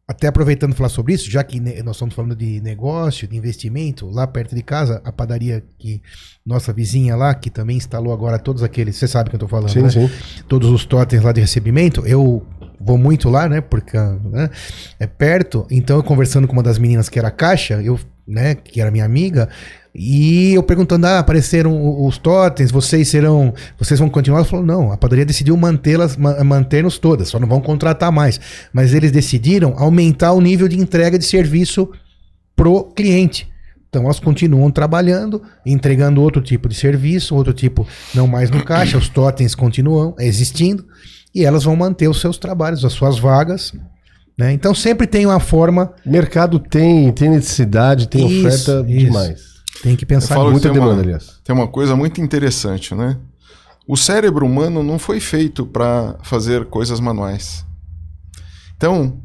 Até 0.09 0.25
aproveitando 0.25 0.73
falar 0.73 0.89
sobre 0.89 1.13
isso, 1.13 1.29
já 1.29 1.43
que 1.43 1.59
nós 1.59 1.95
estamos 1.95 2.15
falando 2.15 2.35
de 2.35 2.59
negócio, 2.61 3.27
de 3.27 3.37
investimento, 3.37 4.09
lá 4.09 4.25
perto 4.25 4.55
de 4.55 4.63
casa, 4.63 4.99
a 5.05 5.11
padaria 5.11 5.63
que 5.77 6.01
nossa 6.43 6.73
vizinha 6.73 7.15
lá, 7.15 7.35
que 7.35 7.51
também 7.51 7.77
instalou 7.77 8.11
agora 8.11 8.39
todos 8.39 8.63
aqueles, 8.63 8.95
você 8.95 9.07
sabe 9.07 9.27
o 9.27 9.29
que 9.29 9.35
eu 9.35 9.41
tô 9.41 9.47
falando, 9.47 9.69
Sim, 9.69 9.83
né? 9.83 9.89
sim. 9.91 10.09
todos 10.47 10.67
os 10.71 10.83
totens 10.83 11.21
lá 11.21 11.31
de 11.31 11.41
recebimento, 11.41 12.03
eu 12.07 12.43
vou 12.79 12.97
muito 12.97 13.29
lá, 13.29 13.47
né? 13.47 13.61
Porque 13.61 13.97
né, 13.97 14.49
é 14.99 15.05
perto. 15.05 15.67
Então, 15.69 15.97
eu 15.97 16.03
conversando 16.03 16.47
com 16.47 16.53
uma 16.53 16.63
das 16.63 16.79
meninas 16.79 17.07
que 17.07 17.19
era 17.19 17.29
caixa, 17.29 17.79
eu, 17.79 17.99
né, 18.27 18.55
que 18.55 18.81
era 18.81 18.89
minha 18.89 19.05
amiga, 19.05 19.47
e 19.93 20.53
eu 20.53 20.63
perguntando: 20.63 21.05
ah, 21.07 21.19
apareceram 21.19 22.05
os 22.05 22.17
totens, 22.17 22.71
vocês 22.71 23.07
serão. 23.07 23.53
Vocês 23.77 23.99
vão 23.99 24.09
continuar? 24.09 24.39
Ela 24.39 24.45
falou: 24.47 24.65
não, 24.65 24.91
a 24.91 24.97
padaria 24.97 25.25
decidiu 25.25 25.55
mantê-las, 25.57 26.15
ma- 26.15 26.43
manter-nos 26.43 26.97
todas, 26.97 27.29
só 27.29 27.39
não 27.39 27.47
vão 27.47 27.59
contratar 27.61 28.11
mais. 28.11 28.39
Mas 28.71 28.93
eles 28.93 29.11
decidiram 29.11 29.73
aumentar 29.77 30.33
o 30.33 30.41
nível 30.41 30.67
de 30.67 30.79
entrega 30.79 31.17
de 31.17 31.25
serviço 31.25 31.89
pro 32.55 32.83
cliente. 32.85 33.47
Então 33.89 34.03
elas 34.03 34.19
continuam 34.19 34.69
trabalhando, 34.69 35.41
entregando 35.65 36.21
outro 36.21 36.41
tipo 36.41 36.69
de 36.69 36.75
serviço, 36.75 37.35
outro 37.35 37.53
tipo, 37.53 37.87
não 38.13 38.27
mais 38.27 38.51
no 38.51 38.63
caixa, 38.63 38.97
os 38.97 39.09
totens 39.09 39.55
continuam 39.55 40.13
existindo 40.19 40.85
e 41.33 41.43
elas 41.43 41.63
vão 41.63 41.75
manter 41.75 42.07
os 42.07 42.21
seus 42.21 42.37
trabalhos, 42.37 42.85
as 42.85 42.93
suas 42.93 43.17
vagas. 43.17 43.73
Né? 44.37 44.53
Então 44.53 44.75
sempre 44.75 45.07
tem 45.07 45.25
uma 45.25 45.39
forma, 45.39 45.91
Mercado 46.05 46.59
tem, 46.59 47.11
tem 47.11 47.29
necessidade, 47.29 48.07
tem 48.07 48.27
Isso, 48.27 48.47
oferta 48.47 48.85
isso. 48.87 48.99
demais. 49.05 49.41
Tem 49.81 49.95
que 49.95 50.05
pensar 50.05 50.33
Eu 50.35 50.37
falo 50.39 50.51
nisso. 50.51 50.61
Muita 50.67 50.69
tem 50.69 50.77
uma- 50.79 50.87
demanda, 50.89 51.01
aliás. 51.03 51.39
Tem 51.43 51.55
uma 51.55 51.67
coisa 51.67 51.95
muito 51.95 52.21
interessante, 52.21 52.93
né? 52.95 53.17
O 53.87 53.97
cérebro 53.97 54.45
humano 54.45 54.83
não 54.83 54.99
foi 54.99 55.19
feito 55.19 55.65
para 55.65 56.17
fazer 56.23 56.65
coisas 56.65 56.99
manuais. 56.99 57.65
Então, 58.77 59.21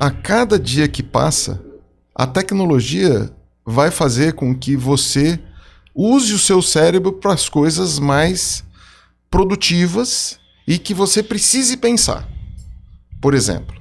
a 0.00 0.10
cada 0.10 0.58
dia 0.58 0.88
que 0.88 1.02
passa, 1.02 1.60
a 2.14 2.26
tecnologia 2.26 3.30
vai 3.64 3.90
fazer 3.90 4.32
com 4.34 4.54
que 4.54 4.74
você 4.76 5.38
use 5.94 6.32
o 6.32 6.38
seu 6.38 6.62
cérebro 6.62 7.12
para 7.12 7.32
as 7.34 7.48
coisas 7.48 7.98
mais 7.98 8.64
produtivas 9.30 10.38
e 10.66 10.78
que 10.78 10.94
você 10.94 11.22
precise 11.22 11.76
pensar. 11.76 12.26
Por 13.20 13.34
exemplo, 13.34 13.76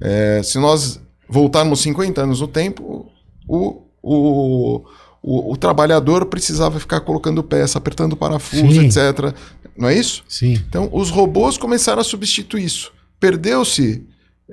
é, 0.00 0.40
se 0.42 0.58
nós 0.58 1.00
voltarmos 1.28 1.80
50 1.80 2.22
anos 2.22 2.40
no 2.40 2.48
tempo, 2.48 3.10
o, 3.46 3.82
o, 4.02 4.84
o, 5.22 5.52
o 5.52 5.56
trabalhador 5.56 6.26
precisava 6.26 6.78
ficar 6.78 7.00
colocando 7.00 7.42
peça, 7.42 7.78
apertando 7.78 8.16
parafuso, 8.16 8.72
Sim. 8.72 8.86
etc. 8.86 9.34
Não 9.76 9.88
é 9.88 9.94
isso? 9.94 10.24
Sim. 10.28 10.54
Então, 10.68 10.88
os 10.92 11.10
robôs 11.10 11.56
começaram 11.56 12.00
a 12.00 12.04
substituir 12.04 12.64
isso. 12.64 12.92
Perdeu-se 13.20 14.04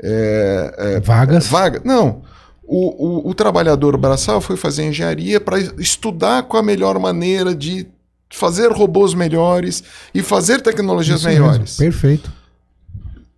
é, 0.02 0.76
é, 0.78 1.00
Vagas. 1.00 1.48
vaga. 1.48 1.82
Não. 1.84 2.22
O, 2.64 3.28
o, 3.28 3.30
o 3.30 3.34
trabalhador 3.34 3.96
braçal 3.98 4.42
foi 4.42 4.58
fazer 4.58 4.86
engenharia 4.88 5.40
para 5.40 5.60
estudar 5.80 6.44
qual 6.44 6.62
a 6.62 6.66
melhor 6.66 6.98
maneira 7.00 7.54
de 7.54 7.88
fazer 8.30 8.72
robôs 8.72 9.14
melhores 9.14 9.84
e 10.14 10.22
fazer 10.22 10.62
tecnologias 10.62 11.20
Isso 11.20 11.28
mesmo, 11.28 11.46
melhores. 11.46 11.78
Perfeito. 11.78 12.32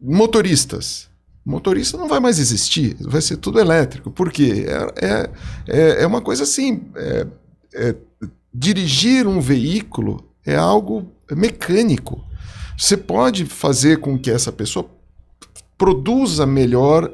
Motoristas. 0.01 1.06
Motorista 1.47 1.97
não 1.97 2.09
vai 2.09 2.19
mais 2.19 2.39
existir, 2.39 2.97
vai 2.99 3.21
ser 3.21 3.37
tudo 3.37 3.57
elétrico. 3.57 4.11
Por 4.11 4.29
quê? 4.29 4.65
É, 4.67 5.05
é, 5.05 5.29
é, 5.67 6.03
é 6.03 6.07
uma 6.07 6.19
coisa 6.19 6.43
assim. 6.43 6.81
é- 6.95 7.25
é- 7.73 7.95
dirigir 8.53 9.27
um 9.27 9.39
veículo 9.39 10.27
é 10.45 10.55
algo 10.55 11.11
mecânico. 11.31 12.21
Você 12.77 12.97
pode 12.97 13.45
fazer 13.45 13.99
com 13.99 14.17
que 14.17 14.31
essa 14.31 14.51
pessoa 14.51 14.89
produza 15.77 16.45
melhor 16.45 17.11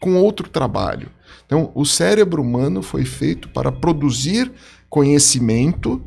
com 0.00 0.14
outro 0.16 0.48
trabalho. 0.48 1.10
Então, 1.44 1.72
o 1.74 1.84
cérebro 1.84 2.40
humano 2.40 2.80
foi 2.80 3.04
feito 3.04 3.48
para 3.48 3.72
produzir 3.72 4.50
conhecimento 4.88 6.00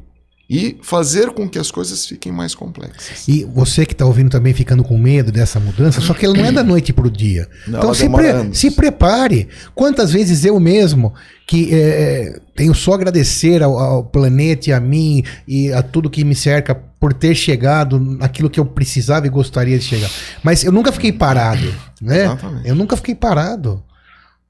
e 0.54 0.78
fazer 0.82 1.30
com 1.32 1.48
que 1.48 1.58
as 1.58 1.72
coisas 1.72 2.06
fiquem 2.06 2.32
mais 2.32 2.54
complexas. 2.54 3.26
E 3.28 3.46
você 3.46 3.86
que 3.86 3.94
está 3.94 4.06
ouvindo 4.06 4.30
também 4.30 4.54
ficando 4.54 4.84
com 4.84 4.98
medo 4.98 5.32
dessa 5.32 5.60
mudança, 5.60 6.02
só 6.02 6.14
que 6.14 6.26
ela 6.26 6.36
não 6.36 6.46
é 6.46 6.52
da 6.52 6.64
noite 6.64 6.92
para 6.92 7.08
o 7.08 7.10
dia. 7.10 7.48
Não, 7.66 7.80
então 7.80 7.94
se, 7.94 8.10
pre- 8.10 8.54
se 8.54 8.72
prepare. 8.72 9.48
Quantas 9.74 10.12
vezes 10.12 10.44
eu 10.44 10.60
mesmo, 10.60 11.14
que 11.48 11.70
é, 11.74 12.40
tenho 12.54 12.74
só 12.76 12.92
a 12.92 12.96
agradecer 12.96 13.64
ao, 13.64 13.80
ao 13.80 14.04
planeta 14.04 14.70
e 14.70 14.74
a 14.74 14.80
mim 14.80 15.24
e 15.48 15.72
a 15.72 15.82
tudo 15.82 16.10
que 16.10 16.24
me 16.26 16.36
cerca 16.36 16.76
por 16.76 17.14
ter 17.14 17.34
chegado 17.34 17.98
naquilo 18.00 18.50
que 18.50 18.60
eu 18.60 18.66
precisava 18.66 19.26
e 19.26 19.30
gostaria 19.30 19.80
de 19.80 19.86
chegar. 19.86 20.10
Mas 20.44 20.64
eu 20.66 20.72
nunca 20.72 20.92
fiquei 20.92 21.14
parado, 21.14 21.74
né? 22.02 22.26
Exatamente. 22.26 22.68
Eu 22.68 22.76
nunca 22.76 22.98
fiquei 22.98 23.16
parado. 23.16 23.82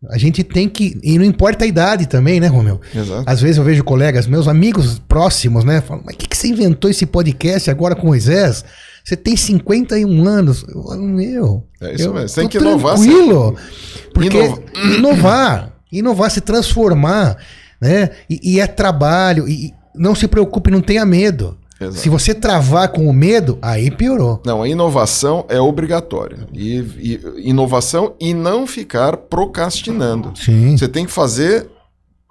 A 0.09 0.17
gente 0.17 0.43
tem 0.43 0.67
que. 0.67 0.99
E 1.03 1.17
não 1.17 1.25
importa 1.25 1.63
a 1.63 1.67
idade 1.67 2.07
também, 2.07 2.39
né, 2.39 2.47
Romeu? 2.47 2.81
Exato. 2.93 3.23
Às 3.25 3.39
vezes 3.41 3.57
eu 3.57 3.63
vejo 3.63 3.83
colegas, 3.83 4.25
meus 4.25 4.47
amigos 4.47 4.99
próximos, 5.07 5.63
né? 5.63 5.79
Falam, 5.81 6.03
mas 6.05 6.15
o 6.15 6.17
que, 6.17 6.27
que 6.27 6.35
você 6.35 6.47
inventou 6.47 6.89
esse 6.89 7.05
podcast 7.05 7.69
agora 7.69 7.95
com 7.95 8.07
Moisés? 8.07 8.65
Você 9.03 9.15
tem 9.15 9.35
51 9.35 10.27
anos. 10.27 10.65
Eu 10.67 10.83
falo, 10.83 11.03
meu. 11.03 11.63
É 11.79 11.93
isso 11.93 12.03
eu 12.07 12.13
mesmo. 12.13 12.29
Você 12.29 12.41
tem 12.41 12.49
que 12.49 12.57
inovar 12.57 12.95
Tranquilo. 12.95 13.55
Porque 14.13 14.37
Inova- 14.37 14.63
inovar. 14.97 15.73
Inovar, 15.91 16.31
se 16.31 16.41
transformar. 16.41 17.37
Né? 17.79 18.09
E, 18.29 18.55
e 18.55 18.59
é 18.59 18.65
trabalho. 18.67 19.47
E 19.47 19.73
não 19.95 20.15
se 20.15 20.27
preocupe, 20.27 20.71
não 20.71 20.81
tenha 20.81 21.05
medo. 21.05 21.57
Exato. 21.81 21.97
Se 21.99 22.09
você 22.09 22.33
travar 22.33 22.89
com 22.89 23.07
o 23.07 23.13
medo, 23.13 23.57
aí 23.61 23.89
piorou. 23.91 24.41
Não, 24.45 24.61
a 24.63 24.67
inovação 24.69 25.45
é 25.49 25.59
obrigatória. 25.59 26.47
E, 26.53 26.77
e- 26.77 27.21
inovação 27.49 28.13
e 28.19 28.33
não 28.33 28.65
ficar 28.67 29.17
procrastinando. 29.17 30.31
Sim, 30.35 30.77
Você 30.77 30.87
tem 30.87 31.05
que 31.05 31.11
fazer 31.11 31.69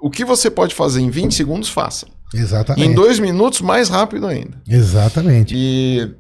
o 0.01 0.11
que 0.11 0.25
você 0.25 0.51
pode 0.51 0.75
fazer 0.75 1.01
em 1.01 1.11
20 1.11 1.35
segundos, 1.35 1.69
faça. 1.69 2.07
exatamente. 2.35 2.87
Em 2.87 2.95
dois 2.95 3.19
minutos, 3.19 3.61
mais 3.61 3.89
rápido 3.89 4.27
ainda. 4.27 4.61
Exatamente. 4.69 5.55
E, 5.57 6.11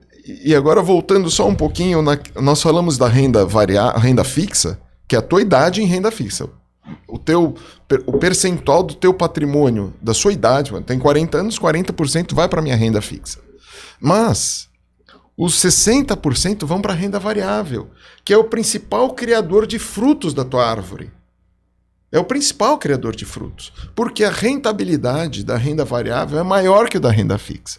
e 0.44 0.54
agora 0.54 0.82
voltando 0.82 1.30
só 1.30 1.48
um 1.48 1.54
pouquinho, 1.54 2.02
na- 2.02 2.18
nós 2.40 2.60
falamos 2.60 2.98
da 2.98 3.08
renda 3.08 3.44
varia, 3.46 3.90
renda 3.92 4.22
fixa, 4.24 4.78
que 5.08 5.16
é 5.16 5.18
a 5.18 5.22
tua 5.22 5.40
idade 5.40 5.82
em 5.82 5.86
renda 5.86 6.10
fixa. 6.10 6.48
O 7.06 7.18
teu 7.18 7.54
o 8.06 8.18
percentual 8.18 8.82
do 8.82 8.94
teu 8.94 9.12
patrimônio, 9.12 9.94
da 10.00 10.14
sua 10.14 10.32
idade, 10.32 10.72
mano, 10.72 10.84
tem 10.84 10.98
40 10.98 11.38
anos, 11.38 11.58
40% 11.58 12.34
vai 12.34 12.48
para 12.48 12.62
minha 12.62 12.76
renda 12.76 13.00
fixa. 13.00 13.40
Mas 14.00 14.68
os 15.36 15.54
60% 15.54 16.66
vão 16.66 16.80
para 16.80 16.92
renda 16.92 17.18
variável, 17.18 17.90
que 18.24 18.32
é 18.32 18.36
o 18.36 18.44
principal 18.44 19.14
criador 19.14 19.66
de 19.66 19.78
frutos 19.78 20.34
da 20.34 20.44
tua 20.44 20.68
árvore. 20.68 21.10
É 22.12 22.18
o 22.18 22.24
principal 22.24 22.76
criador 22.76 23.14
de 23.14 23.24
frutos, 23.24 23.72
porque 23.94 24.24
a 24.24 24.30
rentabilidade 24.30 25.44
da 25.44 25.56
renda 25.56 25.84
variável 25.84 26.38
é 26.38 26.42
maior 26.42 26.88
que 26.88 26.96
a 26.96 27.00
da 27.00 27.10
renda 27.10 27.38
fixa. 27.38 27.78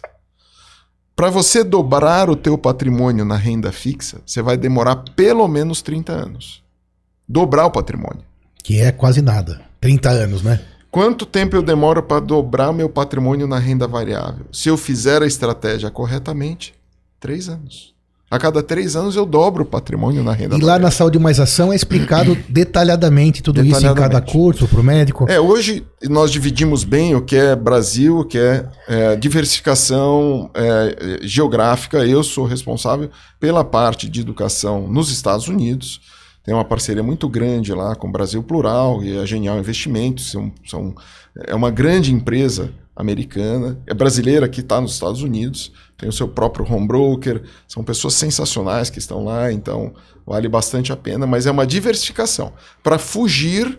Para 1.14 1.28
você 1.28 1.62
dobrar 1.62 2.30
o 2.30 2.36
teu 2.36 2.56
patrimônio 2.56 3.24
na 3.24 3.36
renda 3.36 3.70
fixa, 3.70 4.22
você 4.24 4.40
vai 4.40 4.56
demorar 4.56 4.96
pelo 5.14 5.46
menos 5.46 5.82
30 5.82 6.12
anos. 6.12 6.64
Dobrar 7.28 7.66
o 7.66 7.70
patrimônio. 7.70 8.31
Que 8.62 8.80
é 8.80 8.92
quase 8.92 9.20
nada. 9.20 9.60
30 9.80 10.08
anos, 10.10 10.42
né? 10.42 10.60
Quanto 10.90 11.24
tempo 11.24 11.56
eu 11.56 11.62
demoro 11.62 12.02
para 12.02 12.20
dobrar 12.20 12.72
meu 12.72 12.88
patrimônio 12.88 13.46
na 13.46 13.58
renda 13.58 13.88
variável? 13.88 14.46
Se 14.52 14.68
eu 14.68 14.76
fizer 14.76 15.22
a 15.22 15.26
estratégia 15.26 15.90
corretamente, 15.90 16.74
três 17.18 17.48
anos. 17.48 17.92
A 18.30 18.38
cada 18.38 18.62
três 18.62 18.96
anos 18.96 19.14
eu 19.14 19.26
dobro 19.26 19.62
o 19.62 19.66
patrimônio 19.66 20.24
na 20.24 20.32
renda 20.32 20.56
E 20.56 20.60
lá 20.62 20.78
na 20.78 20.90
Saúde 20.90 21.18
Mais 21.18 21.38
Ação 21.38 21.70
é 21.70 21.76
explicado 21.76 22.34
detalhadamente 22.48 23.42
tudo 23.42 23.60
isso 23.60 23.68
em 23.68 23.82
cada 23.82 23.94
Detalhadamente. 23.94 24.32
curso 24.32 24.66
para 24.66 24.80
o 24.80 24.82
médico. 24.82 25.26
É, 25.28 25.38
hoje 25.38 25.84
nós 26.08 26.30
dividimos 26.30 26.82
bem 26.82 27.14
o 27.14 27.20
que 27.20 27.36
é 27.36 27.54
Brasil, 27.54 28.20
o 28.20 28.24
que 28.24 28.38
é, 28.38 28.66
é, 28.88 29.16
diversificação 29.16 30.50
é, 30.54 31.18
geográfica. 31.22 32.06
Eu 32.06 32.22
sou 32.22 32.46
responsável 32.46 33.10
pela 33.38 33.62
parte 33.64 34.08
de 34.08 34.22
educação 34.22 34.88
nos 34.88 35.10
Estados 35.10 35.46
Unidos. 35.48 36.00
Tem 36.44 36.52
uma 36.52 36.64
parceria 36.64 37.02
muito 37.02 37.28
grande 37.28 37.72
lá 37.72 37.94
com 37.94 38.08
o 38.08 38.12
Brasil 38.12 38.42
Plural 38.42 39.02
e 39.02 39.16
a 39.18 39.24
Genial 39.24 39.58
Investimentos. 39.58 40.30
São, 40.30 40.52
são, 40.66 40.94
é 41.46 41.54
uma 41.54 41.70
grande 41.70 42.12
empresa 42.12 42.72
americana, 42.94 43.80
é 43.86 43.94
brasileira 43.94 44.48
que 44.48 44.60
está 44.60 44.80
nos 44.80 44.92
Estados 44.92 45.22
Unidos, 45.22 45.72
tem 45.96 46.08
o 46.08 46.12
seu 46.12 46.28
próprio 46.28 46.70
home 46.70 46.86
broker, 46.86 47.42
são 47.66 47.82
pessoas 47.82 48.14
sensacionais 48.14 48.90
que 48.90 48.98
estão 48.98 49.24
lá, 49.24 49.50
então 49.50 49.94
vale 50.26 50.48
bastante 50.48 50.92
a 50.92 50.96
pena, 50.96 51.26
mas 51.26 51.46
é 51.46 51.50
uma 51.50 51.66
diversificação 51.66 52.52
para 52.82 52.98
fugir 52.98 53.78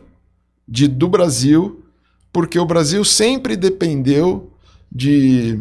de, 0.67 0.87
do 0.87 1.07
Brasil, 1.07 1.83
porque 2.31 2.57
o 2.57 2.65
Brasil 2.65 3.03
sempre 3.05 3.55
dependeu 3.55 4.51
de 4.91 5.59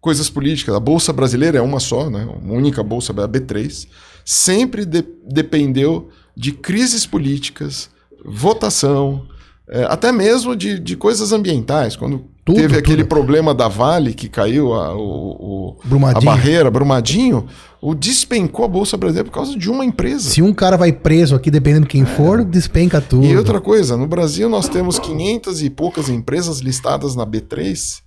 coisas 0.00 0.28
políticas. 0.28 0.74
A 0.74 0.80
Bolsa 0.80 1.12
Brasileira 1.12 1.58
é 1.58 1.62
uma 1.62 1.78
só, 1.78 2.10
né? 2.10 2.24
uma 2.42 2.54
única 2.54 2.82
bolsa, 2.82 3.12
a 3.12 3.28
B3, 3.28 3.86
sempre 4.24 4.84
de- 4.84 5.06
dependeu 5.24 6.08
de 6.38 6.52
crises 6.52 7.04
políticas, 7.04 7.90
votação, 8.24 9.26
eh, 9.68 9.86
até 9.90 10.12
mesmo 10.12 10.54
de, 10.54 10.78
de 10.78 10.96
coisas 10.96 11.32
ambientais. 11.32 11.96
Quando 11.96 12.24
Tudo, 12.44 12.56
teve 12.56 12.78
aquele 12.78 13.02
tudo. 13.02 13.08
problema 13.08 13.52
da 13.52 13.66
Vale, 13.68 14.14
que 14.14 14.28
caiu 14.28 14.72
a, 14.72 14.94
o, 14.96 15.76
o- 15.80 16.06
a 16.14 16.20
barreira, 16.20 16.70
Brumadinho, 16.70 17.46
o 17.82 17.94
despencou 17.94 18.64
a 18.64 18.68
Bolsa 18.68 18.96
Brasileira 18.96 19.28
por 19.28 19.34
causa 19.34 19.56
de 19.58 19.68
uma 19.68 19.84
empresa. 19.84 20.30
Se 20.30 20.40
um 20.40 20.54
cara 20.54 20.76
vai 20.76 20.92
preso 20.92 21.34
aqui, 21.34 21.50
dependendo 21.50 21.82
de 21.86 21.90
quem 21.90 22.04
for, 22.06 22.44
despenca 22.44 23.00
tudo. 23.00 23.26
E 23.26 23.36
outra 23.36 23.60
coisa, 23.60 23.96
no 23.96 24.06
Brasil 24.06 24.48
nós 24.48 24.68
temos 24.68 24.98
500 24.98 25.62
e 25.62 25.68
poucas 25.70 26.08
empresas 26.08 26.60
listadas 26.60 27.14
na 27.16 27.26
B3. 27.26 28.00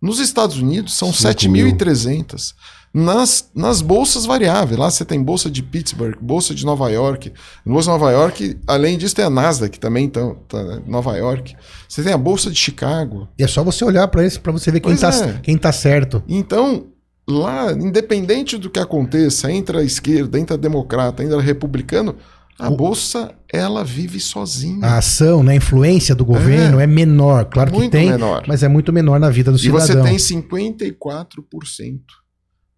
Nos 0.00 0.18
Estados 0.18 0.56
Unidos 0.56 0.94
são 0.96 1.12
Cinco 1.12 1.48
mil. 1.50 1.66
7.300. 1.66 2.54
Nas, 2.94 3.50
nas 3.54 3.80
bolsas 3.80 4.26
variáveis, 4.26 4.78
lá 4.78 4.90
você 4.90 5.02
tem 5.02 5.22
bolsa 5.22 5.50
de 5.50 5.62
Pittsburgh, 5.62 6.14
bolsa 6.20 6.54
de 6.54 6.62
Nova 6.66 6.90
York. 6.90 7.32
Bolsa 7.64 7.86
de 7.90 7.98
Nova 7.98 8.10
York, 8.12 8.58
além 8.66 8.98
disso, 8.98 9.14
tem 9.16 9.24
a 9.24 9.30
Nasdaq 9.30 9.80
também, 9.80 10.10
tá, 10.10 10.34
tá, 10.46 10.80
Nova 10.86 11.16
York. 11.16 11.56
Você 11.88 12.02
tem 12.02 12.12
a 12.12 12.18
bolsa 12.18 12.50
de 12.50 12.56
Chicago. 12.56 13.28
E 13.38 13.42
é 13.42 13.46
só 13.48 13.64
você 13.64 13.82
olhar 13.82 14.06
para 14.08 14.26
isso 14.26 14.40
para 14.42 14.52
você 14.52 14.70
ver 14.70 14.80
quem 14.80 14.94
Pois 14.94 15.00
tá, 15.00 15.26
é. 15.26 15.40
quem 15.42 15.56
tá 15.56 15.72
certo. 15.72 16.22
Então, 16.28 16.84
lá, 17.26 17.72
independente 17.72 18.58
do 18.58 18.68
que 18.68 18.78
aconteça, 18.78 19.50
entra 19.50 19.78
a 19.80 19.84
esquerda, 19.84 20.38
entra 20.38 20.56
a 20.56 20.58
democrata, 20.60 21.24
entra 21.24 21.38
a 21.38 21.42
republicano, 21.42 22.14
a 22.58 22.68
bolsa, 22.70 23.32
ela 23.50 23.82
vive 23.82 24.20
sozinha. 24.20 24.86
A 24.86 24.98
ação, 24.98 25.42
né, 25.42 25.52
a 25.52 25.56
influência 25.56 26.14
do 26.14 26.26
governo 26.26 26.78
é, 26.78 26.86
menor. 26.86 27.46
Claro 27.46 27.72
que 27.72 27.78
Muito 27.78 27.90
tem, 27.92 28.10
menor. 28.10 28.44
mas 28.46 28.62
é 28.62 28.68
muito 28.68 28.92
menor 28.92 29.18
na 29.18 29.30
vida 29.30 29.50
do 29.50 29.56
E 29.56 29.60
cidadão. 29.60 29.80
você 29.86 30.02
tem 30.02 30.16
54% 30.18 31.98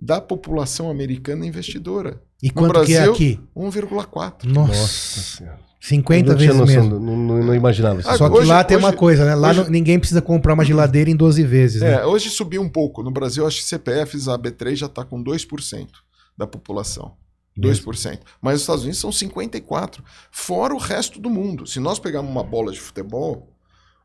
da 0.04 0.20
população 0.20 0.90
americana 0.90 1.46
investidora. 1.46 2.20
E 2.42 2.48
No 2.48 2.54
quanto 2.54 2.84
que 2.84 2.92
é 2.94 2.96
Brasil, 2.96 3.12
aqui? 3.14 3.40
1,4. 3.56 4.44
Nossa, 4.44 5.36
Senhora. 5.38 5.58
50 5.80 6.28
Eu 6.28 6.32
não 6.32 6.38
vezes 6.38 6.56
noção, 6.56 6.74
mesmo. 6.84 7.00
Não, 7.00 7.16
não- 7.16 7.42
não 7.42 7.54
imaginava 7.54 8.00
isso. 8.00 8.08
Ah, 8.08 8.16
Só 8.16 8.28
que 8.28 8.36
hoje- 8.38 8.48
lá 8.48 8.62
tem 8.64 8.76
uma 8.76 8.88
hoje- 8.88 8.96
coisa, 8.96 9.24
né? 9.24 9.34
Lá 9.34 9.50
hoje- 9.50 9.60
não- 9.60 9.70
ninguém 9.70 9.98
precisa 9.98 10.20
comprar 10.22 10.54
uma 10.54 10.64
geladeira 10.64 11.10
em 11.10 11.16
12 11.16 11.42
vezes, 11.42 11.80
né? 11.82 11.94
É, 11.94 12.06
hoje 12.06 12.28
subiu 12.30 12.60
um 12.62 12.68
pouco. 12.68 13.02
No 13.02 13.10
Brasil, 13.10 13.46
acho 13.46 13.58
que 13.58 13.64
CPFs, 13.64 14.28
a 14.28 14.38
B3 14.38 14.76
já 14.76 14.86
está 14.86 15.04
com 15.04 15.22
2% 15.22 15.88
da 16.36 16.46
população. 16.46 17.12
2%. 17.56 18.20
Mas 18.42 18.56
os 18.56 18.60
Estados 18.62 18.82
Unidos 18.82 18.98
são 19.00 19.12
54%. 19.12 20.02
Fora 20.30 20.74
o 20.74 20.78
resto 20.78 21.20
do 21.20 21.30
mundo. 21.30 21.66
Se 21.66 21.78
nós 21.80 21.98
pegarmos 21.98 22.30
uma 22.30 22.42
bola 22.42 22.72
de 22.72 22.80
futebol, 22.80 23.48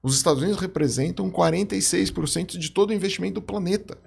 os 0.04 0.16
Estados 0.16 0.42
Unidos 0.44 0.62
representam 0.62 1.30
46% 1.32 2.58
de 2.60 2.70
todo 2.72 2.92
o 2.92 2.94
investimento 2.94 3.36
do 3.36 3.42
planeta. 3.42 3.98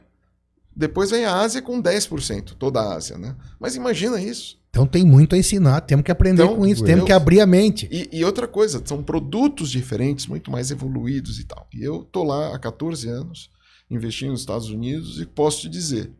Depois 0.74 1.10
vem 1.10 1.24
a 1.24 1.40
Ásia 1.40 1.60
com 1.60 1.82
10%, 1.82 2.54
toda 2.58 2.80
a 2.80 2.94
Ásia, 2.94 3.18
né? 3.18 3.36
Mas 3.60 3.76
imagina 3.76 4.20
isso. 4.20 4.60
Então 4.70 4.86
tem 4.86 5.04
muito 5.04 5.34
a 5.34 5.38
ensinar, 5.38 5.82
temos 5.82 6.02
que 6.02 6.10
aprender 6.10 6.42
Então, 6.44 6.56
com 6.56 6.66
isso, 6.66 6.82
temos 6.82 7.04
que 7.04 7.12
abrir 7.12 7.40
a 7.40 7.46
mente. 7.46 7.86
E, 7.92 8.08
e 8.10 8.24
outra 8.24 8.48
coisa, 8.48 8.80
são 8.82 9.02
produtos 9.02 9.70
diferentes, 9.70 10.26
muito 10.26 10.50
mais 10.50 10.70
evoluídos 10.70 11.38
e 11.38 11.44
tal. 11.44 11.66
E 11.74 11.84
eu 11.84 12.04
tô 12.04 12.24
lá 12.24 12.54
há 12.54 12.58
14 12.58 13.06
anos, 13.06 13.50
investindo 13.90 14.30
nos 14.30 14.40
Estados 14.40 14.70
Unidos, 14.70 15.20
e 15.20 15.26
posso 15.26 15.60
te 15.60 15.68
dizer 15.68 16.10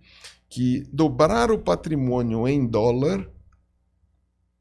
que 0.51 0.85
dobrar 0.93 1.51
o 1.51 1.59
patrimônio 1.59 2.47
em 2.47 2.67
dólar 2.67 3.27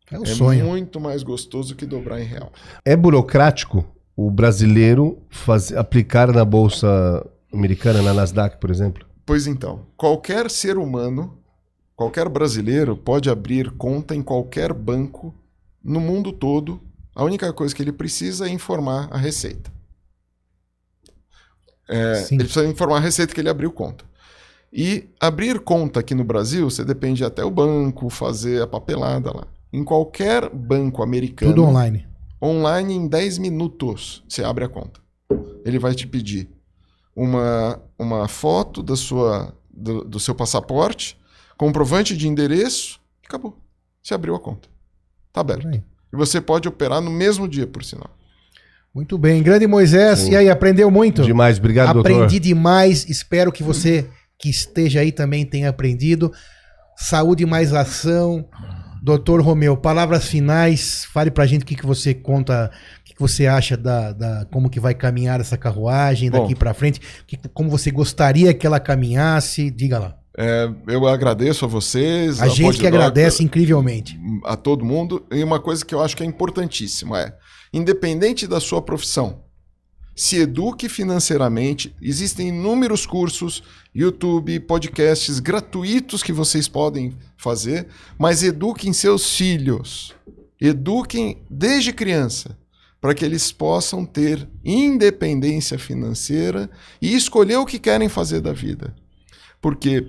É 0.09 0.17
o 0.17 0.23
é 0.23 0.25
sonho. 0.25 0.65
muito 0.65 0.97
mais 1.01 1.21
gostoso 1.21 1.75
que 1.75 1.85
dobrar 1.85 2.21
em 2.21 2.25
real. 2.25 2.49
É 2.85 2.95
burocrático 2.95 3.85
o 4.15 4.31
brasileiro 4.31 5.21
faz, 5.29 5.73
aplicar 5.73 6.31
na 6.31 6.45
bolsa 6.45 7.25
americana, 7.51 8.01
na 8.01 8.13
Nasdaq, 8.13 8.57
por 8.57 8.69
exemplo? 8.69 9.05
Pois 9.31 9.47
então, 9.47 9.85
qualquer 9.95 10.51
ser 10.51 10.77
humano, 10.77 11.39
qualquer 11.95 12.27
brasileiro 12.27 12.97
pode 12.97 13.29
abrir 13.29 13.71
conta 13.71 14.13
em 14.13 14.21
qualquer 14.21 14.73
banco 14.73 15.33
no 15.81 16.01
mundo 16.01 16.33
todo. 16.33 16.81
A 17.15 17.23
única 17.23 17.53
coisa 17.53 17.73
que 17.73 17.81
ele 17.81 17.93
precisa 17.93 18.47
é 18.47 18.49
informar 18.49 19.07
a 19.09 19.17
receita. 19.17 19.71
É, 21.89 22.27
ele 22.29 22.43
precisa 22.43 22.67
informar 22.67 22.97
a 22.97 22.99
receita 22.99 23.33
que 23.33 23.39
ele 23.39 23.47
abriu 23.47 23.71
conta. 23.71 24.03
E 24.69 25.07
abrir 25.17 25.61
conta 25.61 26.01
aqui 26.01 26.13
no 26.13 26.25
Brasil, 26.25 26.69
você 26.69 26.83
depende 26.83 27.23
até 27.23 27.41
o 27.41 27.49
banco, 27.49 28.09
fazer 28.09 28.61
a 28.61 28.67
papelada 28.67 29.31
lá. 29.33 29.47
Em 29.71 29.85
qualquer 29.85 30.49
banco 30.49 31.01
americano, 31.01 31.53
Tudo 31.53 31.63
online. 31.63 32.05
online 32.43 32.95
em 32.95 33.07
10 33.07 33.37
minutos 33.37 34.25
você 34.27 34.43
abre 34.43 34.65
a 34.65 34.67
conta. 34.67 34.99
Ele 35.63 35.79
vai 35.79 35.95
te 35.95 36.05
pedir 36.05 36.49
uma, 37.15 37.79
uma 37.97 38.27
foto 38.27 38.81
da 38.81 38.95
sua, 38.95 39.53
do, 39.71 40.03
do 40.03 40.19
seu 40.19 40.33
passaporte, 40.33 41.17
comprovante 41.57 42.15
de 42.15 42.27
endereço 42.27 42.99
e 43.23 43.27
acabou. 43.27 43.57
Você 44.01 44.13
abriu 44.13 44.35
a 44.35 44.39
conta. 44.39 44.69
Tá 45.31 45.41
aberto. 45.41 45.67
Aí. 45.67 45.83
E 46.11 46.15
você 46.15 46.41
pode 46.41 46.67
operar 46.67 47.01
no 47.01 47.11
mesmo 47.11 47.47
dia, 47.47 47.67
por 47.67 47.83
sinal. 47.83 48.09
Muito 48.93 49.17
bem. 49.17 49.41
Grande 49.41 49.67
Moisés, 49.67 50.19
Sim. 50.19 50.31
e 50.31 50.35
aí, 50.35 50.49
aprendeu 50.49 50.91
muito? 50.91 51.23
Demais, 51.23 51.57
obrigado, 51.57 51.99
Aprendi 51.99 52.19
doutor. 52.19 52.39
demais. 52.39 53.09
Espero 53.09 53.51
que 53.51 53.63
você 53.63 54.09
que 54.37 54.49
esteja 54.49 54.99
aí 54.99 55.11
também 55.11 55.45
tenha 55.45 55.69
aprendido. 55.69 56.31
Saúde 56.97 57.45
mais 57.45 57.73
ação. 57.73 58.49
Doutor 59.01 59.41
Romeu, 59.41 59.77
palavras 59.77 60.25
finais. 60.27 61.05
Fale 61.05 61.31
pra 61.31 61.45
gente 61.45 61.61
o 61.61 61.65
que, 61.65 61.75
que 61.75 61.85
você 61.85 62.13
conta, 62.13 62.69
você 63.21 63.47
acha 63.47 63.77
da, 63.77 64.11
da- 64.11 64.45
como 64.51 64.69
que 64.69 64.79
vai 64.79 64.93
caminhar 64.93 65.39
essa 65.39 65.57
carruagem 65.57 66.29
daqui 66.29 66.53
pra 66.55 66.73
frente, 66.73 66.99
que- 67.25 67.37
como 67.53 67.69
você 67.69 67.89
gostaria 67.91 68.53
que 68.53 68.67
ela 68.67 68.79
caminhasse. 68.79 69.71
Diga 69.71 69.97
lá. 69.99 70.17
É, 70.37 70.69
eu 70.87 71.07
agradeço 71.07 71.65
a 71.65 71.67
vocês. 71.67 72.41
A 72.41 72.47
gente 72.47 72.79
que 72.79 72.87
agradece 72.87 73.43
incrivelmente. 73.43 74.19
a 74.45 74.55
todo 74.55 74.83
mundo. 74.85 75.25
E 75.31 75.43
uma 75.43 75.59
coisa 75.59 75.85
que 75.85 75.93
eu 75.95 76.01
acho 76.01 76.15
que 76.17 76.23
é 76.23 76.25
importantíssima 76.25 77.19
é, 77.21 77.33
independente 77.73 78.47
da 78.47 78.59
sua 78.59 78.81
profissão, 78.81 79.43
se 80.15 80.37
eduque 80.37 80.87
financeiramente. 80.89 81.95
Existem 82.01 82.49
inúmeros 82.49 83.05
cursos, 83.05 83.61
YouTube, 83.93 84.59
podcasts 84.61 85.39
gratuitos 85.39 86.23
que 86.23 86.31
vocês 86.33 86.67
podem 86.67 87.13
fazer, 87.37 87.87
mas 88.17 88.41
eduquem 88.43 88.93
seus 88.93 89.35
filhos. 89.35 90.13
Eduquem 90.59 91.41
desde 91.49 91.91
criança, 91.91 92.55
para 93.01 93.15
que 93.15 93.25
eles 93.25 93.51
possam 93.51 94.05
ter 94.05 94.47
independência 94.63 95.79
financeira 95.79 96.69
e 97.01 97.15
escolher 97.15 97.57
o 97.57 97.65
que 97.65 97.79
querem 97.79 98.07
fazer 98.07 98.39
da 98.39 98.53
vida. 98.53 98.95
Porque 99.59 100.07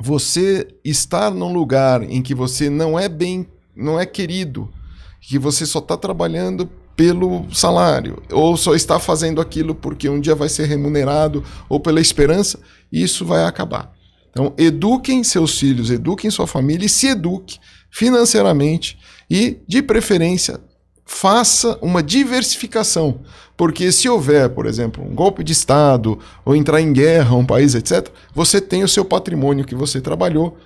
você 0.00 0.66
estar 0.82 1.30
num 1.30 1.52
lugar 1.52 2.02
em 2.02 2.22
que 2.22 2.34
você 2.34 2.70
não 2.70 2.98
é 2.98 3.10
bem, 3.10 3.46
não 3.76 4.00
é 4.00 4.06
querido, 4.06 4.72
que 5.20 5.38
você 5.38 5.66
só 5.66 5.80
está 5.80 5.98
trabalhando 5.98 6.66
pelo 6.96 7.52
salário, 7.52 8.22
ou 8.32 8.56
só 8.56 8.74
está 8.74 8.98
fazendo 8.98 9.40
aquilo 9.40 9.74
porque 9.74 10.08
um 10.08 10.20
dia 10.20 10.34
vai 10.34 10.48
ser 10.48 10.66
remunerado, 10.66 11.44
ou 11.68 11.78
pela 11.78 12.00
esperança, 12.00 12.58
isso 12.90 13.24
vai 13.24 13.44
acabar. 13.44 13.92
Então, 14.30 14.52
eduquem 14.56 15.22
seus 15.22 15.58
filhos, 15.58 15.90
eduquem 15.90 16.30
sua 16.30 16.46
família 16.46 16.86
e 16.86 16.88
se 16.88 17.08
eduque 17.08 17.58
financeiramente 17.90 18.98
e, 19.30 19.58
de 19.66 19.82
preferência, 19.82 20.60
faça 21.04 21.78
uma 21.80 22.02
diversificação. 22.02 23.20
Porque 23.56 23.92
se 23.92 24.08
houver, 24.08 24.48
por 24.48 24.66
exemplo, 24.66 25.04
um 25.04 25.14
golpe 25.14 25.44
de 25.44 25.52
Estado 25.52 26.18
ou 26.44 26.56
entrar 26.56 26.80
em 26.80 26.92
guerra 26.92 27.36
um 27.36 27.46
país, 27.46 27.74
etc., 27.74 28.08
você 28.34 28.60
tem 28.60 28.82
o 28.82 28.88
seu 28.88 29.04
patrimônio 29.04 29.64
que 29.64 29.74
você 29.74 30.00
trabalhou 30.00 30.56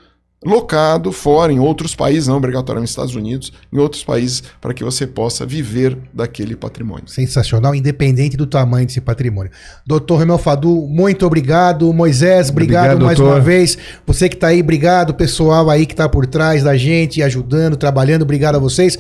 locado 0.45 1.11
fora, 1.11 1.53
em 1.53 1.59
outros 1.59 1.95
países, 1.95 2.29
não 2.29 2.37
obrigatoriamente 2.37 2.85
nos 2.85 2.91
Estados 2.91 3.15
Unidos, 3.15 3.53
em 3.73 3.79
outros 3.79 4.05
países, 4.05 4.43
para 4.61 4.73
que 4.73 4.85
você 4.85 5.07
possa 5.07 5.45
viver 5.45 5.99
daquele 6.15 6.55
patrimônio. 6.55 7.09
Sensacional, 7.09 7.75
independente 7.75 8.37
do 8.37 8.47
tamanho 8.47 8.87
desse 8.87 9.01
patrimônio. 9.01 9.51
Doutor 9.85 10.19
Remel 10.19 10.39
Fadu, 10.39 10.87
muito 10.89 11.27
obrigado. 11.27 11.93
Moisés, 11.93 12.51
obrigado, 12.51 12.93
obrigado 12.93 13.05
mais 13.05 13.19
doutor. 13.19 13.35
uma 13.35 13.41
vez. 13.41 13.77
Você 14.07 14.29
que 14.29 14.37
está 14.37 14.49
aí, 14.49 14.61
obrigado. 14.61 15.13
Pessoal 15.15 15.69
aí 15.69 15.85
que 15.85 15.93
está 15.93 16.09
por 16.09 16.27
trás 16.27 16.63
da 16.63 16.77
gente, 16.77 17.23
ajudando, 17.23 17.77
trabalhando, 17.77 18.23
obrigado 18.23 18.55
a 18.55 18.61
vocês. 18.61 18.97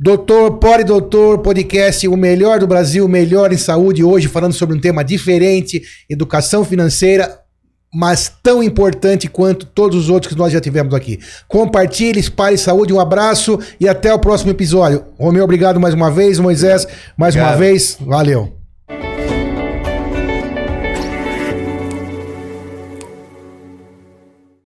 Doutor, 0.00 0.58
Pode 0.58 0.84
Doutor, 0.84 1.38
podcast 1.38 2.06
O 2.06 2.16
Melhor 2.16 2.60
do 2.60 2.66
Brasil, 2.66 3.04
o 3.04 3.08
Melhor 3.08 3.52
em 3.52 3.56
Saúde, 3.56 4.04
hoje 4.04 4.28
falando 4.28 4.52
sobre 4.52 4.76
um 4.76 4.80
tema 4.80 5.02
diferente, 5.02 5.82
educação 6.08 6.64
financeira 6.64 7.40
mas 7.92 8.30
tão 8.42 8.62
importante 8.62 9.28
quanto 9.28 9.64
todos 9.64 9.96
os 9.96 10.10
outros 10.10 10.32
que 10.32 10.38
nós 10.38 10.52
já 10.52 10.60
tivemos 10.60 10.92
aqui. 10.92 11.18
Compartilhe, 11.48 12.20
espalhe 12.20 12.58
saúde, 12.58 12.92
um 12.92 13.00
abraço 13.00 13.58
e 13.80 13.88
até 13.88 14.12
o 14.12 14.18
próximo 14.18 14.50
episódio. 14.50 15.04
Romeu, 15.18 15.44
obrigado 15.44 15.80
mais 15.80 15.94
uma 15.94 16.10
vez. 16.10 16.38
Moisés, 16.38 16.86
mais 17.16 17.34
obrigado. 17.34 17.54
uma 17.54 17.58
vez. 17.58 17.96
Valeu. 17.98 18.57